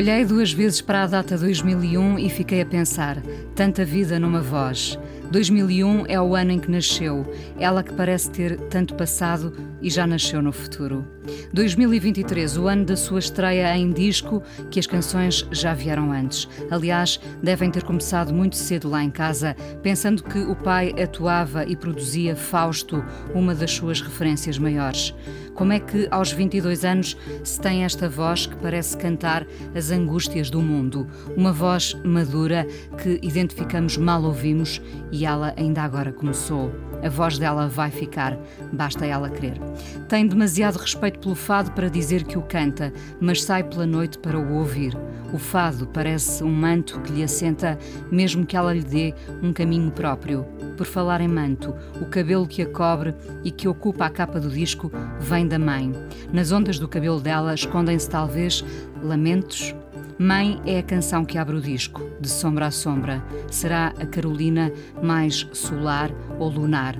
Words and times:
Olhei 0.00 0.24
duas 0.24 0.50
vezes 0.50 0.80
para 0.80 1.02
a 1.02 1.06
data 1.06 1.36
2001 1.36 2.20
e 2.20 2.30
fiquei 2.30 2.62
a 2.62 2.64
pensar: 2.64 3.18
tanta 3.54 3.84
vida 3.84 4.18
numa 4.18 4.40
voz. 4.40 4.98
2001 5.30 6.06
é 6.08 6.18
o 6.18 6.34
ano 6.34 6.52
em 6.52 6.58
que 6.58 6.70
nasceu, 6.70 7.30
ela 7.58 7.82
que 7.82 7.92
parece 7.92 8.30
ter 8.30 8.58
tanto 8.70 8.94
passado 8.94 9.52
e 9.80 9.90
já 9.90 10.06
nasceu 10.06 10.42
no 10.42 10.52
futuro. 10.52 11.06
2023, 11.52 12.56
o 12.56 12.66
ano 12.68 12.84
da 12.84 12.96
sua 12.96 13.18
estreia 13.18 13.76
em 13.76 13.92
disco, 13.92 14.42
que 14.70 14.78
as 14.78 14.86
canções 14.86 15.46
já 15.50 15.74
vieram 15.74 16.12
antes. 16.12 16.48
Aliás, 16.70 17.20
devem 17.42 17.70
ter 17.70 17.82
começado 17.82 18.32
muito 18.32 18.56
cedo 18.56 18.88
lá 18.88 19.02
em 19.02 19.10
casa, 19.10 19.54
pensando 19.82 20.22
que 20.22 20.38
o 20.38 20.54
pai 20.54 20.94
atuava 21.02 21.64
e 21.64 21.76
produzia 21.76 22.36
Fausto, 22.36 23.04
uma 23.34 23.54
das 23.54 23.72
suas 23.72 24.00
referências 24.00 24.58
maiores. 24.58 25.14
Como 25.54 25.72
é 25.72 25.78
que 25.78 26.08
aos 26.10 26.32
22 26.32 26.84
anos 26.84 27.16
se 27.44 27.60
tem 27.60 27.84
esta 27.84 28.08
voz 28.08 28.46
que 28.46 28.56
parece 28.56 28.96
cantar 28.96 29.46
as 29.74 29.90
angústias 29.90 30.48
do 30.48 30.62
mundo? 30.62 31.06
Uma 31.36 31.52
voz 31.52 31.94
madura 32.02 32.66
que 33.02 33.18
identificamos 33.22 33.98
mal 33.98 34.22
ouvimos 34.22 34.80
e 35.12 35.26
ela 35.26 35.52
ainda 35.56 35.82
agora 35.82 36.12
começou. 36.12 36.89
A 37.02 37.08
voz 37.08 37.38
dela 37.38 37.68
vai 37.68 37.90
ficar, 37.90 38.36
basta 38.72 39.06
ela 39.06 39.30
querer. 39.30 39.60
Tem 40.08 40.26
demasiado 40.26 40.76
respeito 40.76 41.18
pelo 41.18 41.34
fado 41.34 41.72
para 41.72 41.88
dizer 41.88 42.24
que 42.24 42.38
o 42.38 42.42
canta, 42.42 42.92
mas 43.20 43.42
sai 43.42 43.62
pela 43.62 43.86
noite 43.86 44.18
para 44.18 44.38
o 44.38 44.54
ouvir. 44.54 44.96
O 45.32 45.38
fado 45.38 45.86
parece 45.86 46.42
um 46.42 46.50
manto 46.50 47.00
que 47.00 47.12
lhe 47.12 47.22
assenta, 47.22 47.78
mesmo 48.10 48.44
que 48.44 48.56
ela 48.56 48.74
lhe 48.74 48.82
dê 48.82 49.14
um 49.42 49.52
caminho 49.52 49.90
próprio. 49.90 50.44
Por 50.76 50.86
falar 50.86 51.20
em 51.20 51.28
manto, 51.28 51.74
o 52.00 52.06
cabelo 52.06 52.48
que 52.48 52.62
a 52.62 52.66
cobre 52.66 53.14
e 53.44 53.50
que 53.50 53.68
ocupa 53.68 54.06
a 54.06 54.10
capa 54.10 54.40
do 54.40 54.50
disco 54.50 54.90
vem 55.20 55.46
da 55.46 55.58
mãe. 55.58 55.92
Nas 56.32 56.50
ondas 56.50 56.78
do 56.78 56.88
cabelo 56.88 57.20
dela 57.20 57.54
escondem-se 57.54 58.10
talvez 58.10 58.64
lamentos, 59.02 59.74
Mãe 60.18 60.60
é 60.66 60.78
a 60.78 60.82
canção 60.82 61.24
que 61.24 61.38
abre 61.38 61.56
o 61.56 61.60
disco, 61.60 62.02
de 62.20 62.28
sombra 62.28 62.66
a 62.66 62.70
sombra. 62.70 63.24
Será 63.50 63.88
a 63.98 64.06
Carolina 64.06 64.72
mais 65.02 65.46
solar 65.52 66.10
ou 66.38 66.50
lunar? 66.50 66.96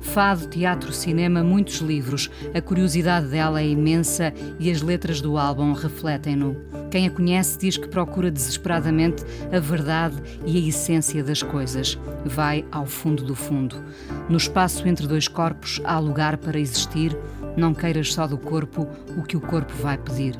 Fado, 0.00 0.46
teatro, 0.46 0.92
cinema, 0.92 1.42
muitos 1.42 1.78
livros. 1.78 2.30
A 2.54 2.60
curiosidade 2.60 3.26
dela 3.28 3.60
é 3.60 3.66
imensa 3.66 4.32
e 4.58 4.70
as 4.70 4.80
letras 4.80 5.20
do 5.20 5.36
álbum 5.36 5.72
refletem-no. 5.72 6.56
Quem 6.90 7.06
a 7.06 7.10
conhece 7.10 7.58
diz 7.58 7.76
que 7.76 7.88
procura 7.88 8.30
desesperadamente 8.30 9.24
a 9.52 9.58
verdade 9.58 10.16
e 10.46 10.56
a 10.56 10.68
essência 10.68 11.24
das 11.24 11.42
coisas. 11.42 11.98
Vai 12.24 12.64
ao 12.70 12.86
fundo 12.86 13.24
do 13.24 13.34
fundo. 13.34 13.82
No 14.28 14.36
espaço 14.36 14.86
entre 14.86 15.06
dois 15.06 15.26
corpos 15.26 15.80
há 15.84 15.98
lugar 15.98 16.36
para 16.36 16.58
existir. 16.58 17.16
Não 17.56 17.74
queiras 17.74 18.12
só 18.12 18.26
do 18.26 18.38
corpo 18.38 18.88
o 19.16 19.22
que 19.22 19.36
o 19.36 19.40
corpo 19.40 19.72
vai 19.74 19.98
pedir. 19.98 20.38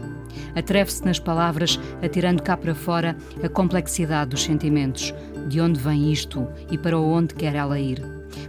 Atreve-se 0.54 1.04
nas 1.04 1.18
palavras, 1.18 1.78
atirando 2.02 2.42
cá 2.42 2.56
para 2.56 2.74
fora 2.74 3.16
a 3.42 3.48
complexidade 3.48 4.30
dos 4.30 4.42
sentimentos. 4.42 5.14
De 5.48 5.60
onde 5.60 5.78
vem 5.78 6.12
isto 6.12 6.46
e 6.70 6.78
para 6.78 6.98
onde 6.98 7.34
quer 7.34 7.54
ela 7.54 7.78
ir? 7.78 8.02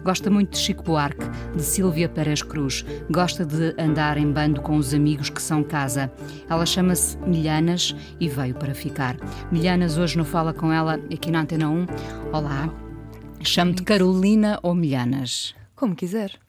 Gosta 0.03 0.29
muito 0.29 0.51
de 0.51 0.59
Chico 0.59 0.84
Buarque, 0.84 1.25
de 1.56 1.62
Silvia 1.62 2.07
Pérez 2.07 2.41
Cruz. 2.41 2.85
Gosta 3.09 3.45
de 3.45 3.75
andar 3.79 4.18
em 4.18 4.31
bando 4.31 4.62
com 4.62 4.78
os 4.78 4.94
amigos 4.94 5.29
que 5.29 5.41
são 5.41 5.63
casa. 5.63 6.12
Ela 6.50 6.66
chama-se 6.66 7.18
Milhanas 7.19 7.95
e 8.19 8.29
veio 8.29 8.56
para 8.56 8.74
ficar. 8.74 9.18
Milhanas 9.51 9.97
hoje 9.97 10.18
não 10.18 10.25
fala 10.25 10.53
com 10.53 10.72
ela 10.72 11.00
aqui 11.12 11.31
na 11.31 11.41
Antena 11.41 11.69
1. 11.69 11.85
Olá. 12.31 12.74
Chamo-te 13.41 13.84
Carolina 13.84 14.59
ou 14.63 14.74
Milhanas? 14.74 15.56
Como 15.75 15.95
quiser. 15.95 16.44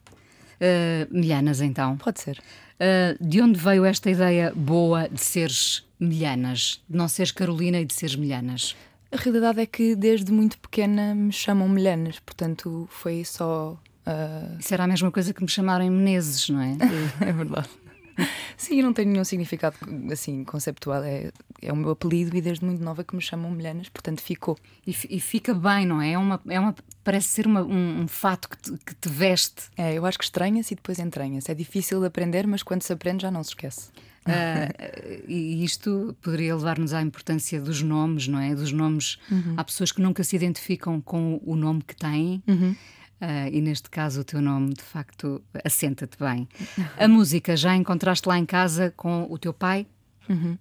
Uh, 0.59 1.07
Milhanas, 1.11 1.61
então. 1.61 1.97
Pode 1.97 2.19
ser. 2.19 2.39
Uh, 2.79 3.23
de 3.25 3.41
onde 3.41 3.59
veio 3.59 3.85
esta 3.85 4.09
ideia 4.09 4.51
boa 4.55 5.07
de 5.09 5.21
seres 5.21 5.85
milhanas, 5.99 6.81
de 6.89 6.97
não 6.97 7.07
seres 7.07 7.31
Carolina 7.31 7.79
e 7.79 7.85
de 7.85 7.93
seres 7.93 8.15
milhanas? 8.15 8.75
A 9.11 9.17
realidade 9.17 9.61
é 9.61 9.65
que 9.65 9.95
desde 9.95 10.31
muito 10.31 10.57
pequena 10.59 11.15
me 11.15 11.31
chamam 11.31 11.67
milhanas, 11.69 12.19
portanto 12.19 12.87
foi 12.91 13.23
só. 13.23 13.79
Uh... 14.05 14.59
Isso 14.59 14.73
era 14.73 14.83
a 14.83 14.87
mesma 14.87 15.11
coisa 15.11 15.33
que 15.33 15.41
me 15.41 15.49
chamarem 15.49 15.89
Menezes, 15.89 16.49
não 16.49 16.61
é? 16.61 16.77
é 17.21 17.31
verdade. 17.31 17.69
Sim, 18.57 18.81
não 18.81 18.93
tem 18.93 19.05
nenhum 19.05 19.23
significado 19.23 19.77
assim 20.11 20.43
conceptual. 20.43 21.03
É, 21.03 21.31
é 21.61 21.71
o 21.71 21.75
meu 21.75 21.91
apelido 21.91 22.35
e 22.35 22.41
desde 22.41 22.65
muito 22.65 22.83
nova 22.83 23.03
que 23.03 23.15
me 23.15 23.21
chamam 23.21 23.51
Milhanas, 23.51 23.89
portanto 23.89 24.21
ficou. 24.21 24.57
E, 24.85 24.95
e 25.09 25.19
fica 25.19 25.53
bem, 25.53 25.85
não 25.85 26.01
é? 26.01 26.11
É 26.11 26.17
uma, 26.17 26.41
é 26.47 26.59
uma, 26.59 26.75
parece 27.03 27.29
ser 27.29 27.47
uma, 27.47 27.61
um, 27.63 28.01
um, 28.01 28.07
fato 28.07 28.49
que 28.49 28.57
te, 28.57 28.71
que 28.85 28.95
te 28.95 29.09
veste. 29.09 29.63
É, 29.77 29.93
eu 29.93 30.05
acho 30.05 30.17
que 30.17 30.23
estranha-se 30.23 30.73
e 30.73 30.75
depois 30.75 30.99
entranha-se. 30.99 31.51
É 31.51 31.55
difícil 31.55 31.99
de 31.99 32.07
aprender, 32.07 32.47
mas 32.47 32.63
quando 32.63 32.81
se 32.83 32.91
aprende 32.91 33.21
já 33.21 33.31
não 33.31 33.43
se 33.43 33.51
esquece. 33.51 33.89
Uh, 34.27 35.23
e 35.27 35.63
isto 35.63 36.15
poderia 36.21 36.55
levar-nos 36.55 36.93
à 36.93 37.01
importância 37.01 37.61
dos 37.61 37.81
nomes, 37.81 38.27
não 38.27 38.39
é? 38.39 38.53
Dos 38.53 38.71
nomes. 38.71 39.17
Uhum. 39.31 39.53
Há 39.55 39.63
pessoas 39.63 39.91
que 39.91 40.01
nunca 40.01 40.23
se 40.23 40.35
identificam 40.35 40.99
com 41.01 41.39
o 41.45 41.55
nome 41.55 41.81
que 41.81 41.95
têm. 41.95 42.43
Uhum. 42.47 42.75
Uh, 43.19 43.49
e 43.51 43.61
neste 43.61 43.89
caso 43.89 44.21
o 44.21 44.23
teu 44.23 44.39
nome 44.41 44.73
de 44.75 44.83
facto 44.83 45.41
assenta-te 45.63 46.17
bem. 46.19 46.47
A 46.97 47.07
música 47.07 47.57
já 47.57 47.75
encontraste 47.75 48.29
lá 48.29 48.37
em 48.37 48.45
casa 48.45 48.93
com 48.95 49.25
o 49.29 49.37
teu 49.39 49.51
pai? 49.51 49.87
Uhum. 50.29 50.57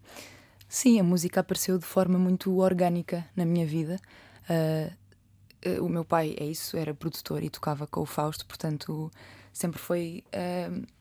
Sim, 0.66 0.98
a 0.98 1.02
música 1.02 1.40
apareceu 1.40 1.78
de 1.78 1.84
forma 1.84 2.18
muito 2.18 2.58
orgânica 2.58 3.26
na 3.36 3.44
minha 3.44 3.66
vida. 3.66 4.00
Uh, 4.48 5.68
uh, 5.68 5.84
o 5.84 5.88
meu 5.88 6.04
pai 6.04 6.34
é 6.38 6.46
isso, 6.46 6.78
era 6.78 6.94
produtor 6.94 7.42
e 7.42 7.50
tocava 7.50 7.86
com 7.86 8.00
o 8.00 8.06
Fausto, 8.06 8.46
portanto 8.46 9.10
sempre 9.52 9.80
foi 9.80 10.22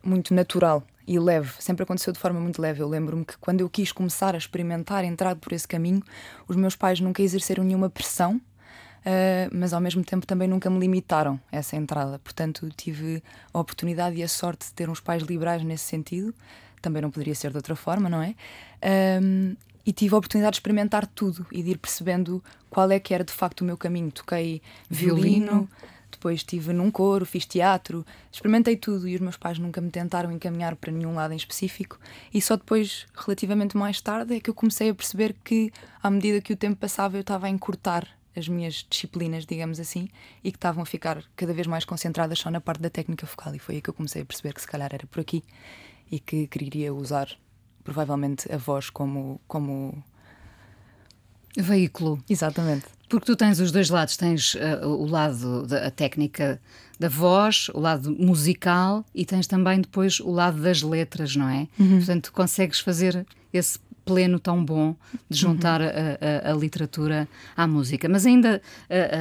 muito 0.02 0.34
natural 0.34 0.82
e 1.06 1.20
leve, 1.20 1.52
sempre 1.60 1.84
aconteceu 1.84 2.14
de 2.14 2.20
forma 2.20 2.40
muito 2.40 2.62
leve. 2.62 2.82
Eu 2.82 2.88
lembro-me 2.88 3.26
que 3.26 3.38
quando 3.38 3.62
eu 3.62 3.70
quis 3.70 3.92
começar 3.92 4.34
a 4.34 4.38
experimentar, 4.38 5.04
entrar 5.04 5.36
por 5.36 5.52
esse 5.52 5.68
caminho, 5.68 6.02
os 6.48 6.56
meus 6.56 6.76
pais 6.76 7.02
nunca 7.02 7.22
exerceram 7.22 7.64
nenhuma 7.64 7.90
pressão 7.90 8.42
uh, 9.06 9.50
mas 9.52 9.74
ao 9.74 9.82
mesmo 9.82 10.04
tempo 10.04 10.26
também 10.26 10.48
nunca 10.48 10.70
me 10.70 10.80
limitaram 10.80 11.40
essa 11.52 11.76
entrada. 11.76 12.20
Portanto, 12.20 12.70
tive 12.76 13.24
a 13.54 13.60
oportunidade 13.60 14.16
e 14.18 14.24
a 14.24 14.28
sorte 14.28 14.68
de 14.68 14.74
ter 14.74 14.90
uns 14.90 15.00
pais 15.00 15.24
liberais 15.24 15.64
nesse 15.64 15.86
sentido. 15.86 16.34
Também 16.82 17.02
não 17.02 17.12
poderia 17.12 17.36
ser 17.36 17.52
de 17.52 17.58
outra 17.58 17.76
forma, 17.76 18.10
não 18.10 18.22
é? 18.22 18.36
Um, 19.22 19.56
e 19.86 19.94
tive 19.94 20.16
a 20.16 20.18
oportunidade 20.18 20.54
de 20.54 20.58
experimentar 20.58 21.06
tudo 21.06 21.46
e 21.52 21.62
de 21.62 21.72
ir 21.72 21.78
percebendo 21.78 22.44
qual 22.70 22.90
é 22.90 23.00
que 23.00 23.14
era 23.14 23.24
de 23.24 23.32
facto 23.32 23.62
o 23.62 23.64
meu 23.64 23.78
caminho. 23.78 24.12
Toquei 24.12 24.62
violino, 24.90 25.46
violino 25.46 25.70
depois 26.16 26.40
estive 26.40 26.74
num 26.74 26.90
coro, 26.90 27.26
fiz 27.26 27.46
teatro, 27.46 28.06
experimentei 28.32 28.76
tudo 28.76 29.08
e 29.08 29.16
os 29.16 29.22
meus 29.22 29.38
pais 29.38 29.60
nunca 29.60 29.80
me 29.80 29.92
tentaram 29.92 30.32
encaminhar 30.32 30.76
para 30.76 30.92
nenhum 30.92 31.14
lado 31.14 31.34
em 31.34 31.38
específico. 31.38 32.00
E 32.34 32.42
só 32.42 32.56
depois, 32.56 33.06
relativamente 33.16 33.78
mais 33.78 34.02
tarde, 34.02 34.36
é 34.36 34.40
que 34.40 34.50
eu 34.50 34.54
comecei 34.54 34.90
a 34.90 34.96
perceber 34.96 35.36
que, 35.44 35.72
à 36.02 36.10
medida 36.10 36.42
que 36.42 36.54
o 36.54 36.58
tempo 36.58 36.78
passava, 36.78 37.18
eu 37.18 37.22
estava 37.22 37.48
a 37.48 37.50
encurtar 37.50 38.08
as 38.36 38.48
minhas 38.48 38.86
disciplinas, 38.90 39.46
digamos 39.46 39.80
assim, 39.80 40.10
e 40.44 40.52
que 40.52 40.58
estavam 40.58 40.84
a 40.84 40.86
ficar 40.86 41.24
cada 41.36 41.54
vez 41.54 41.68
mais 41.68 41.86
concentradas 41.86 42.40
só 42.40 42.52
na 42.52 42.62
parte 42.62 42.82
da 42.82 42.90
técnica 42.90 43.26
focal. 43.26 43.56
E 43.56 43.60
foi 43.60 43.76
aí 43.76 43.82
que 43.82 43.90
eu 43.90 43.94
comecei 43.94 44.22
a 44.22 44.26
perceber 44.26 44.54
que 44.54 44.62
se 44.62 44.68
calhar 44.68 44.90
era 44.94 45.06
por 45.08 45.20
aqui 45.20 45.44
e 46.12 46.20
que 46.20 46.48
queria 46.48 46.94
usar 46.94 47.30
provavelmente 47.84 48.52
a 48.52 48.58
voz 48.58 48.90
como. 48.90 49.40
como... 49.48 50.04
Veículo. 51.58 52.22
Exatamente. 52.30 52.86
Porque 53.08 53.26
tu 53.26 53.36
tens 53.36 53.62
os 53.62 53.72
dois 53.72 53.90
lados, 53.90 54.18
tens 54.18 54.56
uh, 54.56 54.86
o 54.88 55.06
lado 55.06 55.66
da 55.66 55.90
técnica 55.90 56.60
da 57.00 57.08
voz, 57.08 57.70
o 57.74 57.80
lado 57.80 58.12
musical 58.12 59.06
e 59.14 59.26
tens 59.26 59.48
também 59.48 59.80
depois 59.80 60.20
o 60.20 60.32
lado 60.32 60.62
das 60.62 60.82
letras, 60.82 61.36
não 61.36 61.48
é? 61.48 61.68
Uhum. 61.80 61.98
Portanto, 61.98 62.34
consegues 62.34 62.80
fazer 62.80 63.26
esse 63.54 63.80
pleno 64.06 64.40
tão 64.40 64.64
bom 64.64 64.96
de 65.30 65.38
juntar 65.38 65.82
uhum. 65.82 65.88
a, 65.88 66.50
a, 66.50 66.52
a, 66.52 66.56
literatura 66.56 67.28
à 67.58 67.66
música. 67.66 68.08
Mas 68.08 68.26
ainda 68.26 68.62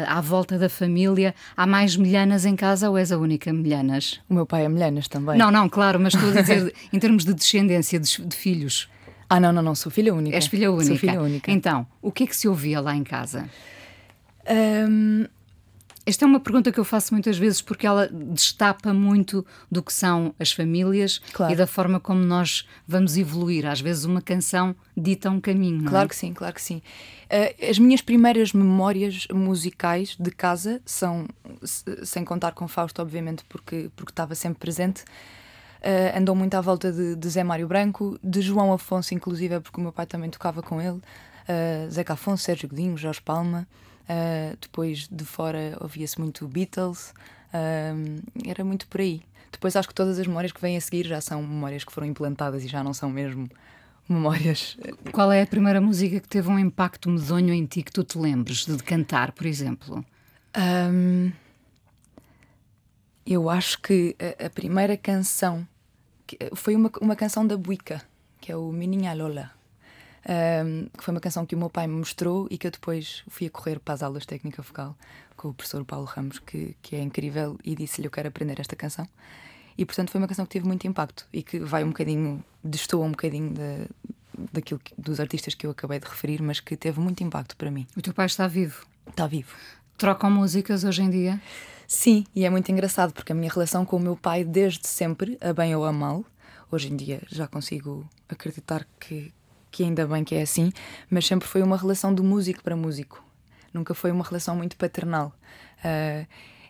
à 0.06 0.20
volta 0.20 0.58
da 0.58 0.68
família, 0.68 1.34
há 1.56 1.66
mais 1.66 1.96
milhanas 1.96 2.44
em 2.44 2.54
casa 2.54 2.90
ou 2.90 2.98
és 2.98 3.10
a 3.10 3.18
única 3.18 3.52
milhanas? 3.52 4.20
O 4.28 4.34
meu 4.34 4.46
pai 4.46 4.66
é 4.66 4.68
milhanas 4.68 5.08
também. 5.08 5.38
Não, 5.38 5.50
não, 5.50 5.68
claro, 5.68 5.98
mas 5.98 6.14
estou 6.14 6.30
a 6.30 6.40
dizer 6.40 6.74
em 6.92 6.98
termos 6.98 7.24
de 7.24 7.32
descendência 7.32 7.98
de, 7.98 8.24
de 8.24 8.36
filhos. 8.36 8.88
Ah, 9.28 9.40
não, 9.40 9.52
não, 9.52 9.62
não, 9.62 9.74
sou 9.74 9.90
filha 9.90 10.14
única. 10.14 10.36
És 10.36 10.46
filha 10.46 10.70
única. 10.70 10.88
Sou 10.88 10.96
filha 10.96 11.20
única. 11.20 11.50
Então, 11.50 11.86
o 12.02 12.12
que 12.12 12.24
é 12.24 12.26
que 12.26 12.36
se 12.36 12.46
ouvia 12.46 12.80
lá 12.80 12.94
em 12.94 13.02
casa? 13.02 13.48
Um, 14.48 15.24
Esta 16.06 16.24
é 16.24 16.28
uma 16.28 16.38
pergunta 16.40 16.70
que 16.70 16.78
eu 16.78 16.84
faço 16.84 17.14
muitas 17.14 17.38
vezes 17.38 17.62
porque 17.62 17.86
ela 17.86 18.08
destapa 18.08 18.92
muito 18.92 19.44
do 19.70 19.82
que 19.82 19.92
são 19.92 20.34
as 20.38 20.52
famílias 20.52 21.18
Claro. 21.32 21.52
e 21.52 21.56
da 21.56 21.66
forma 21.66 21.98
como 21.98 22.22
nós 22.22 22.66
vamos 22.86 23.16
evoluir. 23.16 23.64
Às 23.66 23.80
vezes 23.80 24.04
uma 24.04 24.20
canção 24.20 24.76
dita 24.94 25.30
um 25.30 25.40
caminho, 25.40 25.82
não 25.82 25.90
Claro 25.90 26.04
é? 26.04 26.08
que 26.08 26.16
sim, 26.16 26.34
claro 26.34 26.54
que 26.54 26.60
sim. 26.60 26.82
Eh, 27.30 27.68
as 27.70 27.78
minhas 27.78 28.02
primeiras 28.02 28.52
memórias 28.52 29.26
musicais 29.32 30.14
de 30.20 30.30
casa 30.30 30.82
são, 30.84 31.26
se- 31.62 32.04
sem 32.04 32.22
contar 32.22 32.52
com 32.52 32.68
Fausto, 32.68 33.00
obviamente, 33.00 33.42
porque, 33.48 33.90
porque 33.96 34.12
estava 34.12 34.34
sempre 34.34 34.58
presente, 34.58 35.04
eh, 35.80 36.12
andou 36.18 36.34
muito 36.34 36.54
à 36.54 36.60
volta 36.60 36.92
de, 36.92 37.16
de 37.16 37.28
Zé 37.30 37.42
Mário 37.42 37.66
Branco, 37.66 38.18
de 38.22 38.42
João 38.42 38.72
Afonso, 38.74 39.14
inclusive, 39.14 39.58
porque 39.60 39.78
o 39.80 39.82
meu 39.82 39.92
pai 39.92 40.04
também 40.04 40.28
tocava 40.28 40.62
com 40.62 40.80
ele, 40.82 41.00
eh, 41.48 41.88
Zeca 41.90 42.12
Afonso, 42.12 42.42
Sérgio 42.44 42.68
Godinho, 42.68 42.94
Jorge 42.98 43.22
Palma. 43.22 43.66
Eh, 44.08 44.56
depois 44.60 45.08
de 45.08 45.24
fora 45.24 45.76
ouvia-se 45.80 46.18
muito 46.20 46.46
Beatles, 46.48 47.14
eh, 47.52 47.94
era 48.46 48.64
muito 48.64 48.86
por 48.88 49.00
aí. 49.00 49.22
Depois 49.52 49.76
acho 49.76 49.88
que 49.88 49.94
todas 49.94 50.18
as 50.18 50.26
memórias 50.26 50.52
que 50.52 50.60
vêm 50.60 50.76
a 50.76 50.80
seguir 50.80 51.06
já 51.06 51.20
são 51.20 51.40
memórias 51.42 51.84
que 51.84 51.92
foram 51.92 52.06
implantadas 52.08 52.64
e 52.64 52.68
já 52.68 52.82
não 52.82 52.92
são 52.92 53.08
mesmo 53.08 53.48
memórias 54.08 54.76
Qual 55.12 55.30
é 55.32 55.40
a 55.42 55.46
primeira 55.46 55.80
música 55.80 56.20
que 56.20 56.28
teve 56.28 56.48
um 56.48 56.58
impacto 56.58 57.08
medonho 57.08 57.54
em 57.54 57.64
ti 57.64 57.82
que 57.82 57.92
tu 57.92 58.02
te 58.04 58.18
lembres 58.18 58.66
de 58.66 58.76
cantar, 58.82 59.32
por 59.32 59.46
exemplo? 59.46 60.04
Ahm, 60.52 61.30
eu 63.26 63.48
acho 63.48 63.80
que 63.80 64.14
a, 64.40 64.46
a 64.46 64.50
primeira 64.50 64.96
canção 64.96 65.66
que- 66.26 66.36
foi 66.54 66.74
uma, 66.76 66.90
uma 67.00 67.16
canção 67.16 67.46
da 67.46 67.56
Buica, 67.56 68.02
que 68.40 68.52
é 68.52 68.56
o 68.56 68.70
Mininha 68.70 69.14
Lola. 69.14 69.50
Ahm, 70.26 70.86
que 70.96 71.04
foi 71.04 71.12
uma 71.12 71.20
canção 71.20 71.44
que 71.44 71.54
o 71.54 71.58
meu 71.58 71.68
pai 71.68 71.86
me 71.86 71.94
mostrou 71.96 72.46
e 72.50 72.56
que 72.56 72.66
eu 72.66 72.70
depois 72.70 73.22
fui 73.28 73.46
a 73.46 73.50
correr 73.50 73.78
para 73.78 73.92
as 73.94 74.02
aulas 74.02 74.22
de 74.22 74.28
técnica 74.28 74.62
vocal 74.62 74.96
com 75.36 75.48
o 75.48 75.54
professor 75.54 75.84
Paulo 75.84 76.06
Ramos, 76.06 76.38
que, 76.38 76.74
que 76.80 76.96
é 76.96 77.02
incrível, 77.02 77.58
e 77.62 77.74
disse-lhe 77.74 78.06
eu 78.06 78.10
quero 78.10 78.28
aprender 78.28 78.58
esta 78.58 78.74
canção. 78.74 79.06
E 79.76 79.84
portanto 79.84 80.10
foi 80.10 80.20
uma 80.20 80.28
canção 80.28 80.46
que 80.46 80.52
teve 80.52 80.66
muito 80.66 80.86
impacto 80.86 81.26
e 81.32 81.42
que 81.42 81.58
vai 81.58 81.84
um 81.84 81.88
bocadinho, 81.88 82.42
destoa 82.62 83.04
um 83.04 83.10
bocadinho 83.10 83.52
da, 83.52 83.86
daquilo 84.52 84.80
que- 84.80 84.94
dos 84.96 85.20
artistas 85.20 85.54
que 85.54 85.66
eu 85.66 85.72
acabei 85.72 85.98
de 85.98 86.06
referir, 86.06 86.40
mas 86.40 86.60
que 86.60 86.76
teve 86.76 87.00
muito 87.00 87.22
impacto 87.22 87.56
para 87.56 87.70
mim. 87.70 87.86
O 87.96 88.00
teu 88.00 88.14
pai 88.14 88.26
está 88.26 88.46
vivo. 88.46 88.86
Está 89.08 89.26
vivo. 89.26 89.54
Trocam 89.98 90.30
músicas 90.30 90.84
hoje 90.84 91.02
em 91.02 91.10
dia? 91.10 91.40
Sim, 91.86 92.24
e 92.34 92.44
é 92.46 92.50
muito 92.50 92.70
engraçado 92.72 93.12
porque 93.12 93.32
a 93.32 93.34
minha 93.34 93.50
relação 93.52 93.84
com 93.84 93.96
o 93.96 94.00
meu 94.00 94.16
pai, 94.16 94.42
desde 94.42 94.88
sempre, 94.88 95.36
a 95.40 95.52
bem 95.52 95.74
ou 95.76 95.84
a 95.84 95.92
mal, 95.92 96.24
hoje 96.70 96.90
em 96.90 96.96
dia 96.96 97.20
já 97.28 97.46
consigo 97.46 98.08
acreditar 98.28 98.86
que, 98.98 99.32
que 99.74 99.82
ainda 99.82 100.06
bem 100.06 100.22
que 100.22 100.36
é 100.36 100.42
assim, 100.42 100.72
mas 101.10 101.26
sempre 101.26 101.48
foi 101.48 101.60
uma 101.60 101.76
relação 101.76 102.14
de 102.14 102.22
músico 102.22 102.62
para 102.62 102.76
músico. 102.76 103.20
Nunca 103.72 103.92
foi 103.92 104.12
uma 104.12 104.22
relação 104.24 104.54
muito 104.54 104.76
paternal. 104.76 105.32
Ah, 105.82 106.24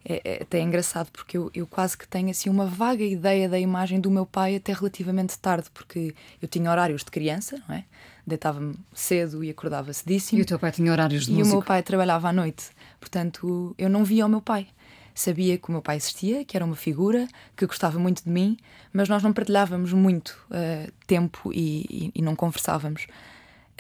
é, 0.07 0.21
é 0.25 0.43
até 0.43 0.61
engraçado 0.61 1.11
porque 1.13 1.37
eu, 1.37 1.51
eu 1.55 1.67
quase 1.67 1.97
que 1.99 2.07
tenho 2.09 2.31
assim 2.31 2.49
uma 2.49 2.67
vaga 2.67 3.05
ideia 3.05 3.47
da 3.49 3.59
imagem 3.59 4.01
do 4.01 4.11
meu 4.11 4.25
pai 4.27 4.57
até 4.57 4.73
relativamente 4.73 5.39
tarde, 5.39 5.69
porque 5.73 6.15
eu 6.41 6.49
tinha 6.49 6.71
horários 6.71 7.05
de 7.05 7.11
criança, 7.11 7.63
não 7.69 7.75
é? 7.77 7.85
Deitava-me 8.27 8.75
cedo 8.95 9.45
e 9.45 9.51
acordava 9.51 9.93
cedíssimo. 9.93 10.39
E 10.39 10.43
o 10.43 10.47
teu 10.47 10.59
pai 10.59 10.73
tinha 10.73 10.91
horários 10.91 11.27
de 11.27 11.33
E 11.33 11.35
o 11.35 11.39
músico? 11.39 11.57
meu 11.57 11.63
pai 11.65 11.83
trabalhava 11.83 12.29
à 12.31 12.33
noite, 12.33 12.71
portanto 12.99 13.75
eu 13.77 13.89
não 13.91 14.03
via 14.03 14.25
o 14.25 14.29
meu 14.29 14.41
pai. 14.41 14.67
Sabia 15.15 15.57
que 15.57 15.69
o 15.69 15.73
meu 15.73 15.81
pai 15.81 15.97
existia, 15.97 16.45
que 16.45 16.57
era 16.57 16.65
uma 16.67 16.75
figura, 16.75 17.29
que 17.57 17.67
gostava 17.67 17.99
muito 18.01 18.25
de 18.25 18.31
mim, 18.31 18.57
mas 18.93 19.09
nós 19.09 19.23
não 19.23 19.33
partilhávamos 19.33 19.93
muito 19.93 20.37
eh, 20.51 20.91
tempo 21.07 21.53
e, 21.53 21.87
e- 21.89 22.13
e 22.17 22.23
não 22.23 22.35
conversávamos. 22.35 23.07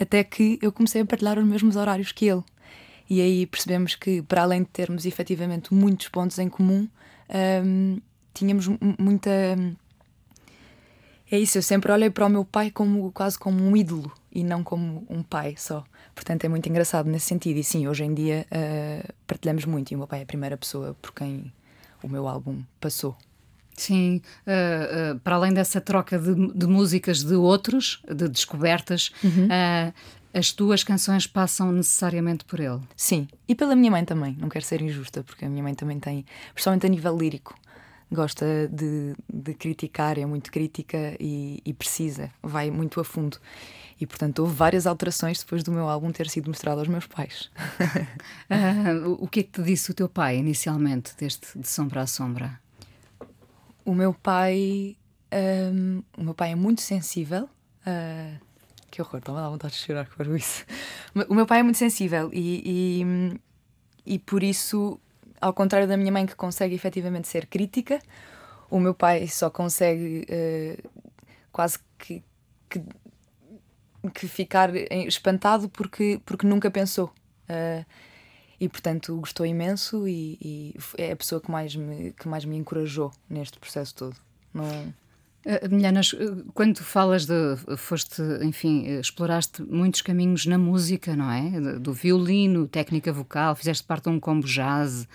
Até 0.01 0.23
que 0.23 0.59
eu 0.63 0.71
comecei 0.71 1.03
a 1.03 1.05
partilhar 1.05 1.39
os 1.39 1.45
mesmos 1.45 1.75
horários 1.77 2.13
que 2.13 2.27
ele. 2.27 2.43
E 3.11 3.21
aí 3.21 3.47
percebemos 3.47 3.95
que, 3.97 4.23
para 4.23 4.43
além 4.43 4.63
de 4.63 4.69
termos 4.69 5.05
efetivamente 5.07 5.75
muitos 5.75 6.09
pontos 6.09 6.39
em 6.39 6.49
comum, 6.49 6.89
ahm, 7.29 7.99
tínhamos 8.33 8.69
mu- 8.69 8.79
muita. 8.99 9.31
É 11.31 11.39
isso, 11.39 11.59
eu 11.59 11.63
sempre 11.63 11.91
olhei 11.91 12.11
para 12.11 12.27
o 12.27 12.29
meu 12.31 12.45
pai 12.45 12.71
como 12.71 13.11
quase 13.13 13.39
como 13.39 13.63
um 13.63 13.77
ídolo 13.77 14.13
e 14.35 14.43
não 14.43 14.65
como 14.65 15.07
um 15.09 15.23
pai 15.23 15.55
só. 15.57 15.85
Portanto, 16.15 16.45
é 16.45 16.49
muito 16.49 16.69
engraçado 16.69 17.09
nesse 17.09 17.27
sentido. 17.27 17.59
E 17.59 17.65
sim, 17.65 17.87
hoje 17.87 18.05
em 18.05 18.13
dia 18.13 18.47
ah, 18.51 19.13
partilhamos 19.27 19.65
muito. 19.65 19.93
E 19.93 19.95
o 19.95 19.99
meu 19.99 20.07
pai 20.07 20.21
é 20.21 20.23
a 20.23 20.27
primeira 20.27 20.57
pessoa 20.57 20.97
por 21.01 21.13
quem 21.13 21.53
o 22.03 22.09
meu 22.09 22.29
álbum 22.29 22.63
passou. 22.81 23.17
Sim, 23.77 24.23
uh, 24.47 25.17
uh, 25.17 25.21
para 25.21 25.35
além 25.35 25.53
dessa 25.53 25.81
troca 25.81 26.19
de, 26.19 26.35
de 26.53 26.67
músicas 26.67 27.25
de 27.25 27.35
outros, 27.35 28.01
de 28.09 28.29
descobertas, 28.29 29.13
uh, 29.25 29.93
as 30.33 30.53
tuas 30.53 30.85
canções 30.85 31.27
passam 31.27 31.73
necessariamente 31.73 32.45
por 32.45 32.61
ele. 32.61 32.81
Sim, 32.97 33.27
e 33.49 33.55
pela 33.55 33.75
minha 33.75 33.91
mãe 33.91 34.05
também. 34.05 34.37
Não 34.39 34.49
quero 34.49 34.65
ser 34.65 34.81
injusta, 34.81 35.25
porque 35.25 35.45
a 35.45 35.49
minha 35.49 35.63
mãe 35.63 35.75
também 35.75 35.99
tem, 35.99 36.25
principalmente 36.53 36.87
a 36.87 36.89
nível 36.89 37.17
lírico, 37.17 37.55
gosta 38.13 38.69
de, 38.73 39.15
de 39.33 39.55
criticar, 39.55 40.19
é 40.19 40.25
muito 40.27 40.51
crítica 40.53 41.17
e, 41.19 41.61
e 41.65 41.73
precisa, 41.75 42.31
vai 42.43 42.71
muito 42.71 43.01
a 43.01 43.05
fundo. 43.05 43.39
E 44.01 44.07
portanto 44.07 44.41
houve 44.41 44.55
várias 44.55 44.87
alterações 44.87 45.39
depois 45.39 45.63
do 45.63 45.71
meu 45.73 45.89
álbum 45.89 46.11
ter 46.13 46.29
sido 46.29 46.49
mostrado 46.49 46.81
aos 46.81 46.89
meus 46.89 47.07
pais. 47.07 47.51
Uh, 48.51 49.17
o- 49.19 49.27
que 49.29 49.41
é 49.41 49.43
que 49.43 49.51
te 49.51 49.63
disse 49.63 49.91
o 49.91 49.95
teu 49.95 50.09
pai 50.09 50.37
inicialmente, 50.37 51.17
deste 51.17 51.59
De 51.59 51.67
Sombra 51.67 52.03
a 52.03 52.07
Sombra? 52.07 52.61
O 53.85 53.95
meu 53.95 54.13
pai. 54.15 54.97
hum, 55.73 56.03
o 56.17 56.23
meu 56.23 56.35
pai 56.35 56.53
é 56.53 56.55
muito 56.55 56.81
sensível. 56.83 57.49
ah, 57.87 58.35
que 58.91 59.01
horror, 59.03 59.19
estava 59.19 59.39
a 59.39 59.43
dar 59.43 59.49
vontade 59.51 59.75
de 59.75 59.81
chorar 59.81 60.07
com 60.09 60.37
isso. 60.37 60.65
O 61.29 61.35
meu 61.35 61.47
pai 61.47 61.61
é 61.61 61.63
muito 61.63 61.79
sensível 61.79 62.31
e, 62.33 63.01
e, 63.01 63.05
hum, 63.05 63.39
e 64.07 64.19
por 64.19 64.43
isso, 64.43 65.01
ao 65.45 65.53
contrário 65.53 65.87
da 65.87 65.97
minha 65.97 66.11
mãe, 66.11 66.25
que 66.25 66.35
consegue 66.35 66.75
efetivamente 66.75 67.29
ser 67.29 67.47
crítica, 67.47 68.01
o 68.71 68.81
meu 68.81 68.95
pai 68.95 69.29
só 69.29 69.51
consegue 69.51 70.27
ah, 70.31 70.89
quase 71.53 71.79
que, 71.99 72.23
que, 72.71 72.83
que 74.15 74.27
ficar 74.27 74.75
espantado 74.75 75.69
porque, 75.69 76.19
porque 76.25 76.47
nunca 76.47 76.71
pensou. 76.71 77.13
Ah, 77.47 77.85
e 78.59 78.69
portanto 78.69 79.17
gostou 79.17 79.45
imenso 79.45 80.09
e, 80.09 80.39
e 80.41 80.75
é 80.97 81.13
a 81.13 81.17
pessoa 81.17 81.41
que 81.41 81.51
mais 81.51 81.77
me, 81.77 82.13
que 82.13 82.27
mais 82.27 82.45
me 82.47 82.57
encorajou 82.57 83.13
neste 83.29 83.59
processo 83.59 83.95
todo. 83.95 84.17
Não, 84.55 84.65
Uh, 84.65 85.04
Milhanas, 85.71 86.13
uh, 86.13 86.45
quando 86.55 86.77
tu 86.77 86.85
falas 86.85 87.27
de. 87.27 87.35
foste, 87.77 88.23
enfim, 88.43 88.97
uh, 88.97 89.01
exploraste 89.01 89.63
muitos 89.63 90.01
caminhos 90.01 90.47
na 90.47 90.57
música, 90.57 91.15
não 91.15 91.31
é? 91.31 91.79
Do 91.79 91.93
violino, 91.93 92.67
técnica 92.67 93.13
vocal, 93.13 93.55
fizeste 93.55 93.85
parte 93.85 94.05
de 94.05 94.11
um 94.11 94.19
combo 94.19 94.47
jazz, 94.47 95.07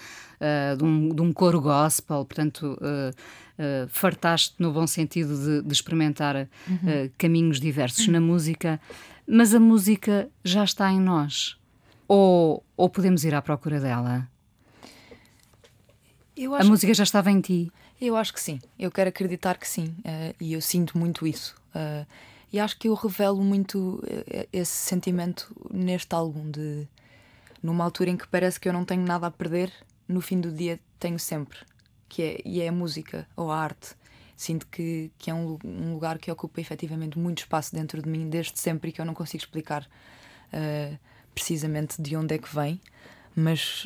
de, 0.77 0.83
um, 0.83 1.09
de 1.09 1.21
um 1.21 1.33
coro 1.33 1.59
gospel, 1.59 2.23
portanto, 2.23 2.79
fartaste 3.89 4.55
no 4.57 4.71
bom 4.71 4.87
sentido 4.87 5.35
de, 5.37 5.61
de 5.67 5.73
experimentar 5.73 6.35
uh, 6.43 6.47
caminhos 7.17 7.59
diversos 7.59 8.07
na 8.07 8.21
música, 8.21 8.79
mas 9.27 9.53
a 9.53 9.59
música 9.59 10.29
já 10.43 10.63
está 10.63 10.91
em 10.91 10.99
nós. 10.99 11.57
Ou, 12.07 12.63
ou 12.77 12.89
podemos 12.89 13.23
ir 13.23 13.35
à 13.35 13.41
procura 13.41 13.79
dela? 13.79 14.27
A 16.57 16.63
música 16.63 16.93
já 16.93 17.03
estava 17.03 17.29
em 17.29 17.41
ti. 17.41 17.71
Eu 18.01 18.15
acho 18.15 18.33
que 18.33 18.39
sim, 18.39 18.59
eu 18.77 18.89
quero 18.89 19.09
acreditar 19.09 19.57
que 19.57 19.67
sim, 19.67 19.93
eh, 20.05 20.33
e 20.39 20.53
eu 20.53 20.61
sinto 20.61 20.97
muito 20.97 21.27
isso. 21.27 21.55
eh, 21.75 22.05
e 22.51 22.59
acho 22.59 22.79
que 22.79 22.87
eu 22.87 22.93
revelo 22.95 23.43
muito 23.43 24.01
eh, 24.07 24.47
esse 24.51 24.71
sentimento 24.71 25.53
neste 25.71 26.15
álbum, 26.15 26.49
de 26.49 26.87
numa 27.61 27.83
altura 27.83 28.09
em 28.09 28.17
que 28.17 28.27
parece 28.27 28.59
que 28.59 28.67
eu 28.69 28.73
não 28.73 28.85
tenho 28.85 29.03
nada 29.03 29.27
a 29.27 29.31
perder, 29.31 29.71
no 30.07 30.21
fim 30.21 30.39
do 30.39 30.51
dia 30.51 30.79
tenho 30.97 31.19
sempre, 31.19 31.59
que 32.07 32.23
é, 32.23 32.41
e 32.45 32.61
é 32.61 32.69
a 32.69 32.71
música 32.71 33.27
ou 33.35 33.51
a 33.51 33.57
arte. 33.57 33.95
Sinto 34.35 34.65
que, 34.67 35.11
que 35.17 35.29
é 35.29 35.33
um, 35.33 35.59
um 35.65 35.93
lugar 35.93 36.17
que 36.17 36.31
ocupa 36.31 36.61
efetivamente 36.61 37.19
muito 37.19 37.39
espaço 37.39 37.75
dentro 37.75 38.01
de 38.01 38.09
mim, 38.09 38.29
desde 38.29 38.57
sempre, 38.57 38.89
e 38.89 38.93
que 38.93 39.01
eu 39.01 39.05
não 39.05 39.13
consigo 39.13 39.43
explicar 39.43 39.85
eh, 40.53 40.97
precisamente 41.35 42.01
de 42.01 42.15
onde 42.15 42.35
é 42.35 42.37
que 42.37 42.53
vem, 42.55 42.79
mas, 43.35 43.85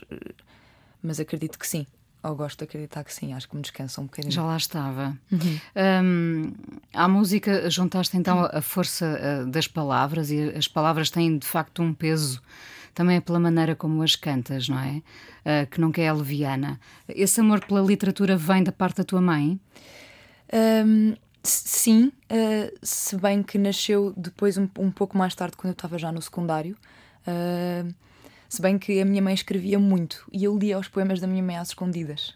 mas 1.02 1.20
acredito 1.20 1.58
que 1.58 1.68
sim. 1.68 1.88
Ou 2.24 2.36
gosto 2.36 2.60
de 2.60 2.64
acreditar 2.64 3.04
que 3.04 3.14
sim, 3.14 3.34
acho 3.34 3.50
que 3.50 3.56
me 3.56 3.62
descansa 3.62 4.00
um 4.00 4.06
bocadinho. 4.06 4.32
Já 4.32 4.44
lá 4.44 4.56
estava. 4.56 5.18
Hum, 5.32 6.54
à 6.94 7.08
música 7.08 7.70
juntaste 7.70 8.16
então 8.16 8.48
a 8.52 8.62
força 8.62 9.44
uh, 9.46 9.50
das 9.52 9.68
palavras 9.68 10.32
e 10.32 10.40
as 10.56 10.68
palavras 10.68 11.10
têm 11.10 11.38
de 11.38 11.46
facto 11.46 11.82
um 11.84 11.94
peso 11.94 12.42
também 12.94 13.18
é 13.18 13.22
pela 13.22 13.40
maneira 13.40 13.76
como 13.76 14.02
as 14.04 14.16
cantas, 14.16 14.70
não 14.70 14.80
é? 14.80 15.02
Uh, 15.44 15.68
que 15.70 15.82
nunca 15.82 16.00
é 16.02 16.14
leviana. 16.14 16.80
Esse 17.10 17.42
amor 17.42 17.66
pela 17.66 17.82
literatura 17.82 18.38
vem 18.38 18.64
da 18.64 18.72
parte 18.72 18.98
da 18.98 19.04
tua 19.04 19.20
mãe? 19.20 19.60
S- 21.44 21.64
sim, 21.66 22.12
uh, 22.32 22.78
se 22.82 23.18
bem 23.18 23.44
que 23.44 23.58
nasceu 23.58 24.14
depois 24.16 24.58
um, 24.58 24.70
um 24.80 24.92
pouco 24.92 25.18
mais 25.18 25.36
tarde, 25.36 25.58
quando 25.58 25.72
eu 25.72 25.74
estava 25.74 25.98
já 25.98 26.12
no 26.12 26.22
secundário. 26.22 26.78
Uh, 27.28 27.94
se 28.54 28.62
bem 28.62 28.78
que 28.78 29.02
a 29.02 29.06
minha 29.06 29.20
mãe 29.20 29.34
escrevia 29.34 29.80
muito 29.80 30.30
e 30.32 30.44
eu 30.44 30.56
lia 30.56 30.78
os 30.78 30.88
poemas 30.88 31.20
da 31.20 31.26
minha 31.26 31.42
mãe 31.42 31.58
às 31.58 31.70
escondidas. 31.70 32.36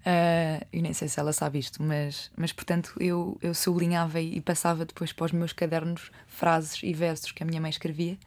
Uh, 0.00 0.62
eu 0.70 0.82
nem 0.82 0.92
sei 0.92 1.08
se 1.08 1.18
ela 1.18 1.32
sabe 1.32 1.58
isto, 1.58 1.82
mas, 1.82 2.30
mas 2.36 2.52
portanto 2.52 2.92
eu, 3.00 3.38
eu 3.40 3.54
sublinhava 3.54 4.20
e 4.20 4.38
passava 4.42 4.84
depois 4.84 5.10
para 5.10 5.24
os 5.24 5.32
meus 5.32 5.54
cadernos 5.54 6.10
frases 6.26 6.82
e 6.82 6.92
versos 6.92 7.32
que 7.32 7.42
a 7.42 7.46
minha 7.46 7.62
mãe 7.62 7.70
escrevia. 7.70 8.18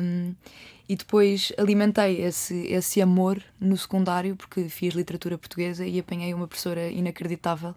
Um, 0.00 0.32
e 0.88 0.94
depois 0.94 1.52
alimentei 1.58 2.22
esse, 2.22 2.68
esse 2.68 3.02
amor 3.02 3.42
no 3.58 3.76
secundário, 3.76 4.36
porque 4.36 4.68
fiz 4.68 4.94
literatura 4.94 5.36
portuguesa 5.36 5.84
e 5.84 5.98
apanhei 5.98 6.32
uma 6.34 6.46
professora 6.46 6.88
inacreditável 6.88 7.74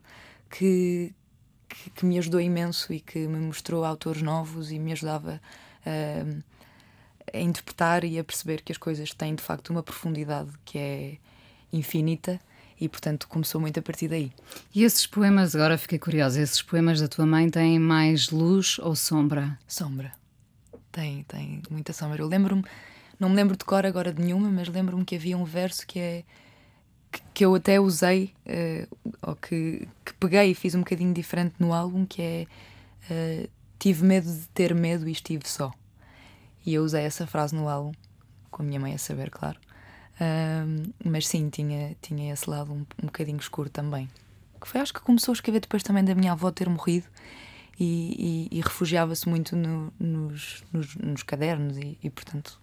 que, 0.51 1.11
que, 1.67 1.89
que 1.89 2.05
me 2.05 2.19
ajudou 2.19 2.39
imenso 2.39 2.93
e 2.93 2.99
que 2.99 3.27
me 3.27 3.39
mostrou 3.39 3.83
autores 3.83 4.21
novos 4.21 4.71
e 4.71 4.77
me 4.77 4.91
ajudava 4.91 5.41
uh, 5.83 6.50
a 7.33 7.39
interpretar 7.39 8.03
e 8.03 8.19
a 8.19 8.23
perceber 8.23 8.61
que 8.61 8.71
as 8.71 8.77
coisas 8.77 9.13
têm 9.13 9.35
de 9.35 9.43
facto 9.43 9.69
uma 9.69 9.83
profundidade 9.83 10.51
que 10.65 10.77
é 10.77 11.17
infinita 11.71 12.39
e 12.79 12.89
portanto 12.89 13.27
começou 13.27 13.61
muito 13.61 13.79
a 13.79 13.81
partir 13.81 14.07
daí. 14.07 14.31
E 14.73 14.83
esses 14.83 15.05
poemas, 15.05 15.55
agora 15.55 15.77
fiquei 15.77 15.99
curiosa, 15.99 16.41
esses 16.41 16.61
poemas 16.61 16.99
da 16.99 17.07
tua 17.07 17.25
mãe 17.25 17.49
têm 17.49 17.79
mais 17.79 18.29
luz 18.29 18.79
ou 18.79 18.95
sombra? 18.95 19.57
Sombra. 19.67 20.11
Tem, 20.91 21.23
tem 21.23 21.61
muita 21.69 21.93
sombra. 21.93 22.21
Eu 22.21 22.27
lembro-me 22.27 22.63
não 23.21 23.29
me 23.29 23.35
lembro 23.35 23.55
de 23.55 23.63
cor 23.63 23.85
agora 23.85 24.11
de 24.11 24.19
nenhuma, 24.19 24.49
mas 24.49 24.67
lembro-me 24.67 25.05
que 25.05 25.15
havia 25.15 25.37
um 25.37 25.43
verso 25.43 25.85
que 25.85 25.99
é 25.99 26.23
que, 27.11 27.21
que 27.35 27.45
eu 27.45 27.53
até 27.53 27.79
usei, 27.79 28.33
uh, 28.47 28.97
ou 29.21 29.35
que, 29.35 29.87
que 30.03 30.13
peguei 30.15 30.49
e 30.49 30.55
fiz 30.55 30.73
um 30.73 30.79
bocadinho 30.79 31.13
diferente 31.13 31.53
no 31.59 31.71
álbum, 31.71 32.03
que 32.03 32.19
é 32.19 32.47
uh, 33.11 33.49
tive 33.77 34.03
medo 34.03 34.25
de 34.25 34.47
ter 34.55 34.73
medo 34.73 35.07
e 35.07 35.11
estive 35.11 35.47
só. 35.47 35.71
E 36.65 36.73
eu 36.73 36.83
usei 36.83 37.03
essa 37.03 37.25
frase 37.25 37.55
no 37.55 37.67
álbum, 37.67 37.91
com 38.49 38.61
a 38.61 38.65
minha 38.65 38.79
mãe 38.79 38.93
a 38.93 38.97
saber, 38.97 39.29
claro. 39.29 39.57
Uh, 40.15 40.93
mas 41.03 41.27
sim, 41.27 41.49
tinha, 41.49 41.95
tinha 42.01 42.31
esse 42.31 42.49
lado 42.49 42.71
um, 42.71 42.85
um 43.01 43.05
bocadinho 43.05 43.39
escuro 43.39 43.69
também. 43.69 44.07
Que 44.59 44.67
foi, 44.67 44.81
acho 44.81 44.93
que 44.93 44.99
começou 44.99 45.31
a 45.31 45.35
escrever 45.35 45.61
depois 45.61 45.81
também 45.81 46.03
da 46.03 46.13
minha 46.13 46.33
avó 46.33 46.51
ter 46.51 46.69
morrido 46.69 47.07
e, 47.79 48.47
e, 48.51 48.59
e 48.59 48.61
refugiava-se 48.61 49.27
muito 49.27 49.55
no, 49.55 49.91
nos, 49.99 50.63
nos, 50.71 50.95
nos, 50.95 51.23
cadernos 51.23 51.77
e, 51.77 51.97
e, 52.03 52.09
portanto, 52.11 52.61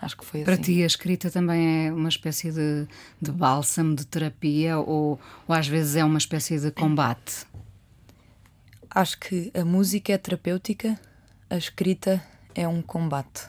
Acho 0.00 0.16
que 0.16 0.24
foi 0.24 0.44
Para 0.44 0.54
assim. 0.54 0.62
ti, 0.62 0.82
a 0.82 0.86
escrita 0.86 1.30
também 1.30 1.86
é 1.86 1.92
uma 1.92 2.08
espécie 2.08 2.50
de, 2.50 2.88
de 3.20 3.30
bálsamo, 3.30 3.94
de 3.94 4.06
terapia, 4.06 4.78
ou, 4.78 5.20
ou 5.46 5.54
às 5.54 5.68
vezes 5.68 5.96
é 5.96 6.04
uma 6.04 6.16
espécie 6.16 6.58
de 6.58 6.70
combate? 6.70 7.46
Acho 8.88 9.18
que 9.20 9.52
a 9.54 9.62
música 9.62 10.12
é 10.12 10.18
terapêutica, 10.18 10.98
a 11.50 11.56
escrita 11.56 12.22
é 12.54 12.66
um 12.66 12.82
combate. 12.82 13.48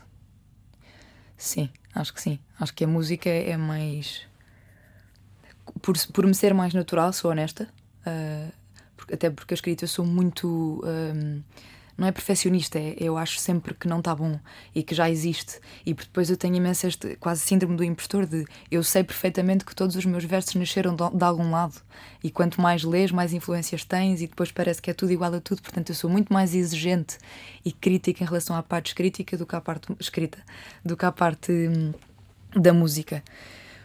Sim, 1.37 1.69
acho 1.95 2.13
que 2.13 2.21
sim. 2.21 2.39
Acho 2.59 2.73
que 2.73 2.83
a 2.83 2.87
música 2.87 3.29
é 3.29 3.57
mais. 3.57 4.27
Por, 5.81 5.95
por 6.13 6.25
me 6.25 6.33
ser 6.33 6.53
mais 6.53 6.73
natural, 6.73 7.11
sou 7.13 7.31
honesta. 7.31 7.67
Uh, 8.05 8.51
até 9.11 9.29
porque 9.29 9.53
a 9.53 9.55
escrita 9.55 9.83
eu 9.83 9.87
sou 9.87 10.05
muito. 10.05 10.81
Um, 10.85 11.41
não 12.01 12.07
é 12.07 12.11
perfeccionista, 12.11 12.79
é 12.79 12.95
eu 12.97 13.15
acho 13.15 13.39
sempre 13.39 13.75
que 13.75 13.87
não 13.87 13.99
está 13.99 14.15
bom 14.15 14.39
e 14.73 14.81
que 14.81 14.95
já 14.95 15.07
existe. 15.07 15.59
E 15.85 15.93
depois 15.93 16.31
eu 16.31 16.35
tenho 16.35 16.55
imenso 16.55 16.87
este 16.87 17.15
quase 17.17 17.41
síndrome 17.41 17.77
do 17.77 17.83
impostor 17.83 18.25
de 18.25 18.43
eu 18.71 18.83
sei 18.83 19.03
perfeitamente 19.03 19.63
que 19.63 19.75
todos 19.75 19.95
os 19.95 20.03
meus 20.03 20.23
versos 20.23 20.55
nasceram 20.55 20.95
de, 20.95 21.07
de 21.15 21.23
algum 21.23 21.51
lado. 21.51 21.79
E 22.23 22.31
quanto 22.31 22.59
mais 22.59 22.83
lês, 22.83 23.11
mais 23.11 23.33
influências 23.33 23.85
tens 23.85 24.19
e 24.19 24.27
depois 24.27 24.51
parece 24.51 24.81
que 24.81 24.89
é 24.89 24.93
tudo 24.95 25.11
igual 25.11 25.31
a 25.35 25.39
tudo. 25.39 25.61
Portanto, 25.61 25.89
eu 25.89 25.95
sou 25.95 26.09
muito 26.09 26.33
mais 26.33 26.55
exigente 26.55 27.19
e 27.63 27.71
crítica 27.71 28.23
em 28.23 28.27
relação 28.27 28.55
à 28.55 28.63
parte 28.63 28.87
escrita 28.87 29.37
do 29.37 29.45
que 29.45 29.55
à 29.55 29.61
parte 29.61 29.93
escrita, 29.99 30.39
do 30.83 30.97
que 30.97 31.05
à 31.05 31.11
parte 31.11 31.51
hum, 31.51 31.93
da 32.59 32.73
música. 32.73 33.23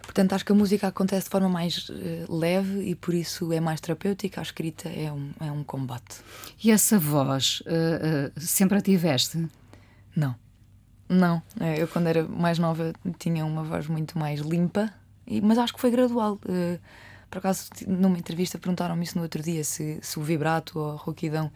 Portanto, 0.07 0.33
acho 0.35 0.45
que 0.45 0.53
a 0.53 0.55
música 0.55 0.87
acontece 0.87 1.25
de 1.25 1.31
forma 1.31 1.49
mais 1.49 1.89
uh, 1.89 2.35
leve 2.35 2.89
e 2.89 2.95
por 2.95 3.13
isso 3.13 3.53
é 3.53 3.61
mais 3.61 3.81
terapêutica. 3.81 4.41
A 4.41 4.43
escrita 4.43 4.89
é 4.89 5.13
um, 5.13 5.33
é 5.41 5.51
um 5.51 5.65
combate. 5.65 6.21
E 6.63 6.71
essa 6.71 6.99
voz 6.99 7.61
uh, 7.67 8.29
uh, 8.37 8.41
sempre 8.41 8.79
a 8.79 8.81
tiveste? 8.81 9.47
Não. 10.15 10.35
Não. 11.09 11.43
É, 11.61 11.83
eu, 11.83 11.89
quando 11.89 12.07
era 12.07 12.27
mais 12.27 12.59
nova, 12.59 12.93
tinha 13.19 13.45
uma 13.45 13.63
voz 13.63 13.89
muito 13.89 14.19
mais 14.19 14.41
limpa, 14.41 14.93
mas 15.43 15.59
acho 15.59 15.75
que 15.75 15.81
foi 15.81 15.91
gradual. 15.91 16.39
por 17.31 17.39
acaso, 17.39 17.69
numa 17.87 18.19
entrevista, 18.19 18.59
perguntaram-me 18.59 19.05
isso 19.05 19.17
no 19.17 19.23
outro 19.23 19.43
dia: 19.43 19.63
se, 19.63 19.99
se 20.03 20.19
o 20.19 20.23
vibrato 20.23 20.79
ou 20.79 20.93
a 20.93 20.97
rouquidão 20.97 21.51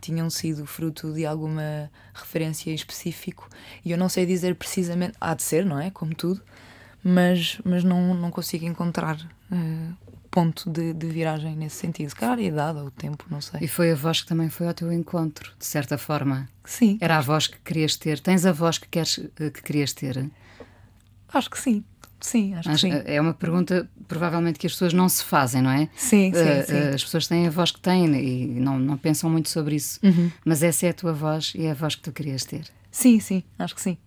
tinham 0.00 0.28
sido 0.28 0.66
fruto 0.66 1.12
de 1.12 1.24
alguma 1.24 1.90
referência 2.12 2.70
em 2.70 2.74
específico. 2.74 3.48
E 3.84 3.90
eu 3.90 3.98
não 3.98 4.08
sei 4.08 4.26
dizer 4.26 4.54
precisamente. 4.54 5.14
Há 5.20 5.34
de 5.34 5.42
ser, 5.42 5.64
não 5.64 5.80
é? 5.80 5.90
Como 5.90 6.14
tudo 6.14 6.42
mas, 7.02 7.60
mas 7.64 7.82
não, 7.84 8.14
não 8.14 8.30
consigo 8.30 8.64
encontrar 8.64 9.16
uh, 9.50 10.12
ponto 10.30 10.70
de, 10.70 10.94
de, 10.94 11.06
viragem 11.08 11.54
nesse 11.54 11.76
sentido. 11.76 12.08
Se 12.08 12.16
calhar 12.16 12.38
a 12.38 12.42
idade 12.42 12.78
ou 12.78 12.86
o 12.86 12.90
tempo, 12.90 13.26
não 13.30 13.40
sei. 13.40 13.60
E 13.62 13.68
foi 13.68 13.92
a 13.92 13.94
voz 13.94 14.22
que 14.22 14.26
também 14.26 14.48
foi 14.48 14.66
ao 14.66 14.74
teu 14.74 14.92
encontro, 14.92 15.52
de 15.58 15.66
certa 15.66 15.98
forma. 15.98 16.48
Sim. 16.64 16.96
Era 17.00 17.18
a 17.18 17.20
voz 17.20 17.46
que 17.46 17.58
querias 17.58 17.96
ter. 17.96 18.18
Tens 18.20 18.46
a 18.46 18.52
voz 18.52 18.78
que, 18.78 18.88
queres, 18.88 19.18
eh, 19.38 19.50
que 19.50 19.62
querias 19.62 19.92
ter? 19.92 20.30
Acho 21.32 21.50
que 21.50 21.58
sim. 21.58 21.84
Sim, 22.20 22.54
acho, 22.54 22.70
acho, 22.70 22.86
que 22.86 22.92
sim. 22.92 23.02
É 23.04 23.20
uma 23.20 23.34
pergunta 23.34 23.90
provavelmente 24.06 24.58
que 24.58 24.66
as 24.66 24.72
pessoas 24.72 24.92
não 24.92 25.08
se 25.08 25.24
fazem, 25.24 25.60
não 25.60 25.70
é? 25.70 25.88
Sim, 25.96 26.32
sim, 26.32 26.40
uh, 26.40 26.66
sim. 26.66 26.94
As 26.94 27.02
pessoas 27.02 27.26
têm 27.26 27.48
a 27.48 27.50
voz 27.50 27.72
que 27.72 27.80
têm 27.80 28.06
e 28.14 28.46
não, 28.60 28.78
não 28.78 28.96
pensam 28.96 29.28
muito 29.28 29.50
sobre 29.50 29.74
isso. 29.74 29.98
Uhum. 30.02 30.30
Mas 30.44 30.62
essa 30.62 30.86
é 30.86 30.90
a 30.90 30.94
tua 30.94 31.12
voz 31.12 31.52
e 31.56 31.64
é 31.64 31.72
a 31.72 31.74
voz 31.74 31.96
que 31.96 32.02
tu 32.02 32.12
querias 32.12 32.44
ter. 32.44 32.70
Sim, 32.92 33.18
sim, 33.18 33.42
acho 33.58 33.74
que 33.74 33.80
sim. 33.80 33.98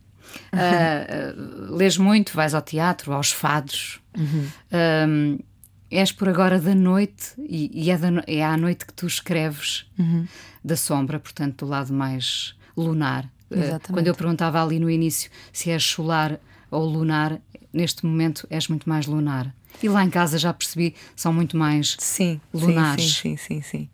Uh, 0.53 1.71
uh, 1.71 1.75
lês 1.75 1.97
muito, 1.97 2.33
vais 2.33 2.53
ao 2.53 2.61
teatro, 2.61 3.13
aos 3.13 3.31
fados. 3.31 3.99
Uhum. 4.17 4.47
Uh, 4.71 5.43
és 5.89 6.11
por 6.11 6.27
agora 6.27 6.59
da 6.59 6.75
noite 6.75 7.33
e, 7.37 7.69
e 7.73 7.91
é, 7.91 7.97
da, 7.97 8.23
é, 8.27 8.43
à 8.43 8.57
noite 8.57 8.85
que 8.85 8.93
tu 8.93 9.05
escreves 9.05 9.85
uhum. 9.97 10.27
da 10.63 10.75
sombra, 10.75 11.19
portanto, 11.19 11.65
do 11.65 11.69
lado 11.69 11.93
mais 11.93 12.55
lunar. 12.75 13.29
Exatamente. 13.49 13.93
quando 13.93 14.07
eu 14.07 14.15
perguntava 14.15 14.61
ali 14.61 14.79
no 14.79 14.89
início 14.89 15.29
se 15.53 15.69
és 15.69 15.83
solar 15.83 16.39
ou 16.71 16.83
lunar, 16.83 17.39
neste 17.71 18.05
momento 18.05 18.47
és 18.49 18.67
muito 18.67 18.89
mais 18.89 19.05
lunar. 19.05 19.53
E 19.83 19.87
lá 19.87 20.03
em 20.03 20.09
casa 20.09 20.37
já 20.37 20.51
percebi, 20.51 20.95
são 21.15 21.31
muito 21.31 21.55
mais 21.55 21.95
sim, 21.99 22.41
lunares. 22.53 23.13
Sim, 23.13 23.37
sim, 23.37 23.61
sim, 23.61 23.61
sim. 23.61 23.89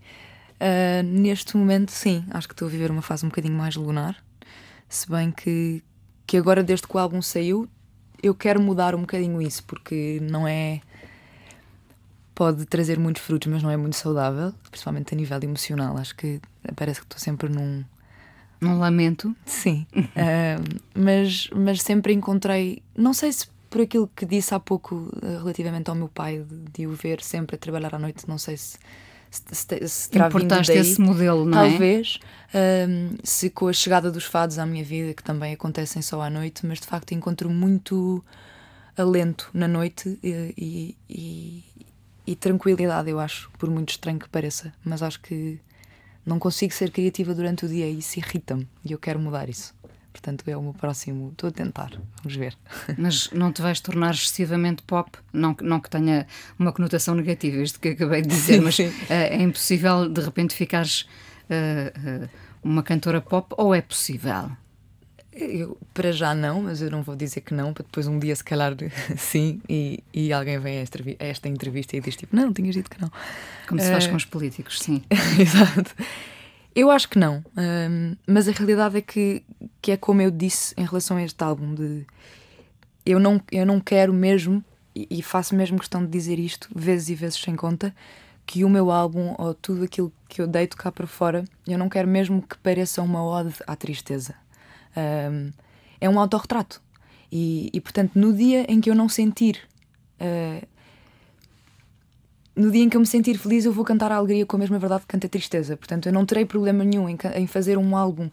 sim. 0.60 1.04
neste 1.04 1.58
momento, 1.58 1.92
sim, 1.92 2.24
acho 2.30 2.48
que 2.48 2.54
estou 2.54 2.68
a 2.68 2.72
viver 2.72 2.90
uma 2.92 3.02
fase 3.02 3.26
um 3.26 3.30
bocadinho 3.30 3.56
mais 3.56 3.76
lunar. 3.76 4.16
Se 4.88 5.10
bem 5.10 5.32
que, 5.32 5.84
que 6.32 6.38
agora, 6.38 6.64
desde 6.64 6.88
que 6.88 6.96
o 6.96 6.98
álbum 6.98 7.22
saiu, 7.22 7.68
eu 8.24 8.34
quero 8.34 8.62
mudar 8.62 8.96
um 8.96 9.02
bocadinho 9.02 9.42
isso, 9.42 9.66
porque 9.66 10.18
não 10.22 10.48
é. 10.48 10.80
Pode 12.34 12.66
trazer 12.66 12.98
muitos 12.98 13.22
frutos, 13.22 13.52
mas 13.52 13.62
não 13.62 13.70
é 13.70 13.76
muito 13.76 13.98
saudável, 13.98 14.54
principalmente 14.70 15.14
a 15.14 15.18
nível 15.18 15.38
emocional. 15.44 15.98
Acho 15.98 16.16
que 16.16 16.40
parece 16.74 17.02
que 17.02 17.06
estou 17.06 17.20
sempre 17.20 17.50
num. 17.50 17.84
Num 18.62 18.80
lamento? 18.80 19.36
Sim. 19.46 19.86
uh, 19.94 20.80
mas, 20.98 21.50
mas 21.54 21.82
sempre 21.82 22.14
encontrei. 22.14 22.82
Não 22.96 23.14
sei 23.14 23.34
se 23.34 23.48
por 23.70 23.82
aquilo 23.82 24.10
que 24.16 24.26
disse 24.26 24.56
há 24.56 24.60
pouco 24.60 24.96
uh, 24.96 25.40
relativamente 25.40 25.90
ao 25.90 25.96
meu 25.98 26.08
pai, 26.08 26.46
de, 26.50 26.56
de 26.72 26.88
o 26.88 26.92
ver 26.92 27.22
sempre 27.22 27.58
a 27.58 27.60
trabalhar 27.60 27.94
à 27.94 28.00
noite, 28.00 28.26
não 28.26 28.38
sei 28.38 28.56
se 28.56 28.78
se, 29.32 29.88
se 29.88 30.10
terá 30.10 30.28
Importaste 30.28 30.74
daí, 30.74 30.82
esse 30.82 31.00
modelo, 31.00 31.46
não 31.46 31.52
talvez, 31.54 32.20
é? 32.52 32.58
Talvez, 32.58 32.90
um, 32.90 33.18
se 33.24 33.50
com 33.50 33.68
a 33.70 33.74
chegada 33.74 34.12
dos 34.12 34.26
fados 34.26 34.60
à 34.60 34.66
minha 34.66 34.84
vida, 34.84 35.14
que 35.14 35.24
também 35.24 35.54
acontecem 35.54 36.02
só 36.02 36.22
à 36.22 36.30
noite, 36.30 36.66
mas 36.66 36.80
de 36.80 36.86
facto 36.86 37.14
encontro 37.14 37.50
muito 37.50 38.24
alento 38.98 39.50
na 39.54 39.68
noite 39.68 40.20
e, 40.22 40.54
e, 40.58 40.98
e, 41.10 41.64
e 42.28 42.36
tranquilidade, 42.36 43.10
eu 43.10 43.20
acho, 43.20 43.50
por 43.58 43.70
muito 43.70 43.92
estranho 43.92 44.20
que 44.20 44.28
pareça. 44.28 44.74
Mas 44.84 45.02
acho 45.02 45.22
que 45.22 45.60
não 46.26 46.38
consigo 46.38 46.74
ser 46.74 46.92
criativa 46.92 47.34
durante 47.34 47.66
o 47.66 47.70
dia 47.70 47.88
e 47.88 48.00
isso 48.00 48.20
irrita-me 48.20 48.68
e 48.84 48.92
eu 48.92 49.00
quero 49.00 49.18
mudar 49.20 49.50
isso. 49.50 49.74
Portanto, 50.12 50.48
é 50.48 50.58
o 50.58 50.62
meu 50.62 50.74
próximo. 50.74 51.30
Estou 51.32 51.50
a 51.50 51.52
tentar, 51.52 51.92
vamos 52.22 52.38
ver. 52.38 52.58
Mas 52.98 53.30
não 53.32 53.52
te 53.52 53.62
vais 53.62 53.80
tornar 53.80 54.14
excessivamente 54.14 54.84
pop? 54.84 55.10
Não, 55.32 55.56
não 55.62 55.80
que 55.80 55.90
tenha 55.90 56.28
uma 56.60 56.72
conotação 56.72 57.16
negativa, 57.16 57.58
isto 57.62 57.80
que 57.80 57.90
acabei 57.90 58.22
de 58.22 58.28
dizer, 58.28 58.56
sim, 58.56 58.60
mas 58.62 58.76
sim. 58.76 58.92
é 59.10 59.42
impossível 59.42 60.10
de 60.10 60.22
repente 60.22 60.54
ficares 60.54 61.02
uh, 61.50 62.26
uh, 62.26 62.30
uma 62.64 62.84
cantora 62.84 63.22
pop 63.22 63.54
ou 63.58 63.74
é 63.74 63.82
possível? 63.82 64.52
Eu, 65.34 65.78
para 65.94 66.12
já 66.12 66.36
não, 66.36 66.64
mas 66.64 66.82
eu 66.82 66.92
não 66.92 67.02
vou 67.02 67.16
dizer 67.16 67.40
que 67.40 67.54
não, 67.54 67.74
para 67.74 67.84
depois 67.84 68.06
um 68.06 68.20
dia 68.20 68.36
se 68.36 68.44
calhar 68.44 68.76
sim 69.16 69.62
e, 69.70 70.04
e 70.14 70.34
alguém 70.34 70.60
vem 70.60 70.80
a 70.80 70.82
esta, 70.82 71.00
a 71.00 71.26
esta 71.26 71.48
entrevista 71.48 71.96
e 71.96 72.02
diz 72.02 72.18
tipo, 72.18 72.36
não, 72.36 72.52
tinhas 72.52 72.76
dito 72.76 72.90
que 72.90 73.02
não. 73.02 73.10
Como 73.68 73.80
se 73.80 73.90
faz 73.90 74.06
uh, 74.06 74.10
com 74.10 74.16
os 74.18 74.26
políticos, 74.26 74.80
sim. 74.80 75.02
Exato. 75.40 75.96
Eu 76.74 76.90
acho 76.90 77.10
que 77.10 77.20
não, 77.20 77.44
um, 77.58 78.16
mas 78.26 78.48
a 78.48 78.52
realidade 78.52 78.98
é 78.98 79.02
que, 79.02 79.44
que 79.82 79.92
é 79.92 79.98
como 79.98 80.22
eu 80.22 80.32
disse 80.32 80.74
em 80.78 80.86
relação 80.86 81.18
a 81.18 81.24
este 81.24 81.44
álbum 81.44 81.76
de 81.76 82.06
eu 83.06 83.20
não, 83.20 83.42
eu 83.52 83.66
não 83.66 83.80
quero 83.80 84.14
mesmo, 84.14 84.64
e, 84.96 85.22
faço 85.22 85.56
mesmo 85.56 85.80
questão 85.80 86.04
de 86.04 86.10
dizer 86.10 86.40
isto 86.40 86.70
vezes 86.74 87.10
e 87.10 87.16
vezes 87.16 87.40
sem 87.40 87.56
conta, 87.56 87.94
que 88.46 88.64
o 88.64 88.70
meu 88.70 88.92
álbum 88.92 89.36
ou 89.38 89.54
tudo 89.54 89.84
aquilo 89.84 90.12
que 90.28 90.42
eu 90.42 90.48
deito 90.48 90.78
cá 90.78 90.92
para 90.92 91.08
fora, 91.08 91.44
eu 91.68 91.78
não 91.78 91.90
quero 91.90 92.08
mesmo 92.08 92.42
que 92.42 92.58
pareça 92.58 93.02
uma 93.02 93.24
ode 93.24 93.54
à 93.66 93.76
tristeza. 93.76 94.36
Um, 94.96 95.52
é 96.00 96.10
um 96.10 96.20
autorretrato. 96.20 96.82
E, 97.32 97.70
e, 97.74 97.80
portanto, 97.80 98.12
no 98.16 98.34
dia 98.34 98.66
em 98.70 98.82
que 98.82 98.90
eu 98.90 98.96
não 98.96 99.08
sentir 99.08 99.62
uh, 100.20 100.68
no 102.56 102.72
dia 102.72 102.84
em 102.84 102.90
que 102.90 102.98
eu 102.98 103.02
me 103.02 103.08
sentir 103.08 103.38
feliz, 103.38 103.66
eu 103.66 103.72
vou 103.72 103.86
cantar 103.86 104.12
a 104.12 104.16
alegria 104.16 104.46
com 104.46 104.56
a 104.58 104.60
mesma 104.60 104.78
verdade 104.78 105.02
que 105.02 105.08
canta 105.08 105.28
a 105.28 105.30
tristeza. 105.30 105.78
Portanto, 105.78 106.08
eu 106.08 106.14
não 106.14 106.26
terei 106.26 106.46
problema 106.46 106.84
nenhum 106.84 107.08
em, 107.08 107.18
em 107.36 107.48
fazer 107.48 107.78
um 107.78 107.96
álbum 107.96 108.30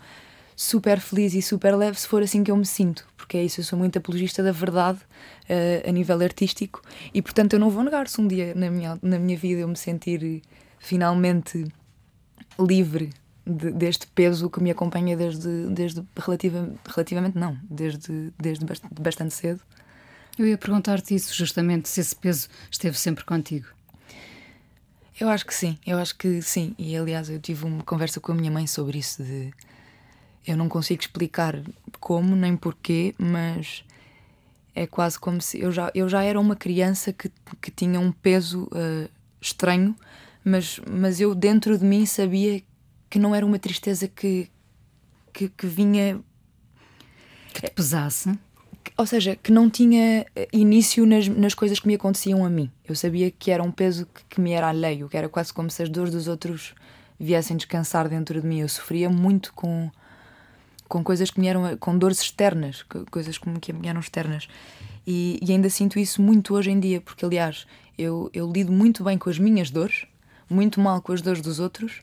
super 0.59 0.99
feliz 0.99 1.35
e 1.35 1.41
super 1.41 1.77
leve 1.77 2.01
se 2.01 2.09
for 2.09 2.21
assim 2.21 2.43
que 2.43 2.51
eu 2.51 2.57
me 2.57 2.67
sinto, 2.67 3.07
porque 3.17 3.37
é 3.37 3.45
isso, 3.45 3.61
eu 3.61 3.65
sou 3.65 3.79
muito 3.79 3.97
apologista 3.97 4.43
da 4.43 4.51
verdade 4.51 4.99
uh, 4.99 5.89
a 5.89 5.93
nível 5.93 6.21
artístico 6.21 6.83
e 7.15 7.23
portanto 7.23 7.53
eu 7.53 7.61
não 7.61 7.71
vou 7.71 7.85
negar 7.85 8.09
se 8.09 8.21
um 8.21 8.27
dia 8.27 8.57
na 8.57 8.69
minha, 8.69 8.99
na 9.01 9.21
minha 9.21 9.39
vida 9.39 9.61
eu 9.61 9.69
me 9.69 9.77
sentir 9.77 10.43
finalmente 10.81 11.65
livre 12.59 13.11
de, 13.47 13.71
deste 13.71 14.09
peso 14.09 14.51
que 14.51 14.61
me 14.61 14.73
acompanha 14.73 15.17
desde, 15.17 15.69
desde 15.69 16.03
relativa, 16.17 16.69
relativamente 16.89 17.39
não, 17.39 17.57
desde, 17.71 18.33
desde 18.37 18.67
bastante 19.01 19.35
cedo. 19.35 19.61
Eu 20.37 20.45
ia 20.45 20.59
perguntar-te 20.59 21.15
isso 21.15 21.33
justamente, 21.35 21.89
se 21.89 22.01
esse 22.01 22.17
peso 22.17 22.49
esteve 22.69 22.99
sempre 22.99 23.25
contigo. 23.25 23.78
Eu 25.21 25.29
acho 25.29 25.45
que 25.45 25.55
sim, 25.55 25.77
eu 25.85 25.99
acho 25.99 26.17
que 26.17 26.41
sim. 26.41 26.75
E 26.79 26.97
aliás, 26.97 27.29
eu 27.29 27.41
tive 27.41 27.65
uma 27.65 27.83
conversa 27.83 28.21
com 28.21 28.33
a 28.33 28.35
minha 28.35 28.51
mãe 28.51 28.67
sobre 28.67 28.99
isso 28.99 29.23
de 29.23 29.53
eu 30.47 30.57
não 30.57 30.69
consigo 30.69 31.01
explicar 31.01 31.61
como 31.99 32.37
nem 32.37 32.57
porquê, 32.57 33.15
mas 33.19 33.85
é 34.75 34.87
quase 34.87 35.19
como 35.19 35.41
se 35.43 35.61
eu 35.61 35.73
já, 35.73 35.91
eu 35.95 36.09
já 36.09 36.23
era 36.23 36.39
uma 36.39 36.55
criança 36.55 37.13
que, 37.13 37.31
que 37.61 37.71
tinha 37.71 37.99
um 37.99 38.13
peso 38.13 38.65
uh, 38.65 39.11
estranho, 39.41 39.95
mas, 40.45 40.81
mas 40.89 41.21
eu 41.21 41.35
dentro 41.35 41.77
de 41.77 41.85
mim 41.85 42.07
sabia 42.07 42.63
que 43.11 43.19
não 43.19 43.35
era 43.35 43.45
uma 43.45 43.59
tristeza 43.59 44.07
que, 44.07 44.49
que, 45.33 45.49
que 45.49 45.67
vinha. 45.67 46.21
que 47.53 47.63
te 47.63 47.71
pesasse 47.71 48.39
ou 48.97 49.07
seja, 49.07 49.37
que 49.37 49.53
não 49.53 49.69
tinha 49.69 50.27
eh, 50.35 50.49
início 50.53 51.05
nas, 51.07 51.29
nas 51.29 51.55
coisas 51.55 51.79
que 51.81 51.87
me 51.87 51.95
aconteciam 51.95 52.45
a 52.45 52.51
mim. 52.51 52.71
Eu 52.87 52.95
sabia 52.95 53.31
que 53.31 53.51
era 53.51 53.63
um 53.63 53.71
peso 53.71 54.07
que, 54.07 54.23
que 54.31 54.41
me 54.41 54.53
era 54.53 54.69
alheio, 54.69 55.09
que 55.09 55.17
era 55.17 55.29
quase 55.29 55.53
como 55.53 55.71
se 55.71 55.83
as 55.83 55.89
dores 55.89 56.13
dos 56.13 56.29
outros 56.29 56.75
viessem 57.19 57.57
descansar 57.57 58.09
dentro 58.09 58.41
de 58.41 58.47
mim. 58.47 58.61
Eu 58.61 58.69
sofria 58.69 59.11
muito 59.11 59.53
com, 59.53 59.91
com 60.89 61.03
coisas 61.03 61.31
que 61.31 61.41
me 61.41 61.49
eram, 61.49 61.77
com 61.77 61.97
dores 61.99 62.21
externas, 62.21 62.85
coisas 63.11 63.39
como 63.39 63.59
que 63.61 63.73
me 63.73 63.89
eram 63.89 64.01
externas. 64.01 64.49
E, 65.07 65.39
e, 65.43 65.53
ainda 65.53 65.71
sinto 65.71 65.99
isso 65.99 66.21
muito 66.21 66.55
hoje 66.55 66.71
em 66.71 66.79
dia, 66.79 67.01
porque 67.01 67.25
aliás, 67.25 67.67
eu, 67.97 68.31
eu 68.33 68.51
lido 68.51 68.71
muito 68.71 69.03
bem 69.03 69.17
com 69.17 69.31
as 69.31 69.39
minhas 69.39 69.71
dores, 69.71 70.07
muito 70.49 70.81
mal 70.81 71.01
com 71.01 71.13
as 71.13 71.23
dores 71.23 71.41
dos 71.41 71.59
outros. 71.59 72.03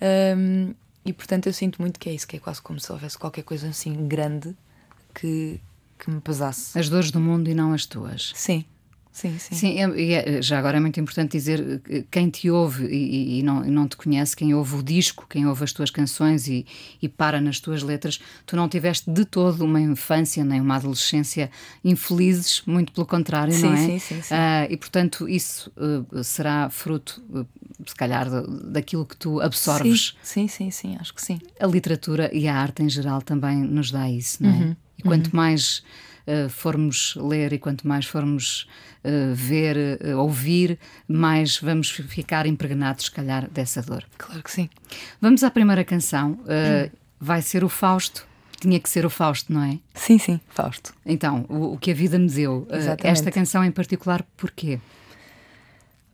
Um, 0.00 0.74
e 1.04 1.12
portanto 1.12 1.46
eu 1.46 1.52
sinto 1.52 1.80
muito 1.80 2.00
que 2.00 2.08
é 2.08 2.12
isso, 2.12 2.26
que 2.26 2.36
é 2.36 2.40
quase 2.40 2.60
como 2.60 2.80
se 2.80 2.90
houvesse 2.90 3.16
qualquer 3.16 3.42
coisa 3.42 3.68
assim 3.68 4.08
grande 4.08 4.56
que, 5.14 5.60
que 5.98 6.10
me 6.10 6.20
pesasse. 6.20 6.78
As 6.78 6.88
dores 6.88 7.10
do 7.10 7.20
mundo 7.20 7.48
e 7.48 7.54
não 7.54 7.72
as 7.72 7.86
tuas. 7.86 8.32
Sim. 8.34 8.64
Sim, 9.16 9.38
sim. 9.38 9.54
Sim, 9.54 9.76
é, 9.80 10.42
já 10.42 10.58
agora 10.58 10.76
é 10.76 10.80
muito 10.80 11.00
importante 11.00 11.32
dizer 11.32 11.80
quem 12.10 12.28
te 12.28 12.50
ouve 12.50 12.84
e, 12.84 13.38
e, 13.38 13.42
não, 13.42 13.64
e, 13.64 13.70
não, 13.70 13.88
te 13.88 13.96
conhece, 13.96 14.36
quem 14.36 14.52
ouve 14.52 14.74
o 14.74 14.82
disco, 14.82 15.26
quem 15.26 15.46
ouve 15.46 15.64
as 15.64 15.72
tuas 15.72 15.88
canções 15.88 16.46
e, 16.48 16.66
e, 17.00 17.08
para 17.08 17.40
nas 17.40 17.58
tuas 17.58 17.82
letras, 17.82 18.20
tu 18.44 18.56
não 18.56 18.68
tiveste 18.68 19.10
de 19.10 19.24
todo 19.24 19.64
uma 19.64 19.80
infância 19.80 20.44
nem 20.44 20.60
uma 20.60 20.76
adolescência 20.76 21.50
infelizes, 21.82 22.62
muito 22.66 22.92
pelo 22.92 23.06
contrário, 23.06 23.54
sim, 23.54 23.62
não 23.62 23.72
é? 23.72 23.86
Sim, 23.86 23.98
sim, 23.98 24.20
sim. 24.20 24.34
Uh, 24.34 24.66
e 24.68 24.76
portanto 24.76 25.26
isso 25.26 25.72
uh, 25.78 26.22
será 26.22 26.68
fruto, 26.68 27.24
uh, 27.30 27.46
se 27.86 27.94
calhar, 27.94 28.28
daquilo 28.66 29.06
que 29.06 29.16
tu 29.16 29.40
absorves. 29.40 30.14
Sim, 30.22 30.46
sim, 30.46 30.70
sim, 30.70 30.70
sim, 30.70 30.96
acho 31.00 31.14
que 31.14 31.22
sim. 31.22 31.40
A 31.58 31.66
literatura 31.66 32.30
e 32.34 32.46
a 32.46 32.54
arte 32.54 32.82
em 32.82 32.88
geral 32.90 33.22
também 33.22 33.56
nos 33.56 33.90
dá 33.90 34.10
isso, 34.10 34.42
não 34.42 34.50
é? 34.50 34.52
Uhum. 34.52 34.76
Quanto 35.06 35.26
uhum. 35.28 35.36
mais 35.36 35.82
uh, 36.26 36.48
formos 36.48 37.14
ler 37.16 37.52
e 37.52 37.58
quanto 37.58 37.86
mais 37.86 38.06
formos 38.06 38.68
uh, 39.04 39.34
ver, 39.34 39.76
uh, 40.04 40.18
ouvir, 40.18 40.78
mais 41.08 41.58
vamos 41.58 41.90
ficar 41.90 42.46
impregnados, 42.46 43.06
se 43.06 43.10
calhar, 43.10 43.48
dessa 43.50 43.82
dor. 43.82 44.04
Claro 44.18 44.42
que 44.42 44.50
sim. 44.50 44.68
Vamos 45.20 45.42
à 45.42 45.50
primeira 45.50 45.84
canção. 45.84 46.32
Hum. 46.32 46.90
Vai 47.18 47.40
ser 47.40 47.64
o 47.64 47.68
Fausto. 47.68 48.26
Tinha 48.60 48.80
que 48.80 48.88
ser 48.88 49.04
o 49.04 49.10
Fausto, 49.10 49.52
não 49.52 49.62
é? 49.62 49.78
Sim, 49.94 50.18
sim, 50.18 50.40
Fausto. 50.48 50.94
Então, 51.04 51.44
o, 51.48 51.74
o 51.74 51.78
que 51.78 51.90
a 51.90 51.94
vida 51.94 52.18
me 52.18 52.28
deu. 52.28 52.66
esta 53.02 53.30
canção 53.30 53.62
em 53.64 53.70
particular, 53.70 54.24
porquê? 54.36 54.80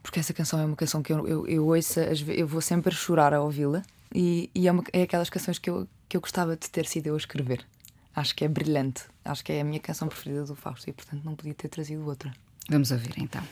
Porque 0.02 0.18
essa 0.18 0.32
canção 0.32 0.58
é 0.58 0.64
uma 0.64 0.74
canção 0.76 1.02
que 1.02 1.12
eu, 1.12 1.26
eu, 1.26 1.46
eu 1.46 1.66
ouço, 1.66 2.00
eu 2.00 2.46
vou 2.46 2.60
sempre 2.60 2.92
chorar 2.92 3.32
a 3.32 3.40
ouvi-la. 3.40 3.82
E, 4.14 4.50
e 4.54 4.68
é, 4.68 4.72
uma, 4.72 4.82
é 4.92 5.02
aquelas 5.02 5.30
canções 5.30 5.58
que 5.58 5.70
eu, 5.70 5.88
que 6.08 6.16
eu 6.16 6.20
gostava 6.20 6.56
de 6.56 6.68
ter 6.68 6.84
sido 6.84 7.06
eu 7.06 7.14
a 7.14 7.16
escrever 7.16 7.64
acho 8.14 8.34
que 8.34 8.44
é 8.44 8.48
brilhante. 8.48 9.04
Acho 9.24 9.44
que 9.44 9.52
é 9.52 9.60
a 9.60 9.64
minha 9.64 9.80
canção 9.80 10.08
preferida 10.08 10.44
do 10.44 10.54
Fausto 10.54 10.88
e, 10.88 10.92
portanto, 10.92 11.22
não 11.24 11.34
podia 11.34 11.54
ter 11.54 11.68
trazido 11.68 12.06
outra. 12.06 12.32
Vamos 12.68 12.90
ouvir 12.90 13.14
então. 13.18 13.42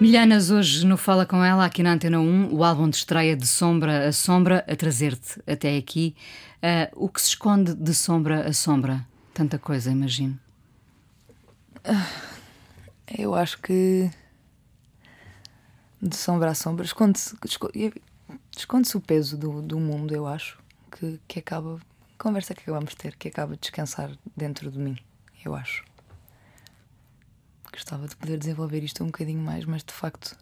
Milhanas 0.00 0.50
hoje 0.50 0.86
no 0.86 0.96
Fala 0.96 1.26
Com 1.26 1.44
Ela, 1.44 1.66
aqui 1.66 1.82
na 1.82 1.92
Antena 1.92 2.18
1, 2.18 2.54
o 2.54 2.64
álbum 2.64 2.88
de 2.88 2.96
estreia 2.96 3.36
de 3.36 3.46
Sombra 3.46 4.08
a 4.08 4.12
Sombra, 4.12 4.64
a 4.66 4.74
trazer-te 4.74 5.42
até 5.46 5.76
aqui. 5.76 6.16
Uh, 6.62 7.04
o 7.04 7.08
que 7.08 7.20
se 7.20 7.28
esconde 7.28 7.74
de 7.74 7.92
Sombra 7.92 8.48
a 8.48 8.52
Sombra? 8.54 9.06
Tanta 9.34 9.58
coisa, 9.58 9.90
imagino. 9.90 10.40
Eu 13.18 13.34
acho 13.34 13.60
que 13.60 14.10
de 16.00 16.16
sombra 16.16 16.50
a 16.50 16.54
sombra, 16.54 16.84
esconde-se 16.84 17.36
esconde 18.56 18.96
o 18.96 19.00
peso 19.00 19.36
do, 19.36 19.60
do 19.62 19.78
mundo, 19.78 20.14
eu 20.14 20.26
acho, 20.26 20.58
que, 20.90 21.20
que 21.26 21.38
acaba. 21.38 21.80
Conversa 22.18 22.54
que 22.54 22.60
acabamos 22.62 22.90
de 22.90 22.96
ter, 22.96 23.16
que 23.16 23.28
acaba 23.28 23.54
de 23.54 23.60
descansar 23.60 24.10
dentro 24.36 24.70
de 24.70 24.78
mim, 24.78 24.98
eu 25.44 25.54
acho. 25.54 25.84
Gostava 27.72 28.06
de 28.06 28.14
poder 28.16 28.36
desenvolver 28.36 28.82
isto 28.82 29.02
um 29.02 29.06
bocadinho 29.06 29.40
mais, 29.40 29.64
mas 29.64 29.82
de 29.82 29.92
facto 29.92 30.36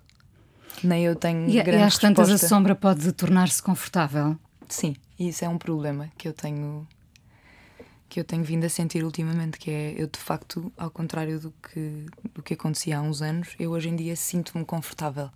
nem 0.82 1.04
eu 1.04 1.14
tenho 1.14 1.48
e, 1.48 1.52
grande 1.62 1.70
E 1.70 1.74
às 1.76 1.94
resposta. 1.94 2.06
tantas 2.08 2.30
a 2.30 2.48
sombra 2.48 2.74
pode 2.74 3.12
tornar-se 3.12 3.62
confortável? 3.62 4.36
Sim, 4.68 4.96
e 5.18 5.28
isso 5.28 5.44
é 5.44 5.48
um 5.48 5.58
problema 5.58 6.10
que 6.16 6.26
eu 6.26 6.32
tenho 6.32 6.86
que 8.08 8.18
eu 8.18 8.24
tenho 8.24 8.42
vindo 8.42 8.64
a 8.64 8.70
sentir 8.70 9.04
ultimamente, 9.04 9.58
que 9.58 9.70
é 9.70 9.94
eu 9.98 10.06
de 10.06 10.18
facto, 10.18 10.72
ao 10.78 10.90
contrário 10.90 11.38
do 11.38 11.52
que, 11.62 12.06
do 12.34 12.42
que 12.42 12.54
acontecia 12.54 12.98
há 12.98 13.02
uns 13.02 13.20
anos, 13.20 13.50
eu 13.58 13.70
hoje 13.70 13.90
em 13.90 13.96
dia 13.96 14.16
sinto-me 14.16 14.64
confortável 14.64 15.30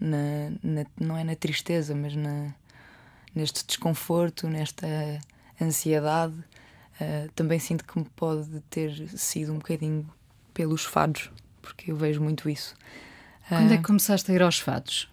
na, 0.00 0.50
na, 0.62 0.86
não 0.98 1.16
é 1.16 1.24
na 1.24 1.34
tristeza, 1.34 1.94
mas 1.94 2.14
na, 2.14 2.54
neste 3.34 3.64
desconforto, 3.66 4.48
nesta 4.48 4.86
ansiedade. 5.60 6.34
Uh, 7.00 7.30
também 7.34 7.60
sinto 7.60 7.84
que 7.84 7.96
me 7.96 8.04
pode 8.16 8.60
ter 8.70 9.08
sido 9.10 9.52
um 9.52 9.58
bocadinho 9.58 10.08
pelos 10.52 10.84
fados, 10.84 11.30
porque 11.62 11.92
eu 11.92 11.96
vejo 11.96 12.20
muito 12.20 12.48
isso. 12.50 12.74
Quando 13.48 13.70
uh, 13.70 13.74
é 13.74 13.76
que 13.76 13.84
começaste 13.84 14.30
a 14.32 14.34
ir 14.34 14.42
aos 14.42 14.58
fados? 14.58 15.08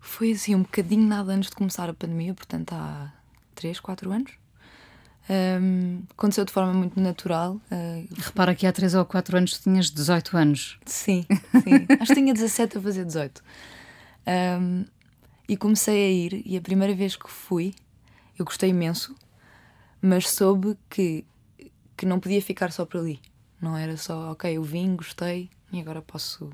Foi 0.00 0.32
assim, 0.32 0.54
um 0.54 0.62
bocadinho 0.62 1.06
nada 1.06 1.32
antes 1.32 1.50
de 1.50 1.56
começar 1.56 1.88
a 1.88 1.94
pandemia, 1.94 2.32
portanto 2.34 2.72
há 2.72 3.12
3, 3.54 3.78
4 3.78 4.10
anos. 4.10 4.32
Um, 5.30 6.02
aconteceu 6.10 6.44
de 6.44 6.52
forma 6.52 6.72
muito 6.72 6.98
natural. 6.98 7.60
Uh, 7.70 8.08
Repara 8.18 8.54
que 8.54 8.66
há 8.66 8.72
3 8.72 8.94
ou 8.94 9.04
4 9.04 9.36
anos 9.36 9.58
tinhas 9.58 9.90
18 9.90 10.36
anos. 10.36 10.78
Sim, 10.84 11.24
sim. 11.28 11.86
Acho 12.00 12.14
que 12.14 12.20
tinha 12.20 12.34
17 12.34 12.78
a 12.78 12.80
fazer 12.80 13.04
18. 13.04 13.42
Um, 14.26 14.84
e 15.48 15.56
comecei 15.56 16.06
a 16.06 16.10
ir, 16.10 16.42
e 16.46 16.56
a 16.56 16.60
primeira 16.60 16.94
vez 16.94 17.16
que 17.16 17.28
fui, 17.28 17.74
eu 18.38 18.44
gostei 18.44 18.70
imenso, 18.70 19.14
mas 20.00 20.30
soube 20.30 20.76
que, 20.88 21.24
que 21.96 22.06
não 22.06 22.20
podia 22.20 22.40
ficar 22.40 22.72
só 22.72 22.86
por 22.86 23.00
ali. 23.00 23.20
Não 23.60 23.76
era 23.76 23.96
só, 23.96 24.32
ok, 24.32 24.56
eu 24.56 24.62
vim, 24.62 24.96
gostei 24.96 25.50
e 25.72 25.80
agora 25.80 26.02
posso 26.02 26.50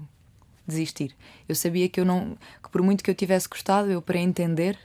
desistir. 0.66 1.16
Eu 1.48 1.54
sabia 1.54 1.88
que 1.88 2.00
eu 2.00 2.04
não, 2.04 2.36
que 2.62 2.68
por 2.70 2.82
muito 2.82 3.02
que 3.02 3.10
eu 3.10 3.14
tivesse 3.14 3.48
gostado, 3.48 3.90
eu 3.90 4.02
para 4.02 4.18
entender 4.18 4.78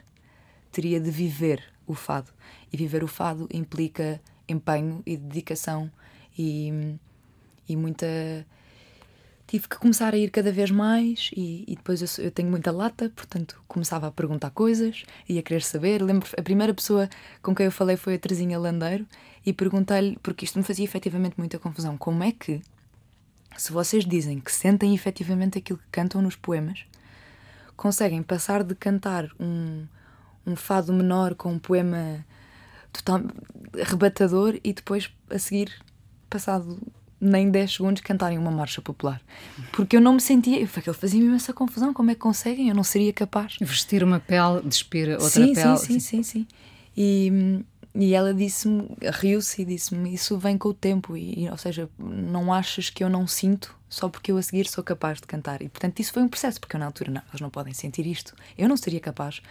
teria 0.72 1.00
de 1.00 1.12
viver 1.12 1.64
o 1.86 1.94
fado. 1.94 2.32
E 2.72 2.78
viver 2.78 3.04
o 3.04 3.08
fado 3.08 3.48
implica 3.52 4.22
empenho 4.48 5.04
e 5.06 5.18
dedicação 5.18 5.92
e, 6.38 6.98
e 7.68 7.76
muita 7.76 8.08
tive 9.54 9.68
que 9.68 9.78
começar 9.78 10.16
a 10.16 10.18
ir 10.18 10.32
cada 10.32 10.52
vez 10.52 10.72
mais 10.72 11.30
e, 11.38 11.64
e 11.68 11.76
depois 11.76 12.02
eu, 12.02 12.26
eu, 12.26 12.32
tenho 12.32 12.50
muita 12.50 12.72
lata, 12.72 13.12
portanto 13.16 13.62
começava 13.68 14.08
a 14.08 14.12
perguntar 14.12 14.50
coisas 14.50 15.04
e 15.30 15.38
a 15.38 15.44
querer 15.44 15.62
saber. 15.62 16.02
Lembro, 16.02 16.28
a 16.36 16.42
primeira 16.42 16.74
pessoa 16.74 17.08
com 17.40 17.54
quem 17.54 17.68
eu 17.68 17.72
falei 17.72 17.96
foi 17.96 18.16
a 18.16 18.18
Terezinha 18.18 18.58
Landeiro 18.58 19.06
e 19.46 19.54
perguntei-lhe, 19.54 20.18
porque 20.24 20.44
isto 20.44 20.58
me 20.58 20.66
fazia 20.66 20.84
efetivamente 20.84 21.36
muita 21.38 21.60
confusão, 21.60 21.96
como 22.00 22.24
é 22.24 22.32
que, 22.32 22.64
se 23.56 23.72
vocês 23.72 24.04
dizem 24.04 24.40
que 24.40 24.52
sentem 24.52 24.96
efetivamente 24.96 25.60
aquilo 25.60 25.78
que 25.78 25.88
cantam 25.92 26.20
nos 26.20 26.36
poemas, 26.36 26.86
conseguem 27.78 28.24
passar 28.24 28.64
de 28.64 28.74
cantar 28.74 29.30
um, 29.40 29.86
um 30.48 30.56
fado 30.56 30.92
menor 30.92 31.36
com 31.36 31.54
um 31.54 31.60
poema 31.60 32.26
total 32.92 33.22
arrebatador 33.80 34.60
e 34.64 34.74
depois 34.74 35.14
a 35.30 35.38
seguir, 35.38 35.72
passado 36.28 36.82
nem 37.24 37.50
10 37.50 37.74
segundos 37.74 38.02
cantarem 38.02 38.38
uma 38.38 38.52
marcha 38.52 38.82
popular. 38.82 39.22
Porque 39.72 39.96
eu 39.96 40.02
não 40.02 40.14
me 40.14 40.22
sentia. 40.22 40.58
Ele 40.58 40.68
fazia-me 40.68 41.28
imensa 41.28 41.54
confusão. 41.54 41.94
Como 41.94 42.12
é 42.12 42.14
que 42.14 42.20
conseguem? 42.20 42.70
Eu 42.70 42.76
não 42.76 42.84
seria 42.84 43.14
capaz. 43.14 43.58
Vestir 43.62 44.04
uma 44.04 44.20
pele, 44.20 44.62
despir 44.66 45.10
outra 45.10 45.30
sim, 45.30 45.54
pele. 45.54 45.78
Sim, 45.78 46.00
sim, 46.00 46.00
sim, 46.00 46.24
sim. 46.24 46.48
E, 46.96 47.64
e 47.96 48.14
ela 48.14 48.34
disse-me, 48.34 48.90
riu-se 49.02 49.62
e 49.62 49.66
disse-me: 49.66 50.14
Isso 50.14 50.38
vem 50.38 50.58
com 50.58 50.70
o 50.70 50.74
tempo, 50.74 51.16
e, 51.16 51.50
ou 51.50 51.58
seja, 51.58 51.90
não 51.98 52.54
achas 52.54 52.90
que 52.90 53.04
eu 53.04 53.10
não 53.10 53.26
sinto 53.26 53.76
só 53.94 54.10
porque 54.10 54.32
eu 54.32 54.38
a 54.38 54.42
seguir 54.42 54.66
sou 54.68 54.84
capaz 54.84 55.22
de 55.22 55.28
cantar. 55.28 55.62
E 55.62 55.70
portanto, 55.70 56.00
isso 56.00 56.12
foi 56.12 56.24
um 56.24 56.28
processo, 56.28 56.60
porque 56.60 56.76
eu 56.76 56.80
na 56.80 56.88
altura, 56.88 57.12
não, 57.12 57.22
elas 57.30 57.40
não 57.40 57.50
podem 57.50 57.74
sentir 57.74 58.08
isto. 58.08 58.36
Eu 58.58 58.68
não 58.68 58.76
seria 58.76 59.00
capaz 59.00 59.42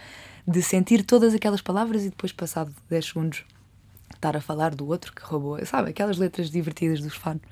de 0.45 0.61
sentir 0.61 1.03
todas 1.05 1.33
aquelas 1.33 1.61
palavras 1.61 2.03
e 2.03 2.09
depois, 2.09 2.33
passado 2.33 2.73
10 2.89 3.05
segundos, 3.05 3.45
estar 4.23 4.37
a 4.37 4.41
falar 4.41 4.73
do 4.73 4.87
outro 4.87 5.13
que 5.13 5.21
roubou, 5.23 5.63
sabe? 5.65 5.89
Aquelas 5.89 6.17
letras 6.17 6.49
divertidas 6.49 7.01
dos 7.01 7.15
fanos. 7.15 7.43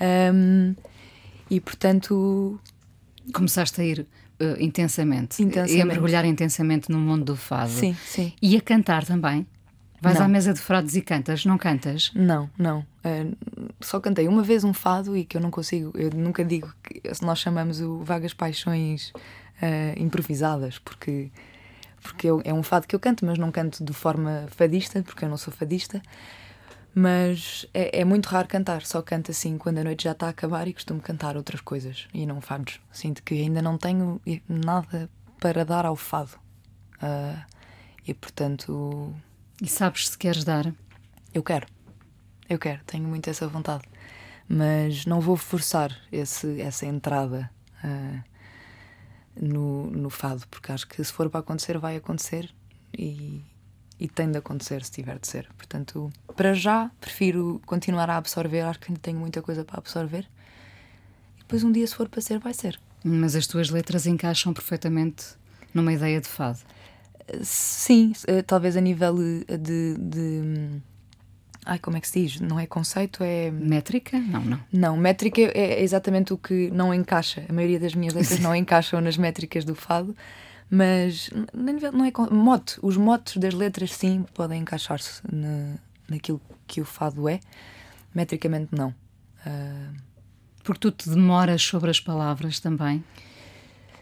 Um, 0.00 0.74
e 1.50 1.60
portanto. 1.60 2.58
Começaste 3.32 3.80
a 3.80 3.84
ir 3.84 4.06
uh, 4.40 4.56
intensamente, 4.60 5.42
intensamente. 5.42 5.76
E 5.76 5.82
a 5.82 5.84
mergulhar 5.84 6.24
intensamente 6.24 6.90
no 6.90 6.98
mundo 6.98 7.24
do 7.24 7.36
fado. 7.36 7.70
Sim, 7.70 7.96
sim. 8.04 8.32
E 8.40 8.56
a 8.56 8.60
cantar 8.60 9.04
também? 9.04 9.44
Vais 10.00 10.18
Não. 10.18 10.26
à 10.26 10.28
mesa 10.28 10.52
de 10.52 10.60
frados 10.60 10.94
e 10.94 11.02
cantas? 11.02 11.44
Não 11.44 11.58
cantas? 11.58 12.12
Não, 12.14 12.48
não. 12.56 12.80
Uh, 13.04 13.34
só 13.80 13.98
cantei 13.98 14.28
uma 14.28 14.42
vez 14.42 14.62
um 14.62 14.72
fado 14.72 15.16
e 15.16 15.24
que 15.24 15.36
eu 15.36 15.40
não 15.40 15.50
consigo. 15.50 15.90
Eu 15.96 16.10
nunca 16.10 16.44
digo 16.44 16.72
que 16.84 17.02
nós 17.24 17.40
chamamos 17.40 17.80
o 17.80 18.04
Vagas 18.04 18.32
Paixões 18.32 19.10
uh, 19.10 20.00
improvisadas, 20.00 20.78
porque, 20.78 21.32
porque 22.06 22.28
eu, 22.28 22.40
é 22.44 22.54
um 22.54 22.62
fado 22.62 22.86
que 22.86 22.94
eu 22.94 23.00
canto, 23.00 23.26
mas 23.26 23.36
não 23.38 23.50
canto 23.50 23.84
de 23.84 23.92
forma 23.92 24.46
fadista, 24.50 25.02
porque 25.02 25.24
eu 25.24 25.28
não 25.28 25.36
sou 25.36 25.52
fadista. 25.52 26.00
Mas 26.94 27.66
é, 27.74 28.00
é 28.00 28.04
muito 28.04 28.26
raro 28.26 28.48
cantar, 28.48 28.82
só 28.86 29.02
canto 29.02 29.30
assim 29.30 29.58
quando 29.58 29.78
a 29.78 29.84
noite 29.84 30.04
já 30.04 30.12
está 30.12 30.28
a 30.28 30.30
acabar 30.30 30.66
e 30.66 30.72
costumo 30.72 31.00
cantar 31.00 31.36
outras 31.36 31.60
coisas 31.60 32.08
e 32.14 32.24
não 32.24 32.40
fados. 32.40 32.80
Sinto 32.90 33.22
que 33.22 33.34
ainda 33.34 33.60
não 33.60 33.76
tenho 33.76 34.20
nada 34.48 35.10
para 35.38 35.64
dar 35.64 35.84
ao 35.84 35.96
fado. 35.96 36.38
Uh, 36.96 37.38
e 38.06 38.14
portanto. 38.14 39.14
E 39.60 39.68
sabes 39.68 40.08
se 40.08 40.16
queres 40.16 40.44
dar? 40.44 40.72
Eu 41.34 41.42
quero. 41.42 41.66
Eu 42.48 42.58
quero, 42.58 42.80
tenho 42.86 43.06
muito 43.06 43.28
essa 43.28 43.46
vontade. 43.46 43.84
Mas 44.48 45.04
não 45.04 45.20
vou 45.20 45.36
forçar 45.36 45.90
esse, 46.10 46.60
essa 46.60 46.86
entrada 46.86 47.50
uh, 47.84 48.35
no, 49.40 49.90
no 49.90 50.10
fado, 50.10 50.46
porque 50.50 50.72
acho 50.72 50.86
que 50.86 51.02
se 51.02 51.12
for 51.12 51.28
para 51.28 51.40
acontecer, 51.40 51.78
vai 51.78 51.96
acontecer 51.96 52.52
e, 52.96 53.42
e 53.98 54.08
tem 54.08 54.30
de 54.30 54.38
acontecer 54.38 54.84
se 54.84 54.90
tiver 54.90 55.18
de 55.18 55.26
ser. 55.26 55.48
Portanto, 55.56 56.12
para 56.36 56.54
já, 56.54 56.90
prefiro 57.00 57.60
continuar 57.66 58.08
a 58.10 58.16
absorver, 58.16 58.62
acho 58.62 58.80
que 58.80 58.90
ainda 58.90 59.00
tenho 59.00 59.18
muita 59.18 59.42
coisa 59.42 59.64
para 59.64 59.78
absorver. 59.78 60.28
E 61.36 61.40
depois, 61.40 61.62
um 61.62 61.72
dia, 61.72 61.86
se 61.86 61.94
for 61.94 62.08
para 62.08 62.20
ser, 62.20 62.38
vai 62.38 62.54
ser. 62.54 62.78
Mas 63.04 63.36
as 63.36 63.46
tuas 63.46 63.70
letras 63.70 64.06
encaixam 64.06 64.52
perfeitamente 64.52 65.24
numa 65.72 65.92
ideia 65.92 66.20
de 66.20 66.28
fado. 66.28 66.60
Sim, 67.42 68.12
talvez 68.46 68.76
a 68.76 68.80
nível 68.80 69.16
de, 69.16 69.96
de, 69.98 70.80
Ai, 71.68 71.80
como 71.80 71.96
é 71.96 72.00
que 72.00 72.08
se 72.08 72.22
diz? 72.22 72.40
Não 72.40 72.60
é 72.60 72.66
conceito, 72.66 73.24
é. 73.24 73.50
Métrica? 73.50 74.16
Não, 74.18 74.40
não. 74.40 74.60
Não, 74.72 74.96
métrica 74.96 75.40
é 75.40 75.82
exatamente 75.82 76.32
o 76.32 76.38
que 76.38 76.70
não 76.70 76.94
encaixa. 76.94 77.44
A 77.48 77.52
maioria 77.52 77.80
das 77.80 77.92
minhas 77.92 78.14
letras 78.14 78.38
não 78.40 78.54
encaixam 78.54 79.00
nas 79.00 79.16
métricas 79.16 79.64
do 79.64 79.74
fado, 79.74 80.16
mas 80.70 81.28
não 81.52 82.04
é. 82.04 82.12
Mote. 82.30 82.78
Os 82.80 82.96
motes 82.96 83.38
das 83.38 83.52
letras, 83.52 83.92
sim, 83.92 84.24
podem 84.32 84.62
encaixar-se 84.62 85.20
na, 85.30 85.74
naquilo 86.08 86.40
que 86.68 86.80
o 86.80 86.84
fado 86.84 87.28
é. 87.28 87.40
Metricamente, 88.14 88.68
não. 88.70 88.90
Uh... 89.44 90.06
Porque 90.62 90.80
tu 90.80 90.90
te 90.90 91.08
demoras 91.08 91.62
sobre 91.62 91.90
as 91.90 92.00
palavras 92.00 92.58
também? 92.58 93.04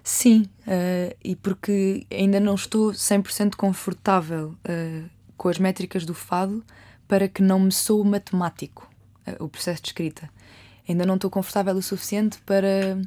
Sim, 0.03 0.48
uh, 0.66 1.14
e 1.22 1.37
porque 1.37 2.07
ainda 2.11 2.40
não 2.40 2.55
estou 2.55 2.92
100% 2.92 3.55
confortável 3.55 4.55
uh, 4.68 5.11
com 5.37 5.48
as 5.48 5.59
métricas 5.59 6.07
do 6.07 6.14
fado 6.14 6.64
para 7.14 7.29
que 7.29 7.40
não 7.40 7.61
me 7.61 7.70
soe 7.70 8.05
matemático 8.05 8.90
uh, 9.24 9.44
o 9.44 9.48
processo 9.48 9.81
de 9.81 9.90
escrita. 9.90 10.29
Ainda 10.88 11.07
não 11.07 11.14
estou 11.14 11.31
confortável 11.31 11.72
o 11.77 11.81
suficiente 11.81 12.38
para 12.44 13.00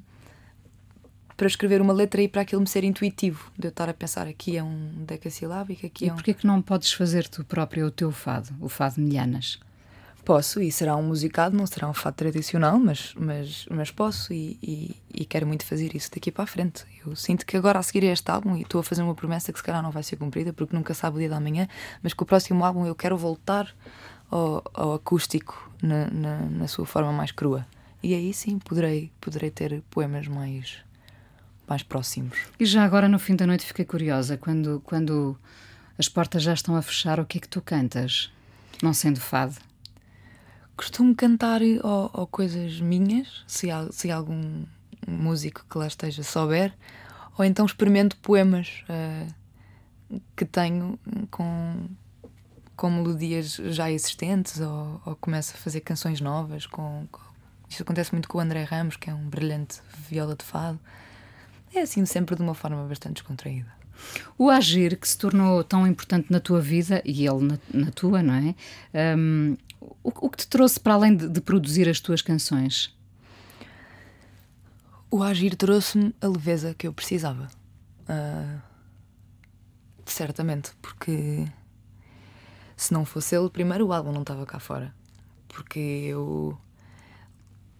para 1.36 1.46
escrever 1.46 1.82
uma 1.82 1.92
letra 1.92 2.22
e 2.22 2.28
para 2.30 2.42
aquilo 2.42 2.62
me 2.62 2.68
ser 2.68 2.86
intuitivo, 2.86 3.52
de 3.60 3.68
eu 3.68 3.70
estar 3.70 3.90
a 3.90 3.94
pensar 3.94 4.26
aqui 4.26 4.58
é 4.58 4.64
um 4.64 5.04
decassilábico, 5.06 5.86
aqui 5.86 6.06
e 6.06 6.10
é 6.10 6.12
um... 6.14 6.16
porquê 6.16 6.34
que 6.34 6.48
não 6.48 6.62
podes 6.62 6.94
fazer 6.94 7.28
tu 7.28 7.44
próprio 7.44 7.88
o 7.88 7.92
teu 7.92 8.10
fado, 8.12 8.56
o 8.62 8.70
fado 8.70 9.00
milhanas? 9.02 9.60
Posso, 10.28 10.62
e 10.62 10.70
será 10.74 10.94
um 10.98 11.04
musicado, 11.04 11.56
não 11.56 11.66
será 11.66 11.88
um 11.88 11.94
fado 11.94 12.18
tradicional, 12.18 12.78
mas, 12.78 13.14
mas, 13.18 13.66
mas 13.72 13.92
posso 13.92 14.34
e, 14.34 14.60
e, 14.62 14.94
e, 15.22 15.24
quero 15.24 15.48
muito 15.48 15.66
fazer 15.66 15.96
isso 15.96 16.12
daqui 16.12 16.34
para 16.34 16.44
a 16.44 16.48
frente. 16.48 16.84
Eu 17.06 17.16
sinto 17.16 17.46
que 17.46 17.56
agora 17.56 17.80
a 17.80 17.82
seguir 17.82 18.04
a 18.04 18.12
este 18.12 18.30
álbum, 18.30 18.58
e 18.58 18.64
estou 18.64 18.82
a 18.82 18.84
fazer 18.84 19.04
uma 19.04 19.16
promessa 19.16 19.54
que 19.54 19.60
se 19.60 19.64
calhar 19.64 19.82
não 19.82 19.90
vai 19.90 20.04
ser 20.04 20.18
cumprida, 20.18 20.52
porque 20.52 20.76
nunca 20.76 20.94
sabe 20.94 21.16
o 21.16 21.20
dia 21.20 21.30
da 21.30 21.40
manhã, 21.40 21.66
mas 22.04 22.14
que 22.14 22.22
o 22.22 22.26
próximo 22.26 22.66
álbum 22.66 22.86
eu 22.86 22.94
quero 22.94 23.16
voltar 23.16 23.74
ao, 24.30 24.70
ao 24.74 24.96
acústico 24.96 25.72
na, 25.82 26.10
na, 26.12 26.40
na, 26.42 26.68
sua 26.68 26.86
forma 26.86 27.14
mais 27.14 27.32
crua. 27.32 27.66
E 28.04 28.14
aí 28.14 28.34
sim 28.34 28.60
poderei, 28.60 29.10
poderei 29.22 29.50
ter 29.50 29.82
poemas 29.90 30.28
mais, 30.28 30.80
mais 31.66 31.84
próximos. 31.84 32.38
E 32.60 32.66
já 32.66 32.84
agora 32.84 33.08
no 33.08 33.18
fim 33.18 33.38
da 33.38 33.48
noite 33.48 33.66
fiquei 33.66 33.86
curiosa, 33.86 34.36
quando, 34.36 34.82
quando 34.84 35.40
as 35.98 36.10
portas 36.10 36.44
já 36.44 36.54
estão 36.54 36.76
a 36.76 36.82
fechar, 36.82 37.18
o 37.18 37.26
que 37.26 37.38
é 37.38 37.40
que 37.40 37.48
tu 37.48 37.62
cantas? 37.62 38.30
Não 38.84 38.94
sendo 38.94 39.22
fado? 39.22 39.67
Costumo 40.78 41.16
cantar 41.16 41.62
ou, 41.62 42.10
ou 42.14 42.28
coisas 42.28 42.80
minhas, 42.80 43.44
se, 43.48 43.68
se 43.92 44.12
algum 44.12 44.64
músico 45.08 45.66
que 45.70 45.78
lá 45.78 45.88
esteja 45.88 46.24
souber, 46.24 46.74
ou 47.38 47.44
então 47.44 47.66
experimento 47.66 48.16
poemas 48.18 48.84
uh, 48.84 50.20
que 50.36 50.46
tenho 50.46 50.98
com, 51.32 51.88
com 52.76 52.90
melodias 52.90 53.56
já 53.56 53.92
existentes, 53.92 54.60
ou, 54.60 55.02
ou 55.06 55.16
começo 55.16 55.54
a 55.56 55.58
fazer 55.58 55.82
canções 55.82 56.22
novas. 56.22 56.66
Com, 56.66 57.08
com, 57.12 57.22
Isto 57.68 57.84
acontece 57.84 58.14
muito 58.14 58.30
com 58.30 58.38
o 58.38 58.42
André 58.42 58.64
Ramos, 58.64 58.96
que 58.96 59.10
é 59.10 59.14
um 59.14 59.28
brilhante 59.28 59.82
viola 60.08 60.36
de 60.36 60.46
fado. 60.46 60.80
É 61.74 61.82
assim, 61.82 62.06
sempre 62.06 62.36
de 62.36 62.42
uma 62.42 62.54
forma 62.54 62.88
bastante 62.88 63.16
descontraída. 63.16 63.77
O 64.38 64.50
agir, 64.50 64.98
que 64.98 65.08
se 65.08 65.18
tornou 65.18 65.64
tão 65.64 65.88
importante 65.88 66.32
na 66.32 66.40
tua 66.40 66.62
vida, 66.62 67.02
e 67.06 67.26
ele 67.26 67.44
na, 67.44 67.60
na 67.74 67.92
tua, 67.92 68.22
não 68.22 68.34
é? 68.34 68.56
Um, 69.18 69.58
o, 69.80 70.12
o, 70.26 70.30
que 70.30 70.38
te 70.38 70.48
trouxe 70.48 70.80
para 70.80 70.94
além 70.94 71.16
de, 71.16 71.28
de 71.28 71.42
produzir 71.42 71.88
as 71.90 72.00
tuas 72.00 72.22
canções? 72.22 72.96
O 75.10 75.24
agir 75.24 75.56
trouxe-me 75.56 76.14
a 76.22 76.28
leveza 76.28 76.74
que 76.74 76.88
eu 76.88 76.94
precisava. 76.94 77.48
Uh, 78.04 78.62
certamente, 80.06 80.72
porque 80.82 81.48
se 82.76 82.94
não 82.94 83.06
fosse 83.06 83.36
ele, 83.36 83.50
primeiro 83.50 83.88
o 83.88 83.94
álbum 83.94 84.12
não 84.12 84.22
estava 84.22 84.46
cá 84.46 84.60
fora. 84.60 84.94
Porque 85.48 85.80
eu 85.80 86.58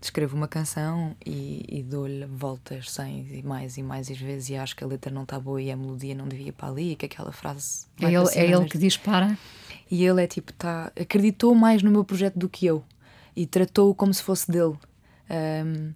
escrevo 0.02 0.36
uma 0.36 0.48
canção 0.48 1.16
e, 1.26 1.66
e 1.68 1.84
dou-lhe 1.84 2.26
voltas 2.26 2.92
sem 2.92 3.28
e 3.32 3.44
mais 3.44 3.78
e 3.78 3.84
mais 3.84 4.08
vezes 4.10 4.50
e 4.50 4.56
acho 4.56 4.76
que 4.76 4.84
a 4.84 4.88
letra 4.88 5.12
não 5.12 5.24
está 5.24 5.40
boa 5.40 5.62
e 5.62 5.72
a 5.72 5.76
melodia 5.76 6.14
não 6.14 6.28
devia 6.28 6.50
ir 6.50 6.52
para 6.52 6.70
ali 6.70 6.92
e 6.92 6.96
que 6.96 7.06
aquela 7.06 7.32
frase. 7.32 7.86
É 8.00 8.06
ele, 8.06 8.30
é 8.34 8.52
ele 8.52 8.66
que 8.66 8.78
dispara? 8.78 9.38
E 9.90 10.06
ele 10.06 10.24
é 10.24 10.28
tipo, 10.28 10.54
tá, 10.54 10.92
acreditou 11.00 11.56
mais 11.56 11.82
no 11.82 11.90
meu 11.90 12.04
projeto 12.04 12.38
do 12.38 12.48
que 12.48 12.66
eu 12.66 12.84
e 13.36 13.46
tratou-o 13.46 13.96
como 13.96 14.14
se 14.14 14.22
fosse 14.22 14.52
dele. 14.52 14.76
Um, 15.30 15.94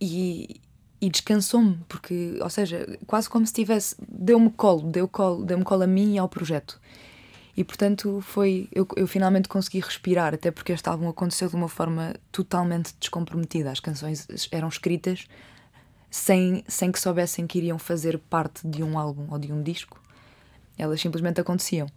e, 0.00 0.60
e 1.00 1.08
descansou-me, 1.08 1.78
porque, 1.88 2.38
ou 2.40 2.50
seja, 2.50 2.98
quase 3.06 3.30
como 3.30 3.46
se 3.46 3.52
tivesse. 3.52 3.96
deu-me 4.08 4.50
colo, 4.50 4.82
deu 4.90 5.06
colo, 5.06 5.44
deu-me 5.44 5.64
colo 5.64 5.82
a 5.82 5.86
mim 5.86 6.14
e 6.14 6.18
ao 6.18 6.28
projeto. 6.28 6.80
E 7.56 7.62
portanto 7.62 8.20
foi. 8.22 8.68
Eu, 8.72 8.86
eu 8.96 9.06
finalmente 9.06 9.48
consegui 9.48 9.80
respirar, 9.80 10.34
até 10.34 10.50
porque 10.50 10.72
este 10.72 10.88
álbum 10.88 11.08
aconteceu 11.08 11.48
de 11.48 11.54
uma 11.54 11.68
forma 11.68 12.14
totalmente 12.30 12.94
descomprometida. 12.98 13.70
As 13.70 13.80
canções 13.80 14.26
eram 14.50 14.68
escritas 14.68 15.26
sem, 16.10 16.64
sem 16.66 16.90
que 16.90 16.98
soubessem 16.98 17.46
que 17.46 17.58
iriam 17.58 17.78
fazer 17.78 18.18
parte 18.18 18.66
de 18.66 18.82
um 18.82 18.98
álbum 18.98 19.26
ou 19.30 19.38
de 19.38 19.52
um 19.52 19.62
disco. 19.62 20.00
Elas 20.78 21.00
simplesmente 21.00 21.40
aconteciam. 21.40 21.88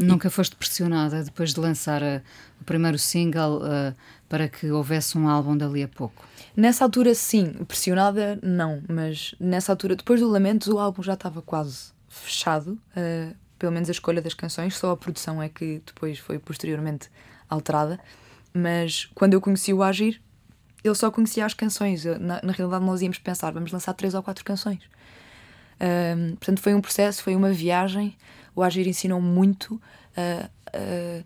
Nunca 0.00 0.28
e... 0.28 0.30
foste 0.30 0.56
pressionada 0.56 1.22
depois 1.22 1.54
de 1.54 1.60
lançar 1.60 2.02
a, 2.02 2.20
o 2.60 2.64
primeiro 2.64 2.98
single 2.98 3.58
uh, 3.58 3.94
para 4.28 4.48
que 4.48 4.70
houvesse 4.70 5.16
um 5.16 5.28
álbum 5.28 5.56
dali 5.56 5.82
a 5.82 5.88
pouco? 5.88 6.26
Nessa 6.56 6.84
altura, 6.84 7.14
sim. 7.14 7.52
Pressionada, 7.66 8.38
não. 8.42 8.82
Mas 8.88 9.34
nessa 9.38 9.72
altura, 9.72 9.94
depois 9.94 10.20
do 10.20 10.28
Lamentos, 10.28 10.68
o 10.68 10.78
álbum 10.78 11.02
já 11.02 11.14
estava 11.14 11.40
quase 11.40 11.92
fechado. 12.08 12.78
Pelo 13.58 13.72
menos 13.72 13.88
a 13.88 13.92
escolha 13.92 14.20
das 14.20 14.34
canções. 14.34 14.76
Só 14.76 14.90
a 14.92 14.96
produção 14.96 15.42
é 15.42 15.48
que 15.48 15.82
depois 15.86 16.18
foi 16.18 16.38
posteriormente 16.38 17.08
alterada. 17.48 18.00
Mas 18.52 19.06
quando 19.14 19.34
eu 19.34 19.40
conheci 19.40 19.72
o 19.72 19.82
Agir, 19.82 20.20
ele 20.82 20.94
só 20.94 21.10
conhecia 21.10 21.44
as 21.44 21.54
canções. 21.54 22.04
Na, 22.04 22.40
na 22.42 22.52
realidade, 22.52 22.84
nós 22.84 23.02
íamos 23.02 23.18
pensar, 23.18 23.50
vamos 23.52 23.72
lançar 23.72 23.94
três 23.94 24.14
ou 24.14 24.22
quatro 24.22 24.44
canções. 24.44 24.80
Um, 25.80 26.36
portanto, 26.36 26.60
foi 26.60 26.74
um 26.74 26.80
processo, 26.80 27.22
foi 27.22 27.34
uma 27.34 27.50
viagem. 27.50 28.16
O 28.54 28.62
Agir 28.62 28.86
ensinou 28.86 29.20
muito. 29.20 29.74
Uh, 30.16 30.48
uh, 30.76 31.24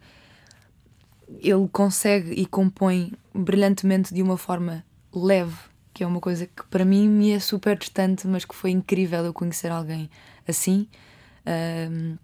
ele 1.40 1.68
consegue 1.70 2.32
e 2.32 2.46
compõe 2.46 3.12
brilhantemente 3.34 4.14
de 4.14 4.22
uma 4.22 4.38
forma 4.38 4.84
leve, 5.12 5.56
que 5.92 6.02
é 6.02 6.06
uma 6.06 6.20
coisa 6.20 6.46
que 6.46 6.64
para 6.70 6.84
mim 6.84 7.08
me 7.08 7.32
é 7.32 7.38
super 7.38 7.76
distante, 7.76 8.26
mas 8.26 8.44
que 8.44 8.54
foi 8.54 8.70
incrível 8.70 9.24
eu 9.24 9.34
conhecer 9.34 9.70
alguém 9.70 10.08
assim. 10.46 10.88
Um, 11.48 12.18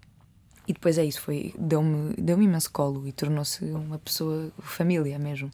e 0.67 0.73
depois 0.73 0.99
é 0.99 1.05
isso, 1.05 1.21
foi 1.21 1.55
deu-me 1.59 2.15
deu 2.17 2.41
imenso 2.41 2.71
colo 2.73 3.07
e 3.07 3.13
tornou-se 3.13 3.65
uma 3.65 3.99
pessoa, 3.99 4.51
família 4.61 5.19
mesmo. 5.19 5.51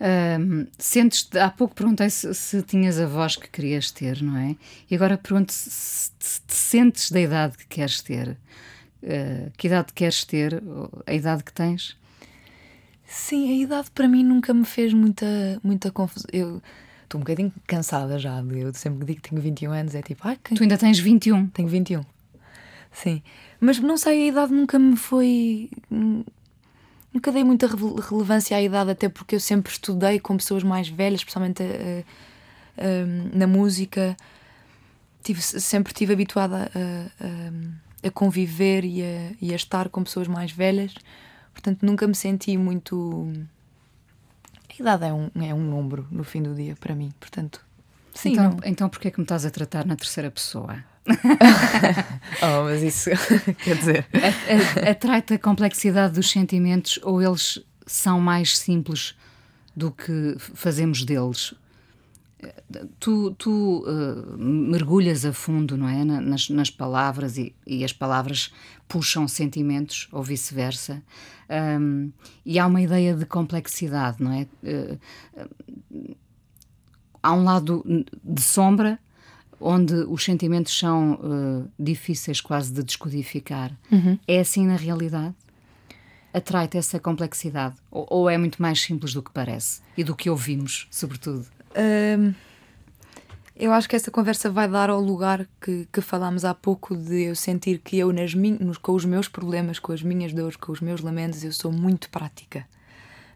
Um, 0.00 0.66
sentes 0.78 1.28
há 1.36 1.50
pouco 1.50 1.74
perguntei 1.74 2.08
se, 2.08 2.32
se, 2.34 2.62
tinhas 2.62 2.98
a 2.98 3.06
voz 3.06 3.36
que 3.36 3.48
querias 3.48 3.90
ter, 3.90 4.22
não 4.22 4.36
é? 4.36 4.56
E 4.90 4.94
agora 4.94 5.18
pergunto 5.18 5.52
se, 5.52 5.70
se, 5.70 6.10
se 6.18 6.40
te 6.40 6.54
sentes 6.54 7.10
da 7.10 7.20
idade 7.20 7.58
que 7.58 7.66
queres 7.66 8.00
ter. 8.00 8.38
Uh, 9.02 9.50
que 9.56 9.66
idade 9.66 9.92
queres 9.92 10.24
ter? 10.24 10.62
A 11.06 11.12
idade 11.12 11.42
que 11.42 11.52
tens? 11.52 11.96
Sim, 13.06 13.50
a 13.50 13.54
idade 13.54 13.90
para 13.90 14.06
mim 14.06 14.22
nunca 14.22 14.54
me 14.54 14.64
fez 14.64 14.92
muita, 14.92 15.26
muita 15.62 15.90
confusão. 15.90 16.28
Eu 16.32 16.62
estou 17.02 17.18
um 17.18 17.24
bocadinho 17.24 17.52
cansada 17.66 18.18
já. 18.18 18.40
Eu 18.40 18.72
sempre 18.72 19.04
digo 19.04 19.20
que 19.20 19.30
tenho 19.30 19.42
21 19.42 19.72
anos, 19.72 19.94
é 19.94 20.02
tipo, 20.02 20.26
ai, 20.26 20.38
que... 20.42 20.54
Tu 20.54 20.62
ainda 20.62 20.78
tens 20.78 20.98
21? 20.98 21.48
Tenho 21.48 21.68
21. 21.68 22.04
Sim. 22.92 23.22
Mas 23.60 23.78
não 23.78 23.96
sei, 23.96 24.24
a 24.24 24.26
idade 24.28 24.52
nunca 24.52 24.78
me 24.78 24.96
foi. 24.96 25.70
Nunca 27.12 27.32
dei 27.32 27.42
muita 27.42 27.66
relevância 27.66 28.56
à 28.56 28.62
idade, 28.62 28.90
até 28.90 29.08
porque 29.08 29.34
eu 29.34 29.40
sempre 29.40 29.72
estudei 29.72 30.20
com 30.20 30.36
pessoas 30.36 30.62
mais 30.62 30.88
velhas, 30.88 31.20
especialmente 31.20 31.62
uh, 31.62 32.04
uh, 32.78 33.36
na 33.36 33.46
música. 33.46 34.16
Tive, 35.22 35.42
sempre 35.42 35.92
estive 35.92 36.14
habituada 36.14 36.70
a, 36.74 38.06
a, 38.06 38.08
a 38.08 38.10
conviver 38.10 38.84
e 38.84 39.02
a, 39.02 39.32
e 39.40 39.52
a, 39.52 39.56
estar 39.56 39.90
com 39.90 40.02
pessoas 40.02 40.26
mais 40.26 40.50
velhas, 40.50 40.94
portanto 41.52 41.82
nunca 41.82 42.06
me 42.06 42.14
senti 42.14 42.56
muito. 42.56 43.30
A 44.70 44.80
idade 44.80 45.04
é 45.04 45.12
um, 45.12 45.30
é 45.42 45.52
um 45.52 45.62
número 45.62 46.08
no 46.10 46.24
fim 46.24 46.42
do 46.42 46.54
dia 46.54 46.74
para 46.76 46.94
mim, 46.94 47.12
portanto. 47.20 47.62
Sim, 48.14 48.32
então, 48.32 48.50
não. 48.50 48.58
então 48.64 48.88
porquê 48.88 49.08
é 49.08 49.10
que 49.10 49.18
me 49.18 49.24
estás 49.24 49.44
a 49.44 49.50
tratar 49.50 49.84
na 49.84 49.94
terceira 49.94 50.30
pessoa? 50.30 50.82
oh, 52.42 52.64
mas 52.64 52.82
isso 52.82 53.10
quer 53.64 53.76
dizer. 53.76 54.06
Atrai-te 54.88 55.34
a 55.34 55.38
complexidade 55.38 56.14
dos 56.14 56.30
sentimentos 56.30 56.98
ou 57.02 57.22
eles 57.22 57.58
são 57.86 58.20
mais 58.20 58.56
simples 58.56 59.14
do 59.74 59.90
que 59.90 60.36
fazemos 60.38 61.04
deles? 61.04 61.54
Tu, 62.98 63.34
tu 63.34 63.84
uh, 63.86 64.38
mergulhas 64.38 65.26
a 65.26 65.32
fundo, 65.32 65.76
não 65.76 65.86
é? 65.86 66.04
Nas, 66.04 66.48
nas 66.48 66.70
palavras 66.70 67.36
e, 67.36 67.54
e, 67.66 67.84
as 67.84 67.92
palavras 67.92 68.50
puxam 68.88 69.28
sentimentos 69.28 70.08
ou 70.10 70.22
vice-versa. 70.22 71.02
Um, 71.50 72.10
e 72.46 72.58
há 72.58 72.66
uma 72.66 72.80
ideia 72.80 73.14
de 73.14 73.26
complexidade, 73.26 74.22
não 74.22 74.32
é? 74.32 74.46
Uh, 74.62 74.98
uh, 75.36 76.16
há 77.22 77.32
um 77.34 77.44
lado 77.44 77.84
de 78.24 78.40
sombra 78.40 78.98
onde 79.60 79.94
os 79.94 80.24
sentimentos 80.24 80.76
são 80.76 81.14
uh, 81.14 81.70
difíceis 81.78 82.40
quase 82.40 82.72
de 82.72 82.82
descodificar. 82.82 83.70
Uhum. 83.92 84.18
É 84.26 84.40
assim 84.40 84.66
na 84.66 84.76
realidade? 84.76 85.34
Atrai-te 86.32 86.78
essa 86.78 86.98
complexidade? 86.98 87.76
Ou, 87.90 88.06
ou, 88.08 88.30
é 88.30 88.38
muito 88.38 88.62
mais 88.62 88.80
simples 88.80 89.12
do 89.12 89.22
que 89.22 89.30
parece? 89.30 89.82
E 89.96 90.02
do 90.02 90.14
que 90.14 90.30
ouvimos, 90.30 90.86
sobretudo? 90.90 91.46
Um, 91.76 92.32
eu 93.56 93.72
acho 93.72 93.88
que 93.88 93.96
essa 93.96 94.10
conversa 94.10 94.48
vai 94.48 94.68
dar 94.68 94.88
ao 94.88 95.00
lugar 95.00 95.46
que, 95.60 95.86
que 95.92 96.00
falámos 96.00 96.44
há 96.44 96.54
pouco 96.54 96.96
de 96.96 97.24
eu 97.24 97.36
sentir 97.36 97.78
que 97.78 97.98
eu, 97.98 98.12
nas 98.12 98.32
min 98.32 98.56
com 98.80 98.92
os 98.92 99.04
meus 99.04 99.28
problemas, 99.28 99.78
com 99.78 99.92
as 99.92 100.02
minhas 100.02 100.32
dores, 100.32 100.56
com 100.56 100.72
os 100.72 100.80
meus 100.80 101.00
lamentos, 101.00 101.44
eu 101.44 101.52
sou 101.52 101.70
muito 101.70 102.08
prática. 102.08 102.66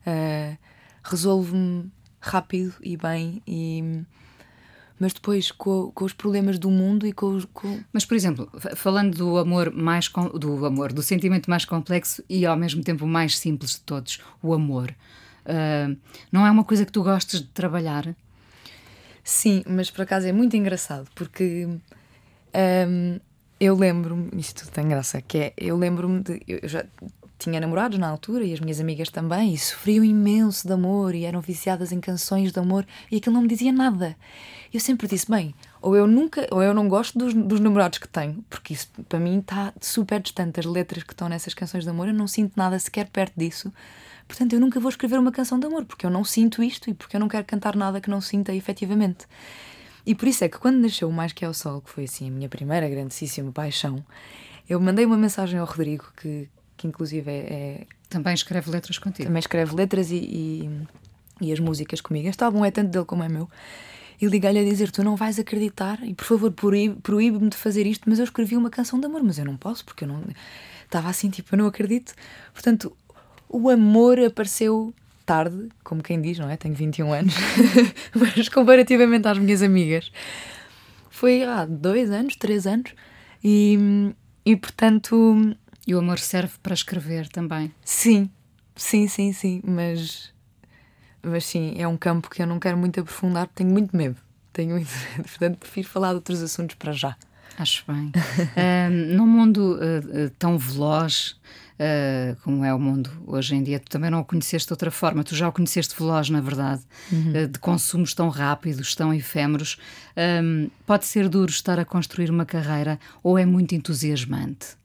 Uh, 0.06 0.56
Resolvo-me 1.02 1.92
rápido 2.18 2.72
e 2.80 2.96
bem 2.96 3.42
e 3.46 4.02
mas 4.98 5.12
depois 5.12 5.50
com, 5.50 5.90
com, 5.92 6.04
os 6.04 6.12
problemas 6.12 6.58
do 6.58 6.70
mundo 6.70 7.06
e 7.06 7.12
com, 7.12 7.40
com, 7.52 7.80
Mas, 7.92 8.04
por 8.04 8.14
exemplo, 8.14 8.50
falando 8.76 9.16
do 9.16 9.38
amor 9.38 9.72
mais 9.72 10.08
do 10.08 10.64
amor, 10.64 10.92
do 10.92 11.02
sentimento 11.02 11.50
mais 11.50 11.64
complexo 11.64 12.22
e 12.28 12.46
ao 12.46 12.56
mesmo 12.56 12.82
tempo 12.82 13.06
mais 13.06 13.38
simples 13.38 13.72
de 13.72 13.80
todos, 13.80 14.20
o 14.42 14.54
amor, 14.54 14.94
uh, 15.46 15.96
não 16.30 16.46
é 16.46 16.50
uma 16.50 16.64
coisa 16.64 16.84
que 16.84 16.92
tu 16.92 17.02
gostes 17.02 17.40
de 17.40 17.48
trabalhar? 17.48 18.14
Sim, 19.22 19.62
mas 19.66 19.90
por 19.90 20.02
acaso 20.02 20.26
é 20.26 20.32
muito 20.32 20.56
engraçado 20.56 21.08
porque 21.14 21.66
um, 21.66 23.20
eu 23.58 23.74
lembro-me, 23.76 24.30
isto 24.36 24.70
tem 24.70 24.88
graça, 24.88 25.20
que 25.22 25.38
é, 25.38 25.52
eu 25.56 25.76
lembro-me 25.76 26.22
de. 26.22 26.42
Eu 26.46 26.68
já 26.68 26.84
tinha 27.44 27.60
namorados 27.60 27.98
na 27.98 28.08
altura 28.08 28.44
e 28.44 28.52
as 28.52 28.60
minhas 28.60 28.80
amigas 28.80 29.08
também, 29.08 29.52
e 29.52 29.58
sofriam 29.58 30.04
imenso 30.04 30.66
de 30.66 30.72
amor 30.72 31.14
e 31.14 31.24
eram 31.24 31.40
viciadas 31.40 31.92
em 31.92 32.00
canções 32.00 32.52
de 32.52 32.58
amor 32.58 32.86
e 33.10 33.16
aquilo 33.16 33.34
não 33.34 33.42
me 33.42 33.48
dizia 33.48 33.72
nada. 33.72 34.16
Eu 34.72 34.80
sempre 34.80 35.06
disse, 35.06 35.30
bem, 35.30 35.54
ou 35.80 35.94
eu 35.94 36.06
nunca, 36.06 36.48
ou 36.50 36.62
eu 36.62 36.74
não 36.74 36.88
gosto 36.88 37.18
dos, 37.18 37.34
dos 37.34 37.60
namorados 37.60 37.98
que 37.98 38.08
tenho, 38.08 38.44
porque 38.48 38.72
isso 38.72 38.88
para 39.08 39.20
mim 39.20 39.38
está 39.38 39.72
super 39.80 40.20
distante. 40.20 40.58
As 40.58 40.66
letras 40.66 41.04
que 41.04 41.12
estão 41.12 41.28
nessas 41.28 41.54
canções 41.54 41.84
de 41.84 41.90
amor, 41.90 42.08
eu 42.08 42.14
não 42.14 42.26
sinto 42.26 42.54
nada 42.56 42.78
sequer 42.78 43.08
perto 43.08 43.34
disso. 43.36 43.72
Portanto, 44.26 44.54
eu 44.54 44.60
nunca 44.60 44.80
vou 44.80 44.88
escrever 44.88 45.18
uma 45.18 45.30
canção 45.30 45.60
de 45.60 45.66
amor, 45.66 45.84
porque 45.84 46.06
eu 46.06 46.10
não 46.10 46.24
sinto 46.24 46.62
isto 46.62 46.90
e 46.90 46.94
porque 46.94 47.14
eu 47.16 47.20
não 47.20 47.28
quero 47.28 47.44
cantar 47.44 47.76
nada 47.76 48.00
que 48.00 48.10
não 48.10 48.20
sinta 48.20 48.54
efetivamente. 48.54 49.26
E 50.06 50.14
por 50.14 50.28
isso 50.28 50.44
é 50.44 50.48
que 50.48 50.58
quando 50.58 50.78
nasceu 50.78 51.08
o 51.08 51.12
Mais 51.12 51.32
Que 51.32 51.44
é 51.44 51.48
o 51.48 51.54
Sol, 51.54 51.80
que 51.80 51.90
foi 51.90 52.04
assim 52.04 52.28
a 52.28 52.30
minha 52.30 52.48
primeira 52.48 52.88
grandíssima 52.88 53.52
paixão, 53.52 54.04
eu 54.68 54.80
mandei 54.80 55.04
uma 55.04 55.16
mensagem 55.16 55.58
ao 55.58 55.66
Rodrigo, 55.66 56.06
que, 56.16 56.48
que 56.84 56.88
inclusive 56.88 57.30
é, 57.30 57.34
é, 57.34 57.86
Também 58.10 58.34
escreve 58.34 58.70
letras 58.70 58.98
contigo. 58.98 59.26
Também 59.26 59.40
escreve 59.40 59.74
letras 59.74 60.10
e, 60.10 60.16
e, 60.16 60.70
e 61.40 61.52
as 61.52 61.58
músicas 61.58 62.00
comigo. 62.00 62.28
Este 62.28 62.44
álbum 62.44 62.64
é 62.64 62.70
tanto 62.70 62.90
dele 62.90 63.04
como 63.06 63.22
é 63.24 63.28
meu. 63.28 63.48
E 64.20 64.26
liguei-lhe 64.26 64.58
a 64.58 64.64
dizer: 64.64 64.90
Tu 64.90 65.02
não 65.02 65.16
vais 65.16 65.38
acreditar 65.38 65.98
e 66.04 66.14
por 66.14 66.24
favor 66.24 66.52
proíbe-me 67.02 67.48
de 67.48 67.56
fazer 67.56 67.86
isto. 67.86 68.08
Mas 68.08 68.18
eu 68.18 68.24
escrevi 68.24 68.56
uma 68.56 68.70
canção 68.70 69.00
de 69.00 69.06
amor, 69.06 69.22
mas 69.22 69.38
eu 69.38 69.44
não 69.44 69.56
posso 69.56 69.84
porque 69.84 70.04
eu 70.04 70.08
não. 70.08 70.22
Estava 70.84 71.08
assim, 71.08 71.30
tipo, 71.30 71.54
eu 71.54 71.58
não 71.58 71.66
acredito. 71.66 72.14
Portanto, 72.52 72.94
o 73.48 73.70
amor 73.70 74.20
apareceu 74.20 74.94
tarde, 75.24 75.68
como 75.82 76.02
quem 76.02 76.20
diz, 76.20 76.38
não 76.38 76.50
é? 76.50 76.56
Tenho 76.56 76.74
21 76.74 77.12
anos, 77.12 77.34
mas 78.14 78.48
comparativamente 78.50 79.26
às 79.26 79.38
minhas 79.38 79.62
amigas, 79.62 80.12
foi 81.08 81.42
há 81.44 81.64
dois 81.64 82.10
anos, 82.10 82.36
três 82.36 82.66
anos, 82.66 82.94
e, 83.42 84.12
e 84.44 84.54
portanto 84.54 85.56
e 85.86 85.94
o 85.94 85.98
amor 85.98 86.18
serve 86.18 86.54
para 86.62 86.74
escrever 86.74 87.28
também. 87.28 87.72
Sim, 87.84 88.30
sim, 88.74 89.06
sim, 89.06 89.32
sim. 89.32 89.62
Mas, 89.64 90.32
mas 91.22 91.44
sim, 91.44 91.74
é 91.76 91.86
um 91.86 91.96
campo 91.96 92.30
que 92.30 92.42
eu 92.42 92.46
não 92.46 92.58
quero 92.58 92.76
muito 92.76 93.00
aprofundar 93.00 93.46
porque 93.46 93.62
tenho 93.62 93.72
muito 93.72 93.96
medo. 93.96 94.16
Tenho 94.52 94.70
muito 94.70 94.88
medo. 95.16 95.28
Portanto, 95.28 95.58
prefiro 95.58 95.88
falar 95.88 96.10
de 96.10 96.16
outros 96.16 96.42
assuntos 96.42 96.76
para 96.76 96.92
já. 96.92 97.16
Acho 97.58 97.84
bem. 97.86 98.10
uh, 98.10 99.16
num 99.16 99.26
mundo 99.26 99.76
uh, 99.76 100.30
tão 100.38 100.58
veloz 100.58 101.36
uh, 101.78 102.36
como 102.42 102.64
é 102.64 102.74
o 102.74 102.78
mundo 102.80 103.10
hoje 103.26 103.54
em 103.54 103.62
dia, 103.62 103.78
tu 103.78 103.88
também 103.88 104.10
não 104.10 104.20
o 104.20 104.24
conheceste 104.24 104.66
de 104.68 104.72
outra 104.72 104.90
forma. 104.90 105.22
Tu 105.22 105.36
já 105.36 105.48
o 105.48 105.52
conheceste 105.52 105.94
veloz, 105.96 106.30
na 106.30 106.40
verdade, 106.40 106.82
uhum. 107.12 107.46
de 107.46 107.58
consumos 107.60 108.14
tão 108.14 108.28
rápidos, 108.28 108.94
tão 108.94 109.14
efêmeros. 109.14 109.78
Pode 110.86 111.04
ser 111.04 111.28
duro 111.28 111.50
estar 111.50 111.78
a 111.78 111.84
construir 111.84 112.30
uma 112.30 112.44
carreira 112.44 112.98
ou 113.22 113.38
é 113.38 113.46
muito 113.46 113.74
entusiasmante? 113.74 114.76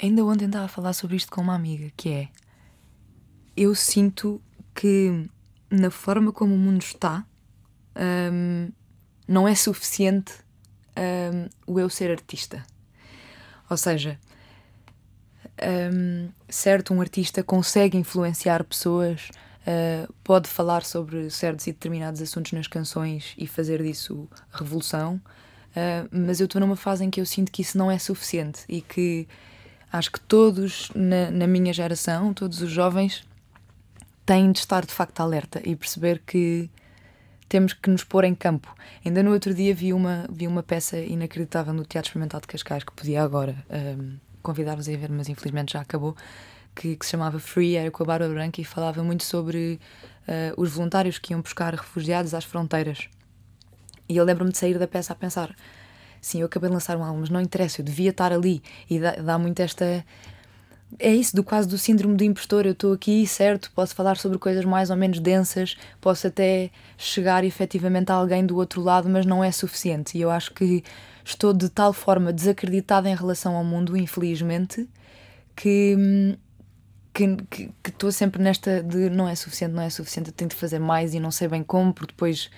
Ainda 0.00 0.24
ontem 0.24 0.46
estava 0.46 0.66
a 0.66 0.68
falar 0.68 0.92
sobre 0.92 1.16
isto 1.16 1.30
com 1.30 1.40
uma 1.40 1.54
amiga, 1.54 1.90
que 1.96 2.08
é 2.08 2.28
eu 3.56 3.74
sinto 3.74 4.40
que 4.72 5.28
na 5.68 5.90
forma 5.90 6.32
como 6.32 6.54
o 6.54 6.58
mundo 6.58 6.80
está 6.80 7.26
um, 8.32 8.70
não 9.26 9.48
é 9.48 9.54
suficiente 9.54 10.32
um, 10.96 11.48
o 11.66 11.80
eu 11.80 11.90
ser 11.90 12.10
artista. 12.10 12.64
Ou 13.68 13.76
seja, 13.76 14.18
um, 15.92 16.30
certo, 16.48 16.94
um 16.94 17.00
artista 17.00 17.42
consegue 17.42 17.98
influenciar 17.98 18.62
pessoas, 18.64 19.28
uh, 19.66 20.12
pode 20.22 20.48
falar 20.48 20.84
sobre 20.84 21.28
certos 21.30 21.66
e 21.66 21.72
determinados 21.72 22.22
assuntos 22.22 22.52
nas 22.52 22.66
canções 22.66 23.34
e 23.36 23.46
fazer 23.46 23.82
disso 23.82 24.28
revolução, 24.52 25.16
uh, 25.16 26.08
mas 26.10 26.40
eu 26.40 26.46
estou 26.46 26.60
numa 26.60 26.76
fase 26.76 27.04
em 27.04 27.10
que 27.10 27.20
eu 27.20 27.26
sinto 27.26 27.50
que 27.50 27.62
isso 27.62 27.76
não 27.76 27.90
é 27.90 27.98
suficiente 27.98 28.60
e 28.68 28.80
que 28.80 29.26
Acho 29.92 30.12
que 30.12 30.20
todos 30.20 30.90
na, 30.94 31.30
na 31.30 31.46
minha 31.46 31.72
geração, 31.72 32.34
todos 32.34 32.60
os 32.60 32.70
jovens, 32.70 33.26
têm 34.26 34.52
de 34.52 34.58
estar 34.58 34.84
de 34.84 34.92
facto 34.92 35.20
alerta 35.20 35.60
e 35.64 35.74
perceber 35.74 36.22
que 36.26 36.70
temos 37.48 37.72
que 37.72 37.88
nos 37.88 38.04
pôr 38.04 38.24
em 38.24 38.34
campo. 38.34 38.74
Ainda 39.04 39.22
no 39.22 39.32
outro 39.32 39.54
dia 39.54 39.74
vi 39.74 39.92
uma, 39.92 40.26
vi 40.30 40.46
uma 40.46 40.62
peça 40.62 40.98
inacreditável 40.98 41.72
no 41.72 41.84
Teatro 41.84 42.10
Experimental 42.10 42.40
de 42.40 42.46
Cascais, 42.46 42.84
que 42.84 42.92
podia 42.92 43.22
agora 43.22 43.56
um, 43.70 44.16
convidar-vos 44.42 44.88
a 44.88 44.96
ver, 44.96 45.10
mas 45.10 45.28
infelizmente 45.28 45.72
já 45.72 45.80
acabou, 45.80 46.14
que, 46.74 46.94
que, 46.96 47.04
se 47.06 47.12
chamava 47.12 47.40
Free, 47.40 47.76
era 47.76 47.90
com 47.90 48.02
a 48.02 48.06
Bárbara 48.06 48.32
Branca 48.32 48.60
e 48.60 48.64
falava 48.64 49.02
muito 49.02 49.24
sobre 49.24 49.80
uh, 50.28 50.60
os 50.60 50.72
voluntários 50.72 51.18
que 51.18 51.32
iam 51.32 51.40
buscar 51.40 51.74
refugiados 51.74 52.34
às 52.34 52.44
fronteiras. 52.44 53.08
E 54.08 54.16
eu 54.16 54.24
lembro-me 54.24 54.52
de 54.52 54.58
sair 54.58 54.78
da 54.78 54.86
peça 54.86 55.14
a 55.14 55.16
pensar: 55.16 55.54
sim, 56.20 56.40
eu 56.40 56.46
acabei 56.46 56.68
de 56.68 56.74
lançar 56.74 56.96
um 56.96 57.04
álbum, 57.04 57.20
mas 57.20 57.30
não 57.30 57.40
interessa, 57.40 57.80
eu 57.80 57.84
devia 57.84 58.10
estar 58.10 58.32
ali. 58.32 58.62
E 58.88 58.98
dá, 58.98 59.12
dá 59.12 59.38
muito 59.38 59.60
esta. 59.60 60.04
é 60.98 61.14
isso, 61.14 61.34
do 61.36 61.44
quase 61.44 61.68
do 61.68 61.78
síndrome 61.78 62.16
do 62.16 62.24
impostor. 62.24 62.66
Eu 62.66 62.72
estou 62.72 62.92
aqui, 62.92 63.26
certo, 63.26 63.70
posso 63.74 63.94
falar 63.94 64.16
sobre 64.16 64.38
coisas 64.38 64.64
mais 64.64 64.90
ou 64.90 64.96
menos 64.96 65.20
densas, 65.20 65.76
posso 66.00 66.26
até 66.26 66.70
chegar 66.96 67.44
efetivamente 67.44 68.10
a 68.10 68.14
alguém 68.14 68.44
do 68.44 68.56
outro 68.56 68.82
lado, 68.82 69.08
mas 69.08 69.26
não 69.26 69.42
é 69.44 69.52
suficiente. 69.52 70.16
E 70.18 70.20
eu 70.20 70.30
acho 70.30 70.52
que 70.52 70.82
estou 71.24 71.52
de 71.52 71.68
tal 71.68 71.92
forma 71.92 72.32
desacreditada 72.32 73.08
em 73.08 73.14
relação 73.14 73.56
ao 73.56 73.64
mundo, 73.64 73.96
infelizmente, 73.96 74.88
que 75.56 76.38
que 77.12 77.66
estou 77.86 78.12
sempre 78.12 78.40
nesta 78.42 78.82
de 78.82 79.10
não 79.10 79.28
é 79.28 79.34
suficiente, 79.34 79.74
não 79.74 79.82
é 79.82 79.90
suficiente, 79.90 80.28
eu 80.30 80.34
tenho 80.34 80.50
de 80.50 80.56
fazer 80.56 80.78
mais 80.78 81.14
e 81.14 81.20
não 81.20 81.30
sei 81.30 81.48
bem 81.48 81.64
como, 81.64 81.92
porque 81.92 82.12
depois 82.12 82.50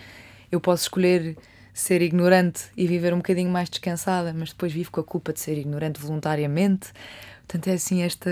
eu 0.52 0.60
posso 0.60 0.82
escolher 0.82 1.36
ser 1.80 2.02
ignorante 2.02 2.64
e 2.76 2.86
viver 2.86 3.12
um 3.14 3.18
bocadinho 3.18 3.50
mais 3.50 3.68
descansada, 3.68 4.32
mas 4.32 4.50
depois 4.50 4.72
vivo 4.72 4.90
com 4.90 5.00
a 5.00 5.04
culpa 5.04 5.32
de 5.32 5.40
ser 5.40 5.58
ignorante 5.58 6.00
voluntariamente. 6.00 6.92
Portanto, 7.46 7.68
é 7.68 7.72
assim 7.72 8.02
esta 8.02 8.30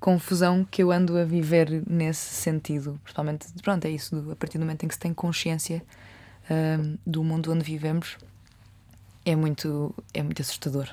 confusão 0.00 0.66
que 0.68 0.82
eu 0.82 0.90
ando 0.90 1.16
a 1.18 1.24
viver 1.24 1.82
nesse 1.88 2.34
sentido. 2.34 2.98
Principalmente, 3.02 3.46
pronto, 3.62 3.84
é 3.84 3.90
isso, 3.90 4.30
a 4.30 4.36
partir 4.36 4.58
do 4.58 4.64
momento 4.64 4.84
em 4.84 4.88
que 4.88 4.94
se 4.94 5.00
tem 5.00 5.12
consciência 5.12 5.82
um, 6.50 6.96
do 7.06 7.22
mundo 7.22 7.52
onde 7.52 7.64
vivemos, 7.64 8.16
é 9.24 9.36
muito, 9.36 9.94
é 10.14 10.22
muito 10.22 10.40
assustador. 10.40 10.88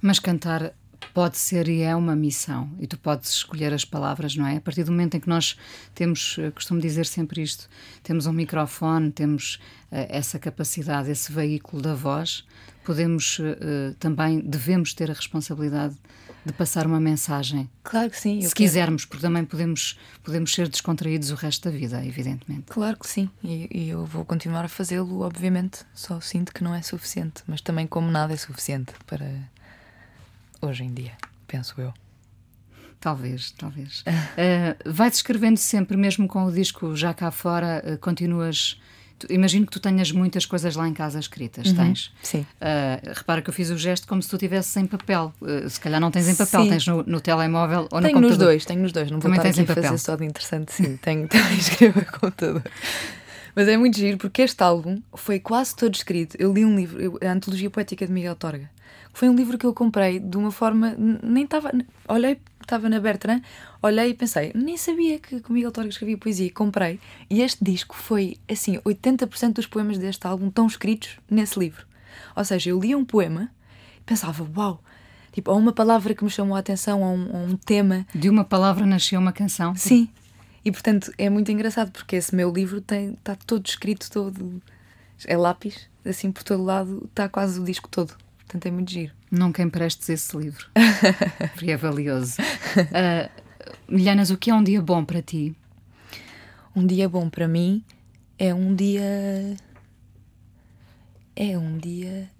Mas 0.00 0.18
cantar 0.18 0.72
pode 1.12 1.36
ser 1.36 1.68
e 1.68 1.82
é 1.82 1.94
uma 1.94 2.16
missão 2.16 2.70
e 2.78 2.86
tu 2.86 2.98
podes 2.98 3.30
escolher 3.30 3.72
as 3.72 3.84
palavras, 3.84 4.36
não 4.36 4.46
é? 4.46 4.56
A 4.56 4.60
partir 4.60 4.84
do 4.84 4.90
momento 4.90 5.16
em 5.16 5.20
que 5.20 5.28
nós 5.28 5.56
temos, 5.94 6.36
eh, 6.38 6.50
costumo 6.50 6.80
dizer 6.80 7.06
sempre 7.06 7.42
isto, 7.42 7.68
temos 8.02 8.26
um 8.26 8.32
microfone, 8.32 9.10
temos 9.10 9.56
uh, 9.90 10.06
essa 10.08 10.38
capacidade, 10.38 11.10
esse 11.10 11.32
veículo 11.32 11.82
da 11.82 11.94
voz, 11.94 12.44
podemos 12.84 13.38
uh, 13.38 13.94
também, 13.98 14.40
devemos 14.40 14.94
ter 14.94 15.10
a 15.10 15.14
responsabilidade 15.14 15.96
de 16.44 16.52
passar 16.52 16.86
uma 16.86 17.00
mensagem. 17.00 17.70
Claro 17.84 18.10
que 18.10 18.18
sim. 18.18 18.40
Se 18.40 18.54
quisermos, 18.54 19.04
porque 19.04 19.22
também 19.22 19.44
podemos, 19.44 19.98
podemos 20.22 20.52
ser 20.52 20.68
descontraídos 20.68 21.30
o 21.30 21.34
resto 21.34 21.70
da 21.70 21.76
vida, 21.76 22.04
evidentemente. 22.04 22.64
Claro 22.68 22.98
que 22.98 23.06
sim. 23.08 23.30
E, 23.42 23.68
e 23.70 23.90
eu 23.90 24.04
vou 24.04 24.24
continuar 24.24 24.64
a 24.64 24.68
fazê-lo, 24.68 25.20
obviamente. 25.20 25.84
Só 25.94 26.20
sinto 26.20 26.52
que 26.52 26.64
não 26.64 26.74
é 26.74 26.82
suficiente. 26.82 27.42
Mas 27.46 27.60
também, 27.60 27.86
como 27.86 28.10
nada 28.10 28.32
é 28.32 28.36
suficiente 28.36 28.92
para 29.06 29.24
hoje 30.62 30.84
em 30.84 30.94
dia, 30.94 31.12
penso 31.46 31.80
eu. 31.80 31.92
Talvez, 32.98 33.50
talvez. 33.52 34.00
uh, 34.02 34.76
Vai-te 34.90 35.14
escrevendo 35.14 35.56
sempre, 35.56 35.96
mesmo 35.96 36.28
com 36.28 36.44
o 36.44 36.52
disco 36.52 36.94
já 36.96 37.12
cá 37.12 37.30
fora, 37.30 37.82
uh, 37.84 37.98
continuas 37.98 38.80
imagino 39.30 39.66
que 39.66 39.72
tu 39.72 39.80
tenhas 39.80 40.10
muitas 40.10 40.46
coisas 40.46 40.74
lá 40.74 40.88
em 40.88 40.94
casa 40.94 41.18
escritas, 41.18 41.68
uhum, 41.68 41.74
tens? 41.74 42.12
Sim. 42.22 42.40
Uh, 42.40 43.12
repara 43.14 43.42
que 43.42 43.50
eu 43.50 43.54
fiz 43.54 43.70
o 43.70 43.76
gesto 43.76 44.06
como 44.06 44.22
se 44.22 44.28
tu 44.28 44.38
tivesses 44.38 44.74
em 44.76 44.86
papel. 44.86 45.32
Uh, 45.40 45.68
se 45.68 45.78
calhar 45.78 46.00
não 46.00 46.10
tens 46.10 46.28
em 46.28 46.34
papel, 46.34 46.62
sim. 46.62 46.68
tens 46.70 46.86
no, 46.86 47.02
no, 47.02 47.20
telemóvel 47.20 47.88
ou 47.90 48.00
tenho 48.00 48.14
no 48.14 48.20
computador. 48.20 48.20
Tenho 48.20 48.28
nos 48.28 48.38
dois, 48.38 48.64
tenho 48.64 48.82
nos 48.82 48.92
dois. 48.92 49.10
Não 49.10 49.20
vou 49.20 49.30
Também 49.30 49.38
estar 49.38 49.52
tens 49.52 49.70
aqui 49.70 49.80
fazer 49.80 49.98
só 49.98 50.16
de 50.16 50.24
interessante, 50.24 50.72
sim. 50.74 50.96
tenho 50.96 51.28
também 51.28 51.58
escrevo 51.58 52.00
no 52.00 52.06
computador. 52.06 52.62
Mas 53.54 53.68
é 53.68 53.76
muito 53.76 53.98
giro 53.98 54.16
porque 54.16 54.42
este 54.42 54.62
álbum 54.62 55.00
foi 55.14 55.38
quase 55.38 55.76
todo 55.76 55.94
escrito. 55.94 56.36
Eu 56.38 56.52
li 56.52 56.64
um 56.64 56.74
livro, 56.74 57.18
a 57.22 57.30
Antologia 57.30 57.68
Poética 57.68 58.06
de 58.06 58.12
Miguel 58.12 58.34
Torga. 58.34 58.70
Foi 59.12 59.28
um 59.28 59.34
livro 59.34 59.58
que 59.58 59.66
eu 59.66 59.74
comprei 59.74 60.18
de 60.18 60.36
uma 60.36 60.50
forma. 60.50 60.94
Nem 60.96 61.44
estava. 61.44 61.70
Olhei 62.08 62.38
estava 62.62 62.88
na 62.88 63.00
Bertrand, 63.00 63.42
olhei 63.82 64.10
e 64.10 64.14
pensei, 64.14 64.52
nem 64.54 64.76
sabia 64.76 65.18
que, 65.18 65.40
que 65.40 65.50
o 65.50 65.52
Miguel 65.52 65.72
Torga 65.72 65.90
escrevia 65.90 66.16
poesia, 66.16 66.50
comprei. 66.52 66.98
E 67.28 67.42
este 67.42 67.62
disco 67.62 67.94
foi, 67.94 68.36
assim, 68.48 68.78
80% 68.78 69.54
dos 69.54 69.66
poemas 69.66 69.98
deste 69.98 70.26
álbum 70.26 70.48
estão 70.48 70.66
escritos 70.66 71.18
nesse 71.30 71.58
livro. 71.58 71.86
Ou 72.34 72.44
seja, 72.44 72.70
eu 72.70 72.80
lia 72.80 72.96
um 72.96 73.04
poema 73.04 73.50
e 73.98 74.04
pensava, 74.04 74.48
uau, 74.56 74.82
tipo, 75.32 75.50
ou 75.50 75.58
uma 75.58 75.72
palavra 75.72 76.14
que 76.14 76.24
me 76.24 76.30
chamou 76.30 76.56
a 76.56 76.60
atenção, 76.60 77.02
ou 77.02 77.14
um, 77.14 77.36
ou 77.36 77.46
um 77.48 77.56
tema. 77.56 78.06
De 78.14 78.28
uma 78.28 78.44
palavra 78.44 78.86
nasceu 78.86 79.20
uma 79.20 79.32
canção. 79.32 79.74
Sim. 79.74 80.08
E 80.64 80.70
portanto 80.70 81.12
é 81.18 81.28
muito 81.28 81.50
engraçado 81.50 81.90
porque 81.90 82.16
esse 82.16 82.34
meu 82.34 82.52
livro 82.52 82.80
tem, 82.80 83.14
está 83.14 83.34
todo 83.34 83.66
escrito, 83.66 84.10
todo. 84.10 84.62
É 85.26 85.36
lápis, 85.36 85.88
assim 86.04 86.30
por 86.32 86.42
todo 86.42 86.62
lado, 86.62 87.04
está 87.08 87.28
quase 87.28 87.60
o 87.60 87.64
disco 87.64 87.88
todo. 87.88 88.14
Portanto, 88.52 88.66
é 88.66 88.70
muito 88.70 88.90
giro. 88.90 89.14
Nunca 89.30 89.62
emprestes 89.62 90.10
esse 90.10 90.36
livro, 90.36 90.66
porque 91.54 91.70
é 91.70 91.76
valioso. 91.78 92.36
Uh, 92.42 93.42
Milhanas, 93.88 94.28
o 94.28 94.36
que 94.36 94.50
é 94.50 94.54
um 94.54 94.62
dia 94.62 94.82
bom 94.82 95.02
para 95.06 95.22
ti? 95.22 95.56
Um 96.76 96.86
dia 96.86 97.08
bom 97.08 97.30
para 97.30 97.48
mim 97.48 97.82
é 98.38 98.52
um 98.52 98.74
dia. 98.74 99.56
É 101.34 101.56
um 101.56 101.78
dia. 101.78 102.30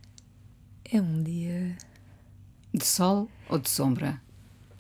É 0.93 1.01
um 1.01 1.23
dia. 1.23 1.75
De 2.75 2.85
sol 2.85 3.27
ou 3.49 3.59
de 3.59 3.71
sombra? 3.71 4.21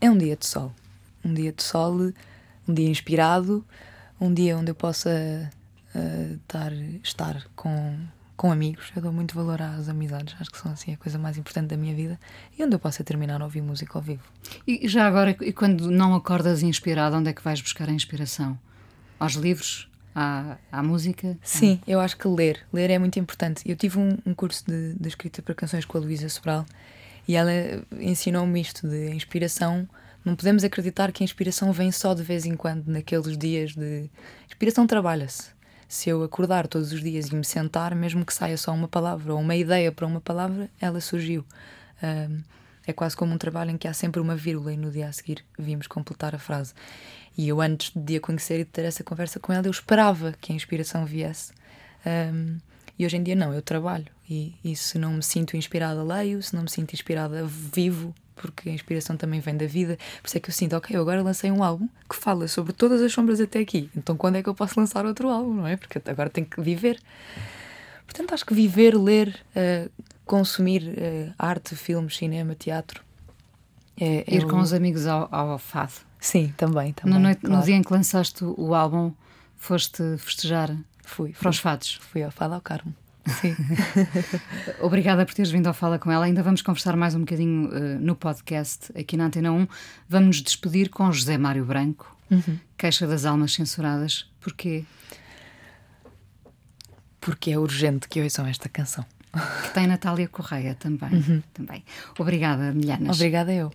É 0.02 0.10
um 0.10 0.18
dia 0.18 0.36
de 0.36 0.44
sol. 0.44 0.70
Um 1.24 1.32
dia 1.32 1.50
de 1.50 1.62
sol, 1.62 2.12
um 2.68 2.74
dia 2.74 2.90
inspirado, 2.90 3.64
um 4.20 4.34
dia 4.34 4.58
onde 4.58 4.70
eu 4.70 4.74
possa 4.74 5.50
uh, 5.94 6.38
tar, 6.46 6.74
estar 7.02 7.46
com 7.56 7.96
com 8.42 8.50
amigos. 8.50 8.90
Eu 8.96 9.00
dou 9.00 9.12
muito 9.12 9.37
valor 9.37 9.62
às 9.62 9.88
amizades, 9.88 10.35
acho 10.40 10.50
que 10.50 10.59
são 10.59 10.72
assim 10.72 10.92
a 10.92 10.96
coisa 10.96 11.16
mais 11.16 11.38
importante 11.38 11.68
da 11.68 11.76
minha 11.76 11.94
vida 11.94 12.18
e 12.59 12.64
onde 12.64 12.74
eu 12.74 12.78
possa 12.81 13.05
terminar 13.05 13.40
a 13.40 13.44
ouvir 13.44 13.62
música 13.62 13.96
ao 13.96 14.02
vivo. 14.02 14.24
E 14.66 14.88
já 14.88 15.07
agora, 15.07 15.37
e 15.42 15.52
quando 15.52 15.88
não 15.88 16.12
acordas 16.12 16.61
inspirado, 16.61 17.14
onde 17.14 17.31
é 17.31 17.33
que 17.33 17.40
vais 17.40 17.61
buscar 17.61 17.88
a 17.88 17.92
inspiração? 17.92 18.59
Aos 19.20 19.35
livros? 19.35 19.88
À, 20.12 20.57
à 20.72 20.83
música? 20.83 21.38
Sim, 21.40 21.81
eu 21.87 22.00
acho 22.00 22.16
que 22.16 22.26
ler. 22.26 22.66
Ler 22.72 22.90
é 22.90 22.98
muito 22.98 23.16
importante. 23.16 23.62
Eu 23.64 23.76
tive 23.76 24.00
um, 24.00 24.18
um 24.26 24.35
curso 24.35 24.64
de, 24.66 24.94
de, 24.94 25.09
escrita 25.09 25.40
para 25.40 25.55
canções 25.55 25.85
com 25.85 25.96
a 25.96 26.00
Luísa 26.00 26.28
Sobral 26.28 26.66
e 27.28 27.37
ela 27.37 27.52
ensinou-me 28.00 28.61
isto 28.61 28.88
de 28.88 29.11
inspiração. 29.14 29.88
Não 30.24 30.35
podemos 30.35 30.64
acreditar 30.64 31.12
que 31.12 31.22
a 31.22 31.24
inspiração 31.24 31.72
vem 31.72 31.92
só 31.92 32.12
de 32.12 32.24
vez 32.24 32.44
em 32.44 32.57
quando, 32.57 32.88
naqueles 32.88 33.38
dias 33.38 33.72
de. 33.76 34.11
Inspiração 34.48 34.85
trabalha-se 34.85 35.62
se 35.92 36.09
eu 36.09 36.22
acordar 36.22 36.66
todos 36.66 36.90
os 36.90 37.02
dias 37.02 37.26
e 37.26 37.35
me 37.35 37.44
sentar, 37.44 37.94
mesmo 37.94 38.24
que 38.24 38.33
saia 38.33 38.57
só 38.57 38.72
uma 38.72 38.88
palavra 38.88 39.35
ou 39.35 39.38
uma 39.38 39.55
ideia 39.55 39.92
para 39.92 40.07
uma 40.07 40.22
palavra, 40.22 40.70
ela 40.81 41.02
surgiu. 41.02 41.44
Um, 42.02 42.40
é 42.87 42.94
quase 42.94 43.14
como 43.14 43.35
um 43.35 43.37
trabalho 43.37 43.72
em 43.72 43.76
que 43.76 43.87
há 43.87 43.92
sempre 43.92 44.18
uma 44.18 44.35
vírgula 44.35 44.72
e 44.72 44.76
no 44.78 44.90
dia 44.90 45.07
a 45.07 45.12
seguir 45.12 45.44
vimos 45.59 45.87
completar 45.87 46.35
a 46.35 46.38
frase. 46.38 46.72
E 47.37 47.46
eu, 47.46 47.61
antes 47.61 47.92
de 47.94 48.16
a 48.16 48.20
conhecer 48.20 48.61
e 48.61 48.64
de 48.64 48.70
ter 48.70 48.87
essa 48.87 49.05
conversa 49.05 49.38
com 49.38 49.52
ela, 49.52 49.66
eu 49.66 49.70
esperava 49.70 50.33
que 50.40 50.50
a 50.50 50.57
inspiração 50.57 51.05
viesse. 51.05 51.52
Um, 52.07 52.57
e 52.98 53.05
hoje 53.05 53.18
em 53.18 53.22
dia 53.22 53.37
não, 53.37 53.52
eu 53.52 53.61
trabalho. 53.61 54.07
E, 54.28 54.55
e 54.64 54.74
se 54.74 54.98
não 54.98 55.12
me 55.12 55.22
sinto 55.22 55.59
inspirada, 55.59 56.02
leio. 56.02 56.42
Se 56.42 56.57
não 56.57 56.62
me 56.62 56.70
sinto 56.70 56.94
inspirada, 56.94 57.44
vivo 57.44 58.14
porque 58.34 58.68
a 58.68 58.72
inspiração 58.72 59.16
também 59.16 59.40
vem 59.40 59.56
da 59.56 59.66
vida. 59.66 59.98
Por 60.20 60.28
isso 60.28 60.36
é 60.36 60.40
que 60.40 60.50
eu 60.50 60.54
sinto, 60.54 60.76
ok, 60.76 60.96
eu 60.96 61.00
agora 61.00 61.22
lancei 61.22 61.50
um 61.50 61.62
álbum 61.62 61.88
que 62.08 62.16
fala 62.16 62.48
sobre 62.48 62.72
todas 62.72 63.00
as 63.00 63.12
sombras 63.12 63.40
até 63.40 63.60
aqui. 63.60 63.90
Então 63.96 64.16
quando 64.16 64.36
é 64.36 64.42
que 64.42 64.48
eu 64.48 64.54
posso 64.54 64.78
lançar 64.78 65.04
outro 65.06 65.28
álbum, 65.28 65.54
não 65.54 65.66
é? 65.66 65.76
Porque 65.76 66.00
agora 66.10 66.30
tenho 66.30 66.46
que 66.46 66.60
viver. 66.60 66.98
Portanto, 68.04 68.34
acho 68.34 68.44
que 68.44 68.52
viver, 68.52 68.94
ler, 68.94 69.40
uh, 69.56 69.90
consumir 70.26 70.82
uh, 70.82 71.34
arte, 71.38 71.74
filmes, 71.74 72.16
cinema, 72.16 72.54
teatro. 72.54 73.02
É, 73.98 74.24
é 74.26 74.36
Ir 74.36 74.46
com 74.46 74.58
os 74.58 74.72
amigos 74.72 75.06
ao, 75.06 75.28
ao 75.34 75.58
fado. 75.58 75.92
Sim, 76.20 76.52
também. 76.56 76.92
também 76.92 77.14
no, 77.14 77.20
noite, 77.20 77.40
claro. 77.40 77.56
no 77.56 77.62
dia 77.64 77.74
em 77.74 77.82
que 77.82 77.92
lançaste 77.92 78.44
o 78.44 78.74
álbum, 78.74 79.12
foste 79.56 80.02
festejar 80.18 80.76
fui, 81.02 81.32
para 81.32 81.50
os 81.50 81.58
fados? 81.58 82.00
Fui 82.10 82.22
ao 82.22 82.30
Fado 82.30 82.54
ao 82.54 82.60
Carmo. 82.60 82.94
Sim. 83.26 83.54
Obrigada 84.80 85.24
por 85.24 85.35
teres 85.35 85.50
vindo 85.50 85.66
ao 85.66 85.74
Fala 85.74 85.98
com 85.98 86.11
ela. 86.11 86.24
Ainda 86.24 86.42
vamos 86.42 86.62
conversar 86.62 86.96
mais 86.96 87.14
um 87.14 87.20
bocadinho 87.20 87.68
uh, 87.68 88.00
no 88.00 88.16
podcast 88.16 88.92
aqui 88.98 89.16
na 89.16 89.26
Antena 89.26 89.52
1. 89.52 89.66
Vamos 90.08 90.26
nos 90.28 90.42
despedir 90.42 90.88
com 90.90 91.11
José 91.12 91.38
Mário 91.38 91.64
Branco, 91.64 92.16
uhum. 92.30 92.58
Queixa 92.76 93.06
das 93.06 93.24
Almas 93.24 93.52
Censuradas. 93.54 94.30
Porquê? 94.40 94.85
Porque 97.20 97.52
é 97.52 97.58
urgente 97.58 98.08
que 98.08 98.20
ouçam 98.20 98.46
esta 98.46 98.68
canção. 98.68 99.04
Que 99.62 99.72
tem 99.72 99.87
Natália 99.87 100.28
Correia 100.28 100.74
também. 100.74 101.11
Uhum. 101.11 101.42
também. 101.54 101.85
Obrigada, 102.18 102.72
Milhanas. 102.72 103.16
Obrigada 103.16 103.52
eu. 103.52 103.72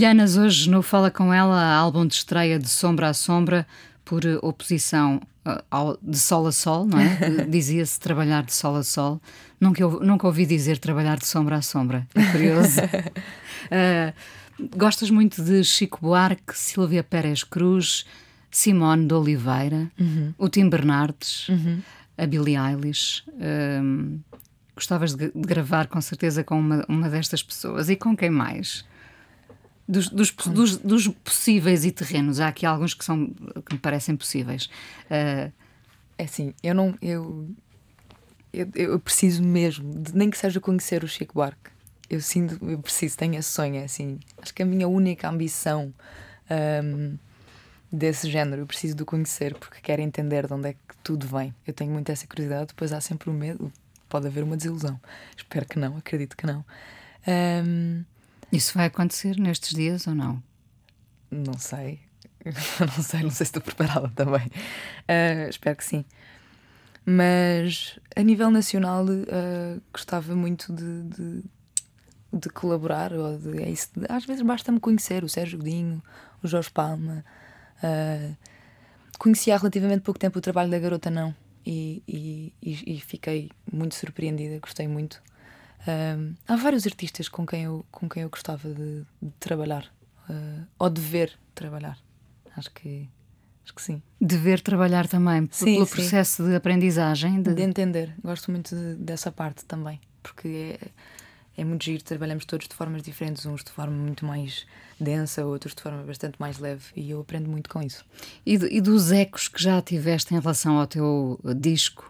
Milhanas 0.00 0.38
hoje 0.38 0.70
no 0.70 0.80
Fala 0.80 1.10
Com 1.10 1.30
Ela, 1.30 1.74
álbum 1.74 2.06
de 2.06 2.14
estreia 2.14 2.58
de 2.58 2.70
Sombra 2.70 3.10
a 3.10 3.12
Sombra, 3.12 3.66
por 4.02 4.22
oposição 4.40 5.20
uh, 5.46 5.62
ao, 5.70 5.98
de 6.00 6.18
sol 6.18 6.46
a 6.46 6.52
sol, 6.52 6.86
não 6.86 6.98
é? 6.98 7.44
Dizia-se 7.46 8.00
trabalhar 8.00 8.42
de 8.42 8.54
sol 8.54 8.76
a 8.76 8.82
sol. 8.82 9.20
Nunca, 9.60 9.86
nunca 9.86 10.26
ouvi 10.26 10.46
dizer 10.46 10.78
trabalhar 10.78 11.18
de 11.18 11.26
sombra 11.26 11.56
a 11.56 11.60
sombra. 11.60 12.08
É 12.14 12.32
curioso. 12.32 12.80
uh, 12.80 14.14
gostas 14.74 15.10
muito 15.10 15.44
de 15.44 15.62
Chico 15.62 15.98
Buarque, 16.00 16.56
Silvia 16.56 17.04
Pérez 17.04 17.44
Cruz, 17.44 18.06
Simone 18.50 19.06
de 19.06 19.12
Oliveira, 19.12 19.90
uhum. 20.00 20.32
o 20.38 20.48
Tim 20.48 20.70
Bernardes, 20.70 21.46
uhum. 21.50 21.82
a 22.16 22.24
Billie 22.24 22.56
Eilish. 22.56 23.22
Uh, 23.28 24.18
gostavas 24.74 25.14
de, 25.14 25.26
de, 25.26 25.42
gravar 25.42 25.88
com 25.88 26.00
certeza 26.00 26.42
com 26.42 26.58
uma, 26.58 26.86
uma 26.88 27.10
destas 27.10 27.42
pessoas. 27.42 27.90
E 27.90 27.96
com 27.96 28.16
quem 28.16 28.30
mais? 28.30 28.88
Dos, 29.90 30.08
dos, 30.08 30.30
dos, 30.30 30.76
dos, 30.76 31.08
possíveis 31.08 31.84
e 31.84 31.90
terrenos, 31.90 32.38
há 32.38 32.48
aqui 32.48 32.64
alguns 32.64 32.94
que, 32.94 33.04
são, 33.04 33.26
que 33.26 33.74
me 33.74 33.78
parecem 33.78 34.16
possíveis. 34.16 34.70
Uh... 35.10 35.52
É 36.20 36.24
assim, 36.24 36.52
eu 36.62 36.74
não. 36.74 36.94
Eu, 37.00 37.48
eu, 38.52 38.68
eu, 38.74 39.00
preciso 39.00 39.42
mesmo, 39.42 40.02
de, 40.02 40.14
nem 40.14 40.28
que 40.28 40.36
seja 40.36 40.60
conhecer 40.60 41.02
o 41.02 41.08
Chico 41.08 41.32
Buarque. 41.32 41.70
Eu 42.10 42.20
sinto, 42.20 42.62
eu 42.62 42.78
preciso, 42.78 43.16
tenho 43.16 43.36
esse 43.36 43.48
sonho, 43.48 43.76
é 43.76 43.84
assim. 43.84 44.20
Acho 44.36 44.52
que 44.52 44.62
a 44.62 44.66
minha 44.66 44.86
única 44.86 45.30
ambição 45.30 45.94
um, 46.84 47.16
desse 47.90 48.30
género, 48.30 48.60
eu 48.60 48.66
preciso 48.66 48.94
de 48.94 49.02
conhecer 49.06 49.54
porque 49.54 49.80
quero 49.80 50.02
entender 50.02 50.46
de 50.46 50.52
onde 50.52 50.68
é 50.68 50.72
que 50.74 50.94
tudo 51.02 51.26
vem. 51.26 51.54
Eu 51.66 51.72
tenho 51.72 51.90
muito 51.90 52.12
essa 52.12 52.26
curiosidade, 52.26 52.66
depois 52.66 52.92
há 52.92 53.00
sempre 53.00 53.30
o 53.30 53.32
medo, 53.32 53.72
pode 54.06 54.26
haver 54.26 54.44
uma 54.44 54.58
desilusão. 54.58 55.00
Espero 55.34 55.64
que 55.64 55.78
não, 55.78 55.96
acredito 55.96 56.36
que 56.36 56.46
não. 56.46 56.62
Um, 57.26 58.04
isso 58.52 58.74
vai 58.74 58.86
acontecer 58.86 59.38
nestes 59.38 59.74
dias 59.74 60.06
ou 60.06 60.14
não? 60.14 60.42
Não 61.30 61.58
sei. 61.58 62.00
não 62.44 63.02
sei, 63.02 63.22
não 63.22 63.30
sei 63.30 63.30
se 63.30 63.42
estou 63.44 63.62
preparada 63.62 64.08
também. 64.10 64.46
Uh, 64.46 65.48
espero 65.48 65.76
que 65.76 65.84
sim. 65.84 66.04
Mas 67.04 67.98
a 68.14 68.22
nível 68.22 68.50
nacional 68.50 69.04
uh, 69.04 69.80
gostava 69.92 70.34
muito 70.34 70.72
de, 70.72 71.02
de, 71.04 71.44
de, 72.32 72.48
colaborar. 72.50 73.12
Ou 73.12 73.38
de, 73.38 73.62
é 73.62 73.70
isso, 73.70 73.90
às 74.08 74.24
vezes 74.24 74.42
basta-me 74.42 74.80
conhecer 74.80 75.24
o 75.24 75.28
Sérgio 75.28 75.58
Godinho, 75.58 76.02
o 76.42 76.48
Jorge 76.48 76.70
Palma. 76.70 77.24
Uh, 77.82 78.36
conheci 79.18 79.50
há 79.50 79.56
relativamente 79.56 80.02
pouco 80.02 80.18
tempo 80.18 80.38
o 80.38 80.42
trabalho 80.42 80.70
da 80.70 80.78
Garota 80.78 81.10
Não 81.10 81.34
e, 81.64 82.02
e, 82.08 82.52
e 82.62 83.00
fiquei 83.00 83.50
muito 83.70 83.94
surpreendida, 83.94 84.58
gostei 84.58 84.88
muito. 84.88 85.22
Uh, 85.80 86.36
há 86.46 86.56
vários 86.56 86.86
artistas 86.86 87.28
com 87.28 87.46
quem 87.46 87.64
eu, 87.64 87.84
com 87.90 88.08
quem 88.08 88.22
eu 88.22 88.28
gostava 88.28 88.68
de, 88.68 89.02
de 89.22 89.30
trabalhar 89.38 89.86
uh, 90.28 90.66
ou 90.78 90.90
de 90.90 91.00
ver 91.00 91.38
trabalhar. 91.54 91.98
Acho 92.56 92.70
que, 92.72 93.08
acho 93.64 93.74
que 93.74 93.82
sim. 93.82 94.02
De 94.20 94.36
ver 94.36 94.60
trabalhar 94.60 95.08
também, 95.08 95.48
sim, 95.50 95.74
pelo 95.74 95.86
sim. 95.86 95.92
processo 95.92 96.44
de 96.44 96.54
aprendizagem. 96.54 97.42
De... 97.42 97.54
de 97.54 97.62
entender. 97.62 98.14
Gosto 98.22 98.50
muito 98.50 98.74
de, 98.74 98.94
dessa 98.96 99.32
parte 99.32 99.64
também, 99.64 100.00
porque 100.22 100.78
é, 100.78 100.88
é 101.62 101.64
muito 101.64 101.84
giro. 101.84 102.04
Trabalhamos 102.04 102.44
todos 102.44 102.68
de 102.68 102.74
formas 102.74 103.02
diferentes, 103.02 103.46
uns 103.46 103.64
de 103.64 103.70
forma 103.70 103.96
muito 103.96 104.26
mais 104.26 104.66
densa, 105.00 105.46
outros 105.46 105.74
de 105.74 105.82
forma 105.82 106.02
bastante 106.02 106.36
mais 106.38 106.58
leve, 106.58 106.84
e 106.94 107.10
eu 107.10 107.20
aprendo 107.20 107.48
muito 107.48 107.70
com 107.70 107.80
isso. 107.82 108.04
E, 108.44 108.54
e 108.54 108.80
dos 108.82 109.12
ecos 109.12 109.48
que 109.48 109.62
já 109.62 109.80
tiveste 109.80 110.34
em 110.34 110.40
relação 110.40 110.78
ao 110.78 110.86
teu 110.86 111.40
disco? 111.56 112.09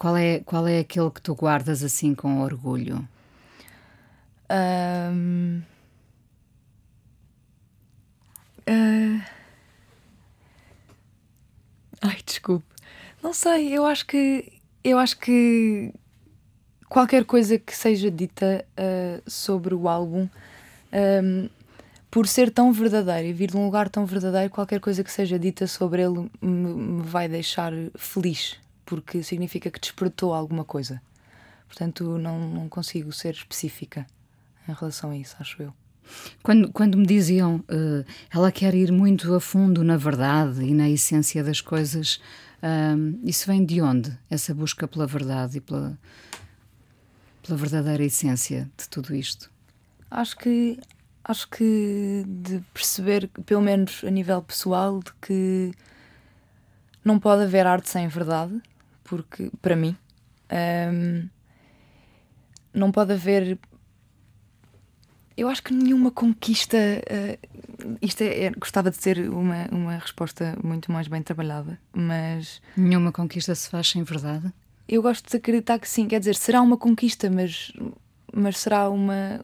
Qual 0.00 0.16
é, 0.16 0.40
qual 0.40 0.66
é 0.66 0.78
aquele 0.78 1.10
que 1.10 1.20
tu 1.20 1.34
guardas 1.34 1.84
assim 1.84 2.14
com 2.14 2.40
orgulho? 2.40 3.06
Um... 4.50 5.60
Uh... 8.66 9.22
Ai, 12.00 12.16
desculpe. 12.24 12.64
Não 13.22 13.34
sei, 13.34 13.76
eu 13.76 13.84
acho 13.84 14.06
que 14.06 14.50
eu 14.82 14.98
acho 14.98 15.18
que 15.18 15.92
qualquer 16.88 17.26
coisa 17.26 17.58
que 17.58 17.76
seja 17.76 18.10
dita 18.10 18.64
uh, 18.78 19.30
sobre 19.30 19.74
o 19.74 19.86
álbum, 19.86 20.26
um, 21.22 21.46
por 22.10 22.26
ser 22.26 22.50
tão 22.50 22.72
verdadeiro 22.72 23.28
e 23.28 23.34
vir 23.34 23.50
de 23.50 23.58
um 23.58 23.66
lugar 23.66 23.90
tão 23.90 24.06
verdadeiro, 24.06 24.48
qualquer 24.48 24.80
coisa 24.80 25.04
que 25.04 25.12
seja 25.12 25.38
dita 25.38 25.66
sobre 25.66 26.00
ele 26.00 26.30
me, 26.40 26.72
me 26.72 27.02
vai 27.02 27.28
deixar 27.28 27.74
feliz 27.98 28.58
porque 28.90 29.22
significa 29.22 29.70
que 29.70 29.78
despertou 29.78 30.34
alguma 30.34 30.64
coisa. 30.64 31.00
Portanto, 31.68 32.18
não, 32.18 32.40
não 32.40 32.68
consigo 32.68 33.12
ser 33.12 33.34
específica 33.34 34.04
em 34.68 34.72
relação 34.72 35.10
a 35.12 35.16
isso, 35.16 35.36
acho 35.38 35.62
eu. 35.62 35.72
Quando, 36.42 36.72
quando 36.72 36.98
me 36.98 37.06
diziam 37.06 37.58
uh, 37.70 38.04
ela 38.34 38.50
quer 38.50 38.74
ir 38.74 38.90
muito 38.90 39.32
a 39.32 39.40
fundo 39.40 39.84
na 39.84 39.96
verdade 39.96 40.64
e 40.64 40.74
na 40.74 40.90
essência 40.90 41.44
das 41.44 41.60
coisas, 41.60 42.20
uh, 42.64 43.20
isso 43.22 43.46
vem 43.46 43.64
de 43.64 43.80
onde? 43.80 44.18
Essa 44.28 44.52
busca 44.52 44.88
pela 44.88 45.06
verdade 45.06 45.58
e 45.58 45.60
pela, 45.60 45.96
pela 47.46 47.56
verdadeira 47.56 48.02
essência 48.02 48.68
de 48.76 48.88
tudo 48.88 49.14
isto? 49.14 49.48
Acho 50.10 50.36
que 50.36 50.80
acho 51.22 51.48
que 51.48 52.24
de 52.26 52.58
perceber, 52.74 53.28
pelo 53.46 53.60
menos 53.60 54.02
a 54.02 54.10
nível 54.10 54.42
pessoal, 54.42 54.98
de 54.98 55.12
que 55.22 55.70
não 57.04 57.20
pode 57.20 57.44
haver 57.44 57.68
arte 57.68 57.88
sem 57.88 58.08
verdade 58.08 58.60
porque, 59.10 59.50
para 59.60 59.74
mim, 59.74 59.96
um, 60.92 61.28
não 62.72 62.92
pode 62.92 63.12
haver. 63.12 63.58
Eu 65.36 65.48
acho 65.48 65.64
que 65.64 65.74
nenhuma 65.74 66.12
conquista. 66.12 66.78
Uh, 66.78 67.98
isto 68.00 68.22
é, 68.22 68.44
é, 68.44 68.50
gostava 68.50 68.88
de 68.88 68.96
ser 68.98 69.28
uma, 69.28 69.66
uma 69.72 69.96
resposta 69.96 70.56
muito 70.62 70.92
mais 70.92 71.08
bem 71.08 71.20
trabalhada, 71.22 71.76
mas. 71.92 72.62
Nenhuma 72.76 73.10
conquista 73.10 73.52
se 73.52 73.68
faz 73.68 73.88
sem 73.88 74.04
verdade? 74.04 74.52
Eu 74.88 75.02
gosto 75.02 75.28
de 75.28 75.36
acreditar 75.36 75.80
que 75.80 75.88
sim, 75.88 76.06
quer 76.06 76.20
dizer, 76.20 76.36
será 76.36 76.62
uma 76.62 76.76
conquista, 76.76 77.28
mas, 77.28 77.72
mas 78.32 78.58
será 78.58 78.88
uma 78.88 79.40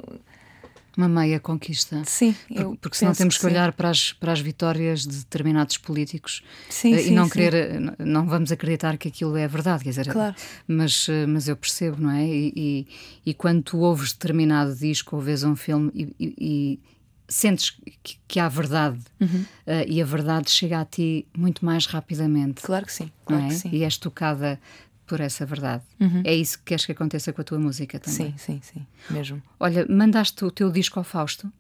uma 0.97 1.09
meia 1.09 1.39
conquista. 1.39 2.03
Sim, 2.07 2.35
porque, 2.49 2.79
porque 2.81 2.97
senão 2.97 3.13
temos 3.13 3.35
que, 3.35 3.41
que 3.41 3.47
olhar 3.47 3.73
para 3.73 3.91
as, 3.91 4.13
para 4.13 4.33
as 4.33 4.41
vitórias 4.41 5.03
de 5.03 5.19
determinados 5.19 5.77
políticos 5.77 6.43
sim, 6.71 6.95
uh, 6.95 6.99
sim, 6.99 7.09
e 7.09 7.11
não 7.11 7.29
querer, 7.29 7.55
eh, 7.55 7.81
não 7.99 8.27
vamos 8.27 8.51
acreditar 8.51 8.97
que 8.97 9.09
aquilo 9.09 9.37
é 9.37 9.47
verdade, 9.47 9.85
quer 9.85 9.91
dizer, 9.91 10.09
claro. 10.11 10.35
mas, 10.67 11.07
uh, 11.09 11.29
mas 11.29 11.49
eu 11.49 11.57
percebo, 11.57 12.01
não 12.01 12.11
é? 12.11 12.25
E, 12.27 12.53
e, 12.57 12.87
e, 13.27 13.35
quando 13.35 13.63
tu 13.63 13.79
ouves 13.79 14.13
determinado 14.13 14.75
disco 14.75 15.17
ou 15.17 15.23
vês 15.23 15.45
um 15.45 15.55
filme 15.55 15.91
e, 15.95 16.15
e 16.19 16.81
sentes 17.29 17.71
que, 18.03 18.19
que, 18.27 18.41
há 18.41 18.49
verdade 18.49 19.01
uhum. 19.21 19.45
uh, 19.67 19.85
e 19.87 20.01
a 20.01 20.05
verdade 20.05 20.51
chega 20.51 20.81
a 20.81 20.85
ti 20.85 21.27
muito 21.37 21.65
mais 21.65 21.87
rapidamente. 21.87 22.63
Claro 22.63 22.87
que 22.87 22.93
sim, 22.93 23.11
claro 23.25 23.45
é? 23.45 23.49
que 23.49 23.55
sim. 23.55 23.71
E 23.73 23.85
és 23.85 23.97
tocada 23.97 24.61
por 25.07 25.21
essa 25.21 25.47
verdade. 25.47 25.83
Uhum. 26.01 26.23
É 26.25 26.35
isso 26.35 26.59
que 26.59 26.65
queres 26.65 26.85
que 26.85 26.93
aconteça 26.93 27.33
com 27.33 27.41
a 27.41 27.45
tua 27.45 27.59
música 27.59 27.99
também? 27.99 28.33
Sim, 28.33 28.35
sim, 28.39 28.61
sim, 28.63 28.87
mesmo. 29.11 29.43
Olha, 29.59 29.87
mandaste 29.89 30.45
o 30.45 30.51
teu 30.51 30.71
disco 30.71 30.99
ao 30.99 31.05
Fausto? 31.05 31.51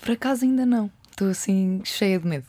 Por 0.00 0.12
acaso 0.12 0.44
ainda 0.44 0.64
não. 0.64 0.90
Estou 1.10 1.28
assim 1.30 1.80
cheia 1.84 2.18
de 2.18 2.26
medo. 2.26 2.46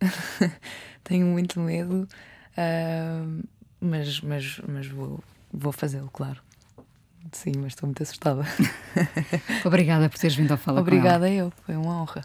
Tenho 1.04 1.26
muito 1.26 1.58
medo, 1.58 2.08
uh, 2.56 3.48
mas, 3.80 4.20
mas, 4.20 4.60
mas 4.68 4.86
vou, 4.86 5.22
vou 5.52 5.72
fazê-lo, 5.72 6.10
claro. 6.12 6.40
Sim, 7.32 7.52
mas 7.56 7.72
estou 7.72 7.86
muito 7.86 8.02
assustada. 8.02 8.44
Obrigada 9.64 10.08
por 10.08 10.18
teres 10.18 10.36
vindo 10.36 10.52
a 10.52 10.56
falar 10.56 10.80
Obrigada 10.82 11.28
eu, 11.30 11.52
foi 11.64 11.76
uma 11.76 12.02
honra. 12.02 12.24